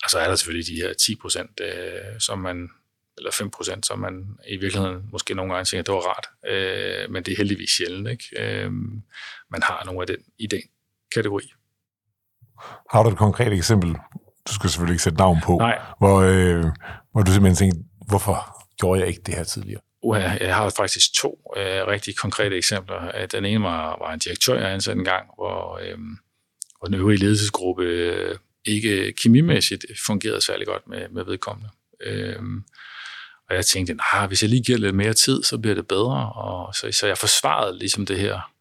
og 0.04 0.10
så 0.10 0.20
er 0.20 0.28
der 0.28 0.36
selvfølgelig 0.36 0.68
de 0.68 0.82
her 0.82 0.94
10 0.94 1.16
procent, 1.16 1.60
øh, 1.60 2.20
som 2.20 2.40
man 2.40 2.70
eller 3.18 3.32
5 3.32 3.50
procent, 3.50 3.86
som 3.86 4.00
man 4.00 4.38
i 4.48 4.58
virkeligheden 4.58 5.10
måske 5.12 5.34
nogle 5.34 5.54
gange 5.54 5.66
tænker, 5.66 5.84
det 5.84 5.94
var 5.94 6.00
rart, 6.00 6.28
øh, 6.48 7.12
men 7.12 7.24
det 7.24 7.32
er 7.32 7.38
heldigvis 7.38 7.70
sjældent. 7.70 8.10
Ikke? 8.10 8.26
Øh, 8.40 8.72
man 9.52 9.64
har 9.64 9.84
nogle 9.86 10.02
af 10.02 10.08
den 10.08 10.18
i 10.40 10.48
den 10.48 10.62
kategori. 11.16 11.54
Har 12.92 13.04
du 13.04 13.10
et 13.10 13.18
konkret 13.18 13.54
eksempel, 13.54 13.90
du 14.48 14.54
skal 14.54 14.70
selvfølgelig 14.70 14.94
ikke 14.94 15.04
sætte 15.04 15.18
navn 15.18 15.40
på, 15.44 15.58
Nej. 15.58 15.82
Hvor, 15.98 16.18
øh, 16.22 16.66
hvor 17.12 17.22
du 17.22 17.32
simpelthen 17.32 17.56
tænker, 17.56 17.78
hvorfor 18.08 18.68
gjorde 18.80 19.00
jeg 19.00 19.08
ikke 19.08 19.22
det 19.26 19.34
her 19.34 19.44
tidligere? 19.44 19.82
Uh, 20.04 20.18
jeg 20.18 20.56
har 20.56 20.74
faktisk 20.78 21.14
to 21.14 21.54
øh, 21.58 21.88
rigtig 21.88 22.18
konkrete 22.18 22.58
eksempler. 22.58 23.22
Øh, 23.22 23.28
den 23.32 23.46
ene 23.46 23.64
var, 23.64 23.98
var 24.00 24.14
en 24.14 24.20
direktør, 24.20 24.60
jeg 24.60 24.72
ansatte 24.72 25.00
en 25.00 25.06
gang, 25.06 25.26
hvor, 25.36 25.80
øh, 25.84 25.98
hvor 26.80 26.86
den 26.86 26.94
øvrige 26.94 27.20
ledelsesgruppe 27.20 27.84
øh, 27.84 28.38
ikke 28.66 29.14
kemimæssigt 29.14 29.86
fungerede 30.06 30.42
særlig 30.42 30.68
godt 30.68 30.88
med, 30.88 31.10
med 31.10 31.26
vedkommende. 31.26 31.70
Øh, 32.04 32.40
og 33.50 33.56
jeg 33.56 33.66
tænkte, 33.66 33.94
nah, 33.94 34.28
hvis 34.28 34.42
jeg 34.42 34.50
lige 34.50 34.64
giver 34.64 34.78
lidt 34.78 34.96
mere 34.96 35.14
tid, 35.14 35.44
så 35.44 35.58
bliver 35.58 35.76
det 35.76 35.88
bedre. 35.88 36.34
Og 36.34 36.76
så, 36.76 36.92
så 36.92 37.08
jeg 37.08 37.18
forsvarede 37.18 37.80
ligesom 37.80 38.06
det 38.06 38.20
her, 38.20 38.52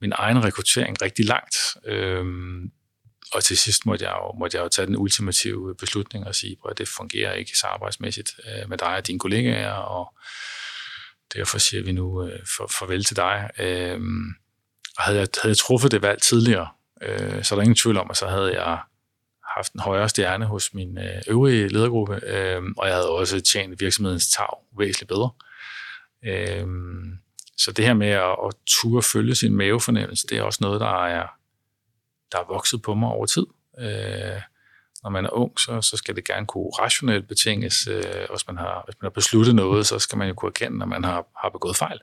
min 0.00 0.12
egen 0.16 0.44
rekruttering 0.44 1.02
rigtig 1.02 1.24
langt. 1.24 1.56
Øh, 1.86 2.24
og 3.32 3.44
til 3.44 3.58
sidst 3.58 3.86
måtte 3.86 4.04
jeg, 4.04 4.12
jo, 4.12 4.38
måtte 4.38 4.56
jeg 4.56 4.64
jo 4.64 4.68
tage 4.68 4.86
den 4.86 4.96
ultimative 4.96 5.74
beslutning 5.74 6.26
og 6.26 6.34
sige, 6.34 6.56
at 6.70 6.78
det 6.78 6.88
fungerer 6.88 7.32
ikke 7.32 7.58
så 7.58 7.66
arbejdsmæssigt 7.66 8.40
øh, 8.46 8.68
med 8.68 8.78
dig 8.78 8.96
og 8.96 9.06
dine 9.06 9.18
kollegaer, 9.18 9.72
og 9.72 10.14
derfor 11.34 11.58
siger 11.58 11.82
vi 11.82 11.92
nu 11.92 12.24
øh, 12.24 12.40
for, 12.56 12.66
farvel 12.78 13.04
til 13.04 13.16
dig. 13.16 13.50
Øh, 13.58 14.00
og 14.96 15.04
havde 15.04 15.18
jeg, 15.18 15.28
havde 15.42 15.50
jeg 15.50 15.56
truffet 15.56 15.90
det 15.90 16.02
valg 16.02 16.22
tidligere, 16.22 16.68
øh, 17.02 17.44
så 17.44 17.54
er 17.54 17.56
der 17.56 17.62
ingen 17.62 17.74
tvivl 17.74 17.96
om, 17.98 18.10
at 18.10 18.16
så 18.16 18.26
havde 18.26 18.62
jeg 18.62 18.78
haft 19.56 19.72
en 19.72 19.80
højere 19.80 20.08
stjerne 20.08 20.46
hos 20.46 20.74
min 20.74 20.98
øh, 20.98 21.22
øvrige 21.28 21.68
ledergruppe, 21.68 22.20
øh, 22.26 22.62
og 22.76 22.86
jeg 22.86 22.94
havde 22.94 23.10
også 23.10 23.40
tjent 23.40 23.80
virksomhedens 23.80 24.28
tag 24.28 24.46
væsentligt 24.78 25.08
bedre. 25.08 25.30
Øh, 26.24 26.66
så 27.56 27.72
det 27.72 27.84
her 27.84 27.94
med 27.94 28.08
at, 28.08 28.36
at 28.46 28.54
turde 28.66 29.02
følge 29.02 29.34
sin 29.34 29.56
mavefornemmelse, 29.56 30.26
det 30.26 30.38
er 30.38 30.42
også 30.42 30.58
noget, 30.60 30.80
der 30.80 31.04
er, 31.04 31.26
der 32.32 32.38
er 32.38 32.52
vokset 32.52 32.82
på 32.82 32.94
mig 32.94 33.08
over 33.08 33.26
tid. 33.26 33.46
Øh, 33.78 34.42
når 35.02 35.10
man 35.10 35.24
er 35.24 35.30
ung, 35.32 35.60
så, 35.60 35.82
så 35.82 35.96
skal 35.96 36.16
det 36.16 36.24
gerne 36.24 36.46
kunne 36.46 36.70
rationelt 36.70 37.28
betinges. 37.28 37.86
Øh, 37.86 38.02
hvis, 38.30 38.46
man 38.46 38.56
har, 38.56 38.82
hvis 38.86 38.96
man 39.00 39.06
har 39.06 39.10
besluttet 39.10 39.54
noget, 39.54 39.86
så 39.86 39.98
skal 39.98 40.18
man 40.18 40.28
jo 40.28 40.34
kunne 40.34 40.48
erkende, 40.48 40.78
når 40.78 40.86
man 40.86 41.04
har, 41.04 41.26
har 41.42 41.48
begået 41.48 41.76
fejl. 41.76 42.00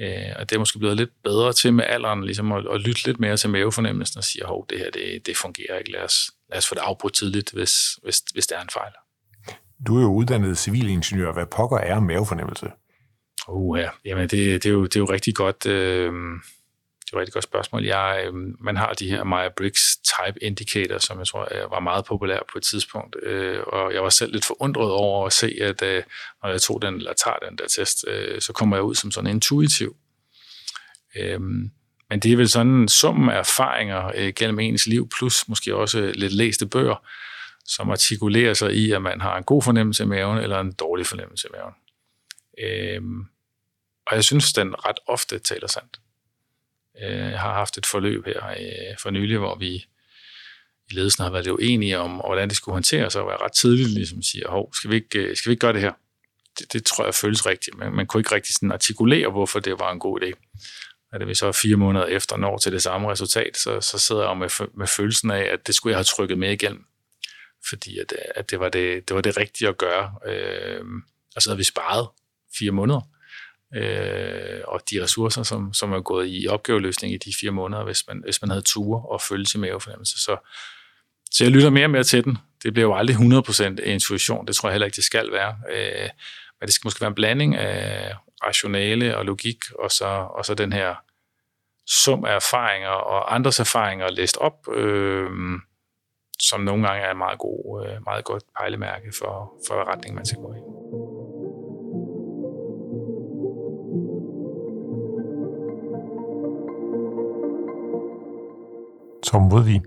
Øh, 0.00 0.32
og 0.36 0.50
det 0.50 0.56
er 0.56 0.58
måske 0.58 0.78
blevet 0.78 0.96
lidt 0.96 1.10
bedre 1.24 1.52
til 1.52 1.72
med 1.72 1.84
alderen, 1.84 2.24
ligesom 2.24 2.52
at, 2.52 2.64
at 2.74 2.80
lytte 2.80 3.06
lidt 3.06 3.20
mere 3.20 3.36
til 3.36 3.50
mavefornemmelsen 3.50 4.18
og 4.18 4.24
sige, 4.24 4.44
at 4.44 4.50
det 4.70 4.78
her 4.78 4.90
det, 4.90 5.26
det 5.26 5.36
fungerer 5.36 5.78
ikke. 5.78 5.92
Lad 5.92 6.02
os, 6.02 6.30
lad 6.50 6.58
os 6.58 6.68
få 6.68 6.74
det 6.74 6.80
afbrudt 6.80 7.14
tidligt, 7.14 7.52
hvis, 7.52 7.72
hvis, 8.02 8.18
hvis 8.18 8.46
det 8.46 8.56
er 8.58 8.62
en 8.62 8.70
fejl. 8.72 8.92
Du 9.86 9.98
er 9.98 10.02
jo 10.02 10.12
uddannet 10.12 10.58
civilingeniør. 10.58 11.32
Hvad 11.32 11.46
pokker 11.46 11.78
er 11.78 12.00
mavefornemmelse? 12.00 12.66
Uh, 13.48 13.78
ja. 13.78 13.88
Jamen, 14.04 14.22
det, 14.22 14.62
det, 14.62 14.66
er 14.66 14.70
jo, 14.72 14.84
det 14.84 14.96
er 14.96 15.00
jo 15.00 15.06
rigtig 15.06 15.34
godt... 15.34 15.66
Øh, 15.66 16.12
det 17.10 17.16
var 17.16 17.22
et 17.22 17.32
godt 17.32 17.44
spørgsmål. 17.44 17.84
Jeg, 17.84 18.22
øh, 18.26 18.34
man 18.60 18.76
har 18.76 18.92
de 18.92 19.10
her 19.10 19.24
Maya 19.24 19.48
Briggs 19.56 19.96
Type 19.96 20.44
Indicator, 20.44 20.98
som 20.98 21.18
jeg 21.18 21.26
tror 21.26 21.54
jeg 21.54 21.70
var 21.70 21.80
meget 21.80 22.04
populær 22.04 22.38
på 22.52 22.58
et 22.58 22.64
tidspunkt, 22.64 23.16
øh, 23.22 23.60
og 23.66 23.94
jeg 23.94 24.02
var 24.02 24.10
selv 24.10 24.32
lidt 24.32 24.44
forundret 24.44 24.90
over 24.90 25.26
at 25.26 25.32
se, 25.32 25.58
at 25.60 25.82
øh, 25.82 26.02
når 26.42 26.50
jeg 26.50 26.62
tog 26.62 26.82
den, 26.82 26.94
eller 26.94 27.12
tager 27.12 27.36
den 27.36 27.58
der 27.58 27.66
test, 27.66 28.04
øh, 28.08 28.40
så 28.40 28.52
kommer 28.52 28.76
jeg 28.76 28.82
ud 28.82 28.94
som 28.94 29.10
sådan 29.10 29.30
intuitiv. 29.30 29.96
Øh, 31.16 31.40
men 32.10 32.20
det 32.20 32.32
er 32.32 32.36
vel 32.36 32.48
sådan 32.48 32.72
en 32.72 32.88
sum 32.88 33.28
af 33.28 33.38
erfaringer 33.38 34.12
øh, 34.14 34.32
gennem 34.36 34.58
ens 34.58 34.86
liv, 34.86 35.08
plus 35.18 35.48
måske 35.48 35.76
også 35.76 36.12
lidt 36.14 36.32
læste 36.32 36.66
bøger, 36.66 37.06
som 37.66 37.90
artikulerer 37.90 38.54
sig 38.54 38.74
i, 38.74 38.92
at 38.92 39.02
man 39.02 39.20
har 39.20 39.36
en 39.36 39.44
god 39.44 39.62
fornemmelse 39.62 40.02
i 40.02 40.06
maven 40.06 40.38
eller 40.38 40.60
en 40.60 40.72
dårlig 40.72 41.06
fornemmelse 41.06 41.48
i 41.48 41.56
maven. 41.56 41.74
Øh, 42.62 43.02
og 44.06 44.16
jeg 44.16 44.24
synes, 44.24 44.52
den 44.52 44.86
ret 44.86 44.98
ofte 45.06 45.38
taler 45.38 45.66
sandt 45.66 46.00
øh, 47.02 47.32
har 47.32 47.52
haft 47.52 47.78
et 47.78 47.86
forløb 47.86 48.26
her 48.26 48.48
øh, 48.48 48.98
for 48.98 49.10
nylig, 49.10 49.38
hvor 49.38 49.54
vi 49.58 49.84
i 50.90 50.94
ledelsen 50.94 51.24
har 51.24 51.30
været 51.30 51.44
lidt 51.44 51.54
uenige 51.54 51.98
om, 51.98 52.10
hvordan 52.10 52.48
det 52.48 52.56
skulle 52.56 52.74
håndteres, 52.74 53.16
og 53.16 53.26
være 53.26 53.36
ret 53.36 53.52
tidligt 53.52 53.88
ligesom 53.88 54.22
siger, 54.22 54.48
hov, 54.48 54.74
skal 54.74 54.90
vi 54.90 54.96
ikke, 54.96 55.18
øh, 55.18 55.36
skal 55.36 55.50
vi 55.50 55.52
ikke 55.52 55.60
gøre 55.60 55.72
det 55.72 55.80
her? 55.80 55.92
Det, 56.58 56.72
det 56.72 56.84
tror 56.84 57.04
jeg 57.04 57.14
føles 57.14 57.46
rigtigt, 57.46 57.78
men 57.78 57.96
man 57.96 58.06
kunne 58.06 58.20
ikke 58.20 58.34
rigtig 58.34 58.54
sådan 58.54 58.72
artikulere, 58.72 59.30
hvorfor 59.30 59.60
det 59.60 59.78
var 59.78 59.92
en 59.92 59.98
god 59.98 60.22
idé. 60.22 60.32
Og 61.12 61.20
det 61.20 61.28
vi 61.28 61.34
så 61.34 61.52
fire 61.52 61.76
måneder 61.76 62.06
efter 62.06 62.36
når 62.36 62.58
til 62.58 62.72
det 62.72 62.82
samme 62.82 63.10
resultat, 63.10 63.56
så, 63.56 63.80
så 63.80 63.98
sidder 63.98 64.28
jeg 64.28 64.36
med, 64.36 64.68
med 64.76 64.86
følelsen 64.86 65.30
af, 65.30 65.42
at 65.42 65.66
det 65.66 65.74
skulle 65.74 65.90
jeg 65.92 65.98
have 65.98 66.04
trykket 66.04 66.38
med 66.38 66.52
igennem. 66.52 66.84
Fordi 67.68 67.98
at, 67.98 68.12
at 68.34 68.50
det, 68.50 68.60
var 68.60 68.68
det, 68.68 69.08
det 69.08 69.16
var 69.16 69.20
det 69.22 69.36
rigtige 69.36 69.68
at 69.68 69.78
gøre. 69.78 70.14
Øh, 70.26 70.80
og 71.36 71.42
så 71.42 71.50
havde 71.50 71.58
vi 71.58 71.64
sparet 71.64 72.08
fire 72.58 72.70
måneder 72.70 73.00
øh, 73.74 74.60
og 74.64 74.80
de 74.90 75.02
ressourcer, 75.02 75.42
som, 75.42 75.72
som 75.72 75.92
er 75.92 76.00
gået 76.00 76.26
i 76.30 76.46
opgaveløsning 76.48 77.14
i 77.14 77.16
de 77.16 77.32
fire 77.40 77.50
måneder, 77.50 77.84
hvis 77.84 78.04
man, 78.08 78.20
hvis 78.24 78.42
man 78.42 78.50
havde 78.50 78.62
ture 78.62 79.02
og 79.02 79.20
følge 79.20 79.44
til 79.44 79.60
mavefornemmelse. 79.60 80.18
Så, 80.18 80.36
så 81.30 81.44
jeg 81.44 81.50
lytter 81.50 81.70
mere 81.70 81.86
og 81.86 81.90
mere 81.90 82.04
til 82.04 82.24
den. 82.24 82.38
Det 82.62 82.72
bliver 82.72 82.86
jo 82.88 82.94
aldrig 82.94 83.16
100% 83.16 83.82
intuition, 83.82 84.46
det 84.46 84.56
tror 84.56 84.68
jeg 84.68 84.74
heller 84.74 84.86
ikke, 84.86 84.96
det 84.96 85.04
skal 85.04 85.32
være. 85.32 85.56
Øh, 85.70 86.08
men 86.60 86.66
det 86.66 86.74
skal 86.74 86.86
måske 86.86 87.00
være 87.00 87.08
en 87.08 87.14
blanding 87.14 87.56
af 87.56 88.14
rationale 88.46 89.16
og 89.16 89.24
logik, 89.24 89.58
og 89.78 89.90
så, 89.90 90.06
og 90.06 90.44
så 90.44 90.54
den 90.54 90.72
her 90.72 90.94
sum 91.86 92.24
af 92.24 92.34
erfaringer 92.34 92.88
og 92.88 93.34
andres 93.34 93.60
erfaringer 93.60 94.10
læst 94.10 94.36
op, 94.36 94.68
øh, 94.74 95.30
som 96.40 96.60
nogle 96.60 96.86
gange 96.88 97.02
er 97.02 97.10
en 97.10 97.18
meget, 97.18 97.38
god, 97.38 97.86
øh, 97.86 98.04
meget 98.04 98.24
godt 98.24 98.42
pejlemærke 98.58 99.12
for, 99.18 99.52
for 99.68 99.74
retningen, 99.74 99.88
retning 99.88 100.14
man 100.14 100.26
skal 100.26 100.38
gå 100.38 100.54
i. 100.54 101.17
Tom 109.28 109.42
Modvig, 109.42 109.80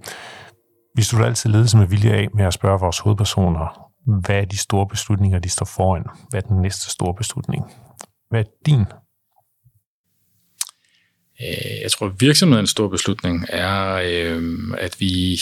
vi 0.96 1.04
slutter 1.04 1.28
altid 1.28 1.50
ledelse 1.50 1.78
med 1.78 1.88
vilje 1.88 2.12
af 2.14 2.28
med 2.34 2.46
at 2.46 2.54
spørge 2.54 2.80
vores 2.80 3.00
hovedpersoner, 3.00 3.92
hvad 4.26 4.36
er 4.36 4.46
de 4.46 4.58
store 4.58 4.88
beslutninger, 4.88 5.40
de 5.40 5.50
står 5.50 5.66
foran? 5.66 6.04
Hvad 6.30 6.44
er 6.44 6.48
den 6.48 6.62
næste 6.62 6.90
store 6.90 7.14
beslutning? 7.16 7.64
Hvad 8.30 8.40
er 8.40 8.50
din? 8.66 8.86
Øh, 11.42 11.82
jeg 11.82 11.92
tror, 11.92 12.08
at 12.08 12.14
virksomhedens 12.20 12.70
store 12.70 12.90
beslutning 12.90 13.46
er, 13.50 14.02
øh, 14.06 14.60
at 14.78 14.96
vi 15.00 15.38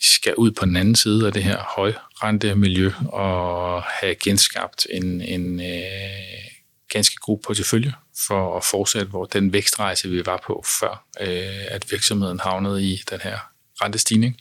skal 0.00 0.34
ud 0.34 0.50
på 0.50 0.64
den 0.64 0.76
anden 0.76 0.94
side 0.94 1.26
af 1.26 1.32
det 1.32 1.44
her 1.44 1.58
højrente 1.76 2.54
miljø 2.54 2.90
og 3.08 3.82
have 3.82 4.14
genskabt 4.14 4.86
en, 4.90 5.20
en 5.20 5.60
øh, 5.60 6.49
ganske 6.90 7.16
god 7.16 7.38
portefølje 7.46 7.92
for 8.26 8.56
at 8.56 8.64
fortsætte 8.64 9.08
hvor 9.08 9.24
den 9.24 9.52
vækstrejse, 9.52 10.08
vi 10.08 10.26
var 10.26 10.42
på 10.46 10.64
før, 10.80 11.04
øh, 11.20 11.66
at 11.68 11.90
virksomheden 11.90 12.40
havnede 12.40 12.84
i 12.84 13.02
den 13.10 13.20
her 13.20 13.38
rentestigning. 13.82 14.40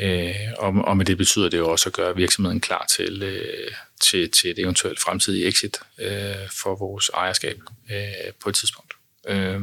Øh, 0.00 0.34
og, 0.58 0.68
og 0.68 0.96
med 0.96 1.04
det 1.04 1.16
betyder 1.18 1.48
det 1.48 1.58
jo 1.58 1.70
også 1.70 1.88
at 1.88 1.92
gøre 1.92 2.16
virksomheden 2.16 2.60
klar 2.60 2.86
til, 2.96 3.22
øh, 3.22 3.72
til, 4.02 4.30
til 4.30 4.50
et 4.50 4.58
eventuelt 4.58 5.00
fremtidigt 5.00 5.48
exit 5.48 5.78
øh, 6.00 6.48
for 6.62 6.76
vores 6.76 7.10
ejerskab 7.14 7.58
øh, 7.90 8.32
på 8.42 8.48
et 8.48 8.54
tidspunkt. 8.54 8.94
Øh, 9.28 9.60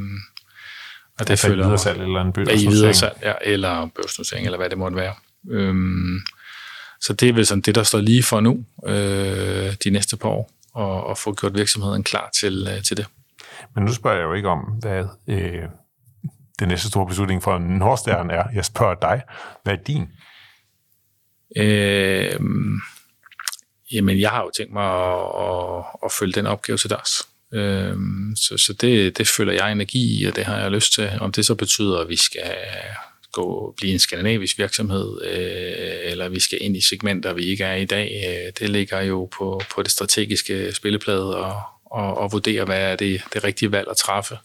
og 1.20 1.28
det 1.28 1.39
føler 1.39 1.68
mig, 1.68 2.03
eller 2.03 2.22
en 2.22 2.34
børsnotering. 2.34 3.16
Ja, 3.22 3.34
eller 3.41 3.89
børsnotering, 3.95 4.45
eller 4.45 4.57
hvad 4.57 4.70
det 4.70 4.78
måtte 4.78 4.97
være. 4.97 5.16
Øh, 5.51 5.76
så 7.01 7.14
det 7.14 7.30
er 7.30 7.34
vel 7.34 7.45
sådan 7.45 7.61
det, 7.61 7.76
der 7.76 7.84
står 7.84 7.99
lige 7.99 8.24
for 8.24 8.39
nu, 8.39 8.66
øh, 8.88 9.74
de 9.84 9.89
næste 9.89 10.18
par 10.18 10.30
år 10.30 10.51
og, 10.74 11.03
og 11.05 11.17
få 11.17 11.34
gjort 11.34 11.53
virksomheden 11.53 12.03
klar 12.03 12.30
til, 12.39 12.67
øh, 12.71 12.84
til 12.84 12.97
det. 12.97 13.07
Men 13.76 13.86
nu 13.86 13.93
spørger 13.93 14.17
jeg 14.17 14.24
jo 14.24 14.34
ikke 14.34 14.49
om, 14.49 14.59
hvad 14.59 15.05
øh, 15.28 15.63
den 16.59 16.67
næste 16.67 16.88
store 16.88 17.07
beslutning 17.07 17.43
for 17.43 17.57
Nordstern 17.57 18.30
er. 18.30 18.43
Jeg 18.53 18.65
spørger 18.65 18.95
dig, 18.95 19.21
hvad 19.63 19.74
er 19.74 19.84
din? 19.84 20.07
Øh, 21.57 22.39
jamen, 23.91 24.19
jeg 24.19 24.30
har 24.30 24.41
jo 24.41 24.51
tænkt 24.57 24.74
mig 24.74 24.86
at, 24.86 25.26
at, 25.39 25.86
at 26.05 26.11
følge 26.11 26.34
den 26.34 26.45
opgave 26.45 26.78
til 26.78 26.89
dørs. 26.89 27.28
Øh, 27.53 27.97
så 28.36 28.57
så 28.57 28.74
det, 28.74 29.17
det 29.17 29.28
føler 29.28 29.53
jeg 29.53 29.71
energi 29.71 30.21
i, 30.21 30.26
og 30.26 30.36
det 30.36 30.45
har 30.45 30.57
jeg 30.57 30.71
lyst 30.71 30.93
til. 30.93 31.11
Om 31.21 31.32
det 31.32 31.45
så 31.45 31.55
betyder, 31.55 31.99
at 31.99 32.09
vi 32.09 32.17
skal 32.17 32.55
gå, 33.34 33.73
blive 33.77 33.93
en 33.93 33.99
skandinavisk 33.99 34.57
virksomhed, 34.57 35.21
øh, 35.23 36.11
eller 36.11 36.29
vi 36.29 36.39
skal 36.39 36.57
ind 36.61 36.77
i 36.77 36.81
segmenter, 36.81 37.34
vi 37.34 37.45
ikke 37.45 37.63
er 37.63 37.75
i 37.75 37.86
dag. 37.86 38.23
Øh, 38.27 38.53
det 38.59 38.69
ligger 38.69 39.01
jo 39.01 39.29
på, 39.38 39.61
på 39.75 39.84
det 39.84 39.91
strategiske 39.91 40.73
spilleplade 40.73 41.38
og, 41.38 41.61
og, 41.86 42.17
og 42.17 42.31
vurdere, 42.31 42.65
hvad 42.65 42.91
er 42.91 42.95
det, 42.95 43.21
det 43.34 43.43
rigtige 43.43 43.71
valg 43.71 43.88
at 43.89 43.97
træffe. 43.97 44.38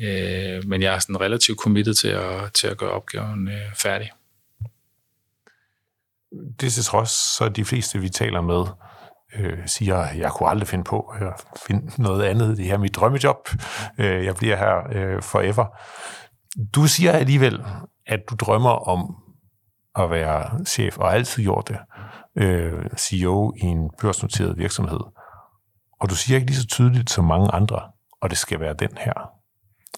Øh, 0.00 0.64
men 0.68 0.82
jeg 0.82 0.94
er 0.94 0.98
sådan 0.98 1.20
relativt 1.20 1.58
committed 1.58 1.94
til 1.94 2.08
at, 2.08 2.52
til 2.54 2.66
at 2.66 2.76
gøre 2.76 2.90
opgaven 2.90 3.48
øh, 3.48 3.74
færdig. 3.74 4.10
Det 6.60 6.72
til 6.72 6.84
trods, 6.84 7.36
så 7.36 7.48
de 7.48 7.64
fleste, 7.64 7.98
vi 7.98 8.08
taler 8.08 8.40
med, 8.40 8.64
øh, 9.38 9.58
siger, 9.66 10.06
jeg 10.16 10.30
kunne 10.30 10.48
aldrig 10.48 10.68
finde 10.68 10.84
på 10.84 11.00
at 11.00 11.44
finde 11.66 12.02
noget 12.02 12.24
andet. 12.24 12.56
Det 12.56 12.64
her 12.64 12.74
er 12.74 12.78
mit 12.78 12.96
drømmejob. 12.96 13.48
Øh, 13.98 14.24
jeg 14.24 14.36
bliver 14.36 14.56
her 14.56 14.76
øh, 14.92 15.22
forever. 15.22 15.66
Du 16.74 16.86
siger 16.86 17.12
alligevel, 17.12 17.64
at 18.06 18.20
du 18.30 18.34
drømmer 18.34 18.88
om 18.88 19.16
at 19.96 20.10
være 20.10 20.64
chef, 20.64 20.98
og 20.98 21.14
altid 21.14 21.42
gjort 21.42 21.68
det, 21.68 21.78
øh, 22.36 22.84
CEO 22.96 23.52
i 23.56 23.64
en 23.64 23.90
børsnoteret 24.00 24.58
virksomhed. 24.58 25.00
Og 26.00 26.10
du 26.10 26.14
siger 26.14 26.36
ikke 26.36 26.46
lige 26.46 26.60
så 26.60 26.66
tydeligt 26.66 27.10
som 27.10 27.24
mange 27.24 27.50
andre, 27.50 27.80
og 28.20 28.30
det 28.30 28.38
skal 28.38 28.60
være 28.60 28.74
den 28.74 28.90
her. 28.96 29.12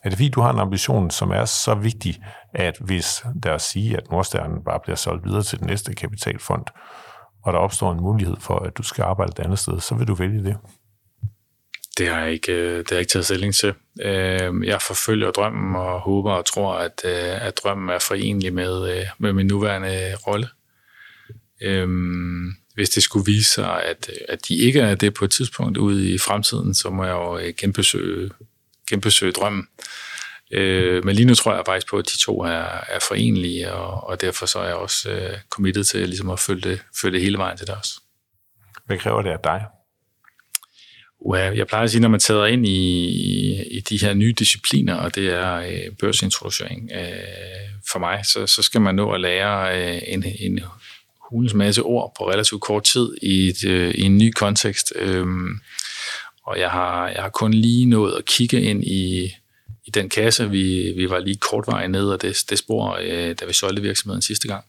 Er 0.05 0.09
det 0.09 0.13
fordi, 0.13 0.29
du 0.29 0.41
har 0.41 0.53
en 0.53 0.59
ambition, 0.59 1.11
som 1.11 1.31
er 1.31 1.45
så 1.45 1.75
vigtig, 1.75 2.23
at 2.55 2.79
hvis 2.81 3.25
der 3.43 3.59
siger, 3.59 3.97
at 3.97 4.11
Nordstjernen 4.11 4.65
bare 4.65 4.81
bliver 4.81 4.97
solgt 4.97 5.25
videre 5.25 5.43
til 5.43 5.59
den 5.59 5.67
næste 5.67 5.95
kapitalfond, 5.95 6.65
og 7.45 7.53
der 7.53 7.59
opstår 7.59 7.93
en 7.93 8.01
mulighed 8.01 8.37
for, 8.41 8.59
at 8.59 8.79
du 8.79 8.83
skal 8.83 9.03
arbejde 9.03 9.31
et 9.31 9.45
andet 9.45 9.59
sted, 9.59 9.81
så 9.81 9.95
vil 9.95 10.09
du 10.09 10.15
vælge 10.15 10.45
det? 10.45 10.57
Det 11.99 12.09
har 12.09 12.21
jeg 12.21 12.33
ikke, 12.33 12.53
øh, 12.53 12.79
det 12.79 12.89
har 12.89 12.97
jeg 12.97 13.01
ikke 13.01 13.11
taget 13.11 13.25
stilling 13.25 13.55
til. 13.55 13.75
Øh, 14.01 14.67
jeg 14.67 14.83
forfølger 14.83 15.31
drømmen 15.31 15.77
og 15.77 16.01
håber 16.01 16.33
og 16.33 16.47
tror, 16.47 16.75
at, 16.75 17.03
øh, 17.05 17.47
at 17.47 17.59
drømmen 17.63 17.89
er 17.89 17.99
forenlig 17.99 18.55
med, 18.55 19.05
med 19.19 19.33
min 19.33 19.47
nuværende 19.47 20.15
rolle. 20.15 20.49
Hvis 22.75 22.91
det 22.91 23.03
skulle 23.03 23.27
vise 23.27 23.51
sig, 23.53 23.83
at, 23.83 24.11
at 24.29 24.49
de 24.49 24.57
ikke 24.57 24.81
er 24.81 24.95
det 24.95 25.15
på 25.15 25.25
et 25.25 25.31
tidspunkt 25.31 25.77
ude 25.77 26.15
i 26.15 26.19
fremtiden, 26.19 26.75
så 26.75 26.91
må 26.91 27.05
jeg 27.05 27.13
jo 27.13 27.53
genbesøge, 27.57 28.31
genbesøge 28.91 29.33
drømmen. 29.33 29.67
Men 31.05 31.17
lige 31.17 31.27
nu 31.27 31.35
tror 31.35 31.55
jeg 31.55 31.63
faktisk 31.67 31.91
på, 31.91 31.99
at 31.99 32.05
de 32.05 32.19
to 32.19 32.41
er, 32.41 32.85
er 32.89 32.99
forenlige, 33.09 33.73
og, 33.73 34.09
og 34.09 34.21
derfor 34.21 34.47
så 34.47 34.59
er 34.59 34.65
jeg 34.65 34.75
også 34.75 35.35
committed 35.51 35.85
til 35.85 36.09
ligesom 36.09 36.31
at 36.31 36.41
følge 36.41 36.61
det, 36.61 36.81
følge 37.01 37.15
det 37.15 37.23
hele 37.23 37.39
vejen 37.39 37.59
til 37.59 37.71
også. 37.71 38.01
Hvad 38.87 38.99
kræver 38.99 39.23
det 39.23 39.31
af 39.31 39.39
dig? 39.45 39.65
Well, 41.27 41.57
jeg 41.57 41.67
plejer 41.67 41.85
at 41.85 41.91
sige, 41.91 42.01
når 42.01 42.09
man 42.09 42.21
tager 42.21 42.47
ind 42.47 42.67
i, 42.67 43.77
i 43.77 43.81
de 43.81 43.99
her 43.99 44.15
nye 44.15 44.33
discipliner, 44.33 44.95
og 44.95 45.15
det 45.15 45.29
er 45.29 45.55
øh, 45.55 45.97
børsintroducering 46.01 46.91
øh, 46.95 47.09
for 47.93 47.99
mig, 47.99 48.21
så, 48.27 48.47
så 48.47 48.63
skal 48.63 48.81
man 48.81 48.95
nå 48.95 49.13
at 49.13 49.21
lære 49.21 49.79
øh, 49.79 50.03
en, 50.07 50.25
en 50.39 50.61
hulens 51.31 51.55
masse 51.55 51.83
ord 51.83 52.15
på 52.19 52.31
relativt 52.31 52.61
kort 52.61 52.85
tid 52.85 53.17
i, 53.23 53.49
et, 53.49 53.65
øh, 53.65 53.95
i 53.95 54.03
en 54.03 54.19
ny 54.19 54.31
kontekst. 54.31 54.93
Øh, 54.97 55.27
og 56.43 56.59
jeg 56.59 56.71
har, 56.71 57.09
jeg 57.09 57.23
har 57.23 57.29
kun 57.29 57.55
lige 57.55 57.87
nået 57.87 58.15
at 58.19 58.25
kigge 58.25 58.63
ind 58.63 58.85
i, 58.85 59.33
i 59.85 59.91
den 59.95 60.09
kasse, 60.09 60.51
vi, 60.51 60.93
vi 60.97 61.11
var 61.11 61.19
lige 61.19 61.37
kort 61.37 61.65
vej 61.67 61.87
ned 61.87 62.09
og 62.09 62.23
det, 62.23 62.45
det 62.51 62.59
spor, 62.59 62.99
øh, 63.03 63.35
da 63.41 63.45
vi 63.45 63.53
solgte 63.53 63.83
virksomheden 63.83 64.23
sidste 64.23 64.49
gang. 64.49 64.65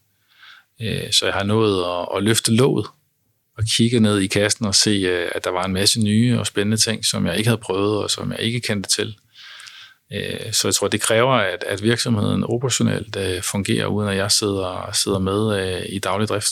Øh, 0.82 1.12
så 1.12 1.26
jeg 1.26 1.34
har 1.34 1.44
nået 1.44 1.84
at, 1.84 2.18
at 2.18 2.24
løfte 2.24 2.56
låget 2.56 2.86
at 3.60 3.66
kigge 3.78 4.00
ned 4.00 4.20
i 4.20 4.28
kassen 4.28 4.66
og 4.66 4.76
se, 4.76 4.90
øh, 4.90 5.32
at 5.36 5.44
der 5.44 5.50
var 5.50 5.66
en 5.66 5.74
masse 5.74 6.02
nye 6.02 6.40
og 6.40 6.48
spændende 6.48 6.78
ting, 6.78 7.06
som 7.06 7.26
jeg 7.26 7.38
ikke 7.38 7.48
havde 7.48 7.62
prøvet, 7.62 8.04
og 8.04 8.10
som 8.10 8.32
jeg 8.32 8.40
ikke 8.40 8.60
kendte 8.60 8.90
til. 8.90 9.18
Øh, 10.14 10.54
så 10.54 10.68
jeg 10.68 10.76
tror, 10.76 10.88
det 10.88 11.02
kræver, 11.02 11.34
at, 11.34 11.64
at 11.64 11.84
virksomheden 11.84 12.44
operationelt 12.44 13.16
øh, 13.16 13.42
fungerer, 13.42 13.86
uden 13.86 14.10
at 14.10 14.18
jeg 14.18 14.32
sidder, 14.32 14.90
sidder 14.94 15.20
med 15.20 15.62
øh, 15.62 15.86
i 15.90 16.00
daglig 16.00 16.28
drift. 16.28 16.52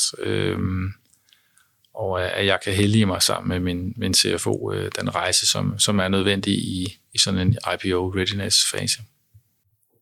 Og 1.93 2.23
at 2.23 2.45
jeg 2.45 2.59
kan 2.63 2.73
hellige 2.73 3.05
mig 3.05 3.21
sammen 3.21 3.49
med 3.49 3.59
min, 3.59 3.93
min 3.97 4.13
CFO 4.13 4.73
den 4.99 5.15
rejse, 5.15 5.47
som, 5.47 5.79
som 5.79 5.99
er 5.99 6.07
nødvendig 6.07 6.53
i, 6.53 6.97
i 7.13 7.17
sådan 7.17 7.39
en 7.39 7.57
IPO 7.73 8.07
readiness 8.09 8.71
fase. 8.71 8.99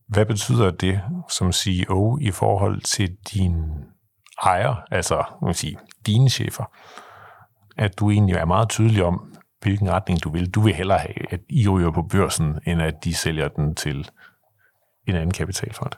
Hvad 0.08 0.26
betyder 0.26 0.72
det 0.72 1.02
som 1.32 1.52
CEO 1.52 2.18
i 2.22 2.32
forhold 2.32 2.82
til 2.82 3.16
din 3.34 3.54
ejer, 4.44 4.76
altså 4.92 5.24
man 5.42 5.54
sige, 5.54 5.78
dine 6.06 6.30
chefer? 6.30 6.64
At 7.78 8.00
du 8.00 8.12
egentlig 8.12 8.36
er 8.36 8.46
meget 8.46 8.70
tydelig 8.70 9.04
om, 9.04 9.36
hvilken 9.62 9.90
retning 9.90 10.24
du 10.24 10.30
vil. 10.30 10.50
Du 10.50 10.62
vil 10.62 10.74
hellere 10.74 11.00
have, 11.00 11.34
at 11.34 11.40
I 11.50 11.68
ryger 11.68 11.92
på 11.92 12.02
børsen, 12.02 12.60
end 12.68 12.82
at 12.82 13.04
de 13.04 13.16
sælger 13.16 13.48
den 13.48 13.76
til 13.76 14.10
en 15.08 15.16
anden 15.16 15.34
kapitalfond 15.34 15.92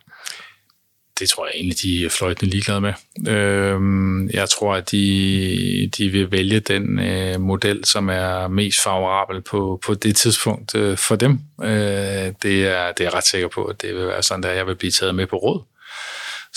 det 1.19 1.29
tror 1.29 1.45
jeg 1.45 1.51
egentlig, 1.55 1.81
de 1.81 2.05
er 2.05 2.09
fløjtende 2.09 2.51
ligeglade 2.51 2.81
med. 2.81 2.93
Øh, 3.27 4.33
jeg 4.33 4.49
tror, 4.49 4.75
at 4.75 4.91
de, 4.91 5.89
de 5.97 6.09
vil 6.09 6.31
vælge 6.31 6.59
den 6.59 6.99
øh, 6.99 7.41
model, 7.41 7.85
som 7.85 8.09
er 8.09 8.47
mest 8.47 8.83
favorabel 8.83 9.41
på, 9.41 9.79
på 9.85 9.93
det 9.93 10.15
tidspunkt 10.15 10.75
øh, 10.75 10.97
for 10.97 11.15
dem. 11.15 11.39
Øh, 11.63 11.69
det, 11.69 12.67
er, 12.67 12.91
det 12.91 12.99
er 12.99 13.03
jeg 13.03 13.13
ret 13.13 13.27
sikker 13.27 13.47
på, 13.47 13.65
at 13.65 13.81
det 13.81 13.95
vil 13.95 14.07
være 14.07 14.23
sådan, 14.23 14.43
at 14.43 14.57
jeg 14.57 14.67
vil 14.67 14.75
blive 14.75 14.91
taget 14.91 15.15
med 15.15 15.27
på 15.27 15.35
råd. 15.35 15.61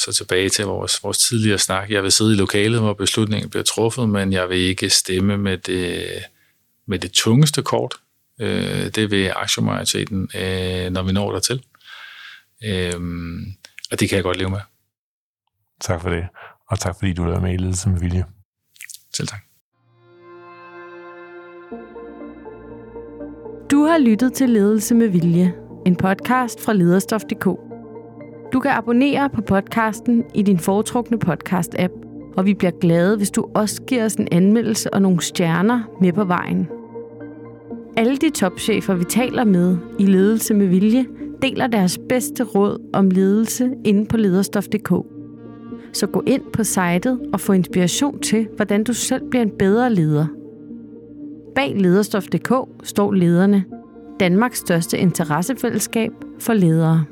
Så 0.05 0.13
tilbage 0.13 0.49
til 0.49 0.65
vores, 0.65 1.03
vores 1.03 1.19
tidligere 1.19 1.59
snak. 1.59 1.91
Jeg 1.91 2.03
vil 2.03 2.13
sidde 2.13 2.33
i 2.33 2.37
lokalet, 2.37 2.81
hvor 2.81 2.93
beslutningen 2.93 3.51
bliver 3.51 3.65
truffet, 3.65 4.09
men 4.09 4.33
jeg 4.33 4.49
vil 4.49 4.59
ikke 4.59 4.91
stemme 4.91 5.37
med 5.39 5.59
det, 5.59 6.09
med 6.87 6.99
det 6.99 7.13
tungeste 7.13 7.63
kort. 7.63 7.95
Øh, 8.41 8.87
det 8.87 9.11
vil 9.11 9.33
aktiemajoriteten, 9.37 10.31
øh, 10.35 10.91
når 10.91 11.03
vi 11.03 11.13
når 11.13 11.33
dertil. 11.33 11.63
Øh, 12.65 13.01
og 13.91 14.01
det 14.01 14.09
kan 14.09 14.17
jeg 14.17 14.23
godt 14.23 14.37
leve 14.37 14.51
med. 14.51 14.61
Tak 15.81 16.03
for 16.03 16.11
det. 16.11 16.25
Og 16.71 16.81
tak 16.81 16.95
fordi 16.99 17.13
du 17.13 17.25
lavede 17.25 17.41
med 17.41 17.55
i 17.55 17.57
Ledelse 17.57 17.89
med 17.89 18.01
Vilje. 18.01 18.25
Selv 19.15 19.29
tak. 19.29 19.41
Du 23.71 23.85
har 23.85 23.99
lyttet 23.99 24.33
til 24.33 24.49
Ledelse 24.49 24.95
med 24.95 25.09
Vilje, 25.09 25.55
en 25.87 25.97
podcast 25.97 26.61
fra 26.61 26.73
lederstof.dk. 26.73 27.70
Du 28.53 28.61
kan 28.61 28.71
abonnere 28.71 29.31
på 29.31 29.41
podcasten 29.41 30.25
i 30.35 30.43
din 30.43 30.59
foretrukne 30.59 31.19
podcast-app, 31.27 31.93
og 32.37 32.47
vi 32.47 32.55
bliver 32.55 32.71
glade, 32.81 33.17
hvis 33.17 33.31
du 33.31 33.47
også 33.55 33.83
giver 33.83 34.05
os 34.05 34.15
en 34.15 34.29
anmeldelse 34.33 34.95
og 34.95 35.03
nogle 35.03 35.21
stjerner 35.21 35.83
med 36.01 36.13
på 36.13 36.25
vejen. 36.25 36.69
Alle 37.97 38.17
de 38.17 38.31
topchefer, 38.31 38.95
vi 38.95 39.05
taler 39.05 39.45
med 39.45 39.77
i 39.99 40.07
Ledelse 40.07 40.55
med 40.55 40.67
Vilje, 40.67 41.07
deler 41.43 41.67
deres 41.67 41.99
bedste 42.09 42.45
råd 42.45 42.91
om 42.93 43.11
ledelse 43.11 43.75
inde 43.85 44.07
på 44.07 44.17
lederstof.dk. 44.17 45.07
Så 45.93 46.07
gå 46.07 46.23
ind 46.27 46.43
på 46.53 46.65
sitet 46.65 47.19
og 47.33 47.41
få 47.41 47.53
inspiration 47.53 48.21
til, 48.21 48.49
hvordan 48.57 48.85
du 48.85 48.93
selv 48.93 49.31
bliver 49.31 49.43
en 49.43 49.53
bedre 49.59 49.95
leder. 49.95 50.27
Bag 51.55 51.77
lederstof.dk 51.77 52.53
står 52.83 53.13
lederne, 53.13 53.65
Danmarks 54.21 54.59
største 54.59 54.99
interessefællesskab 54.99 56.13
for 56.39 56.53
ledere. 56.53 57.05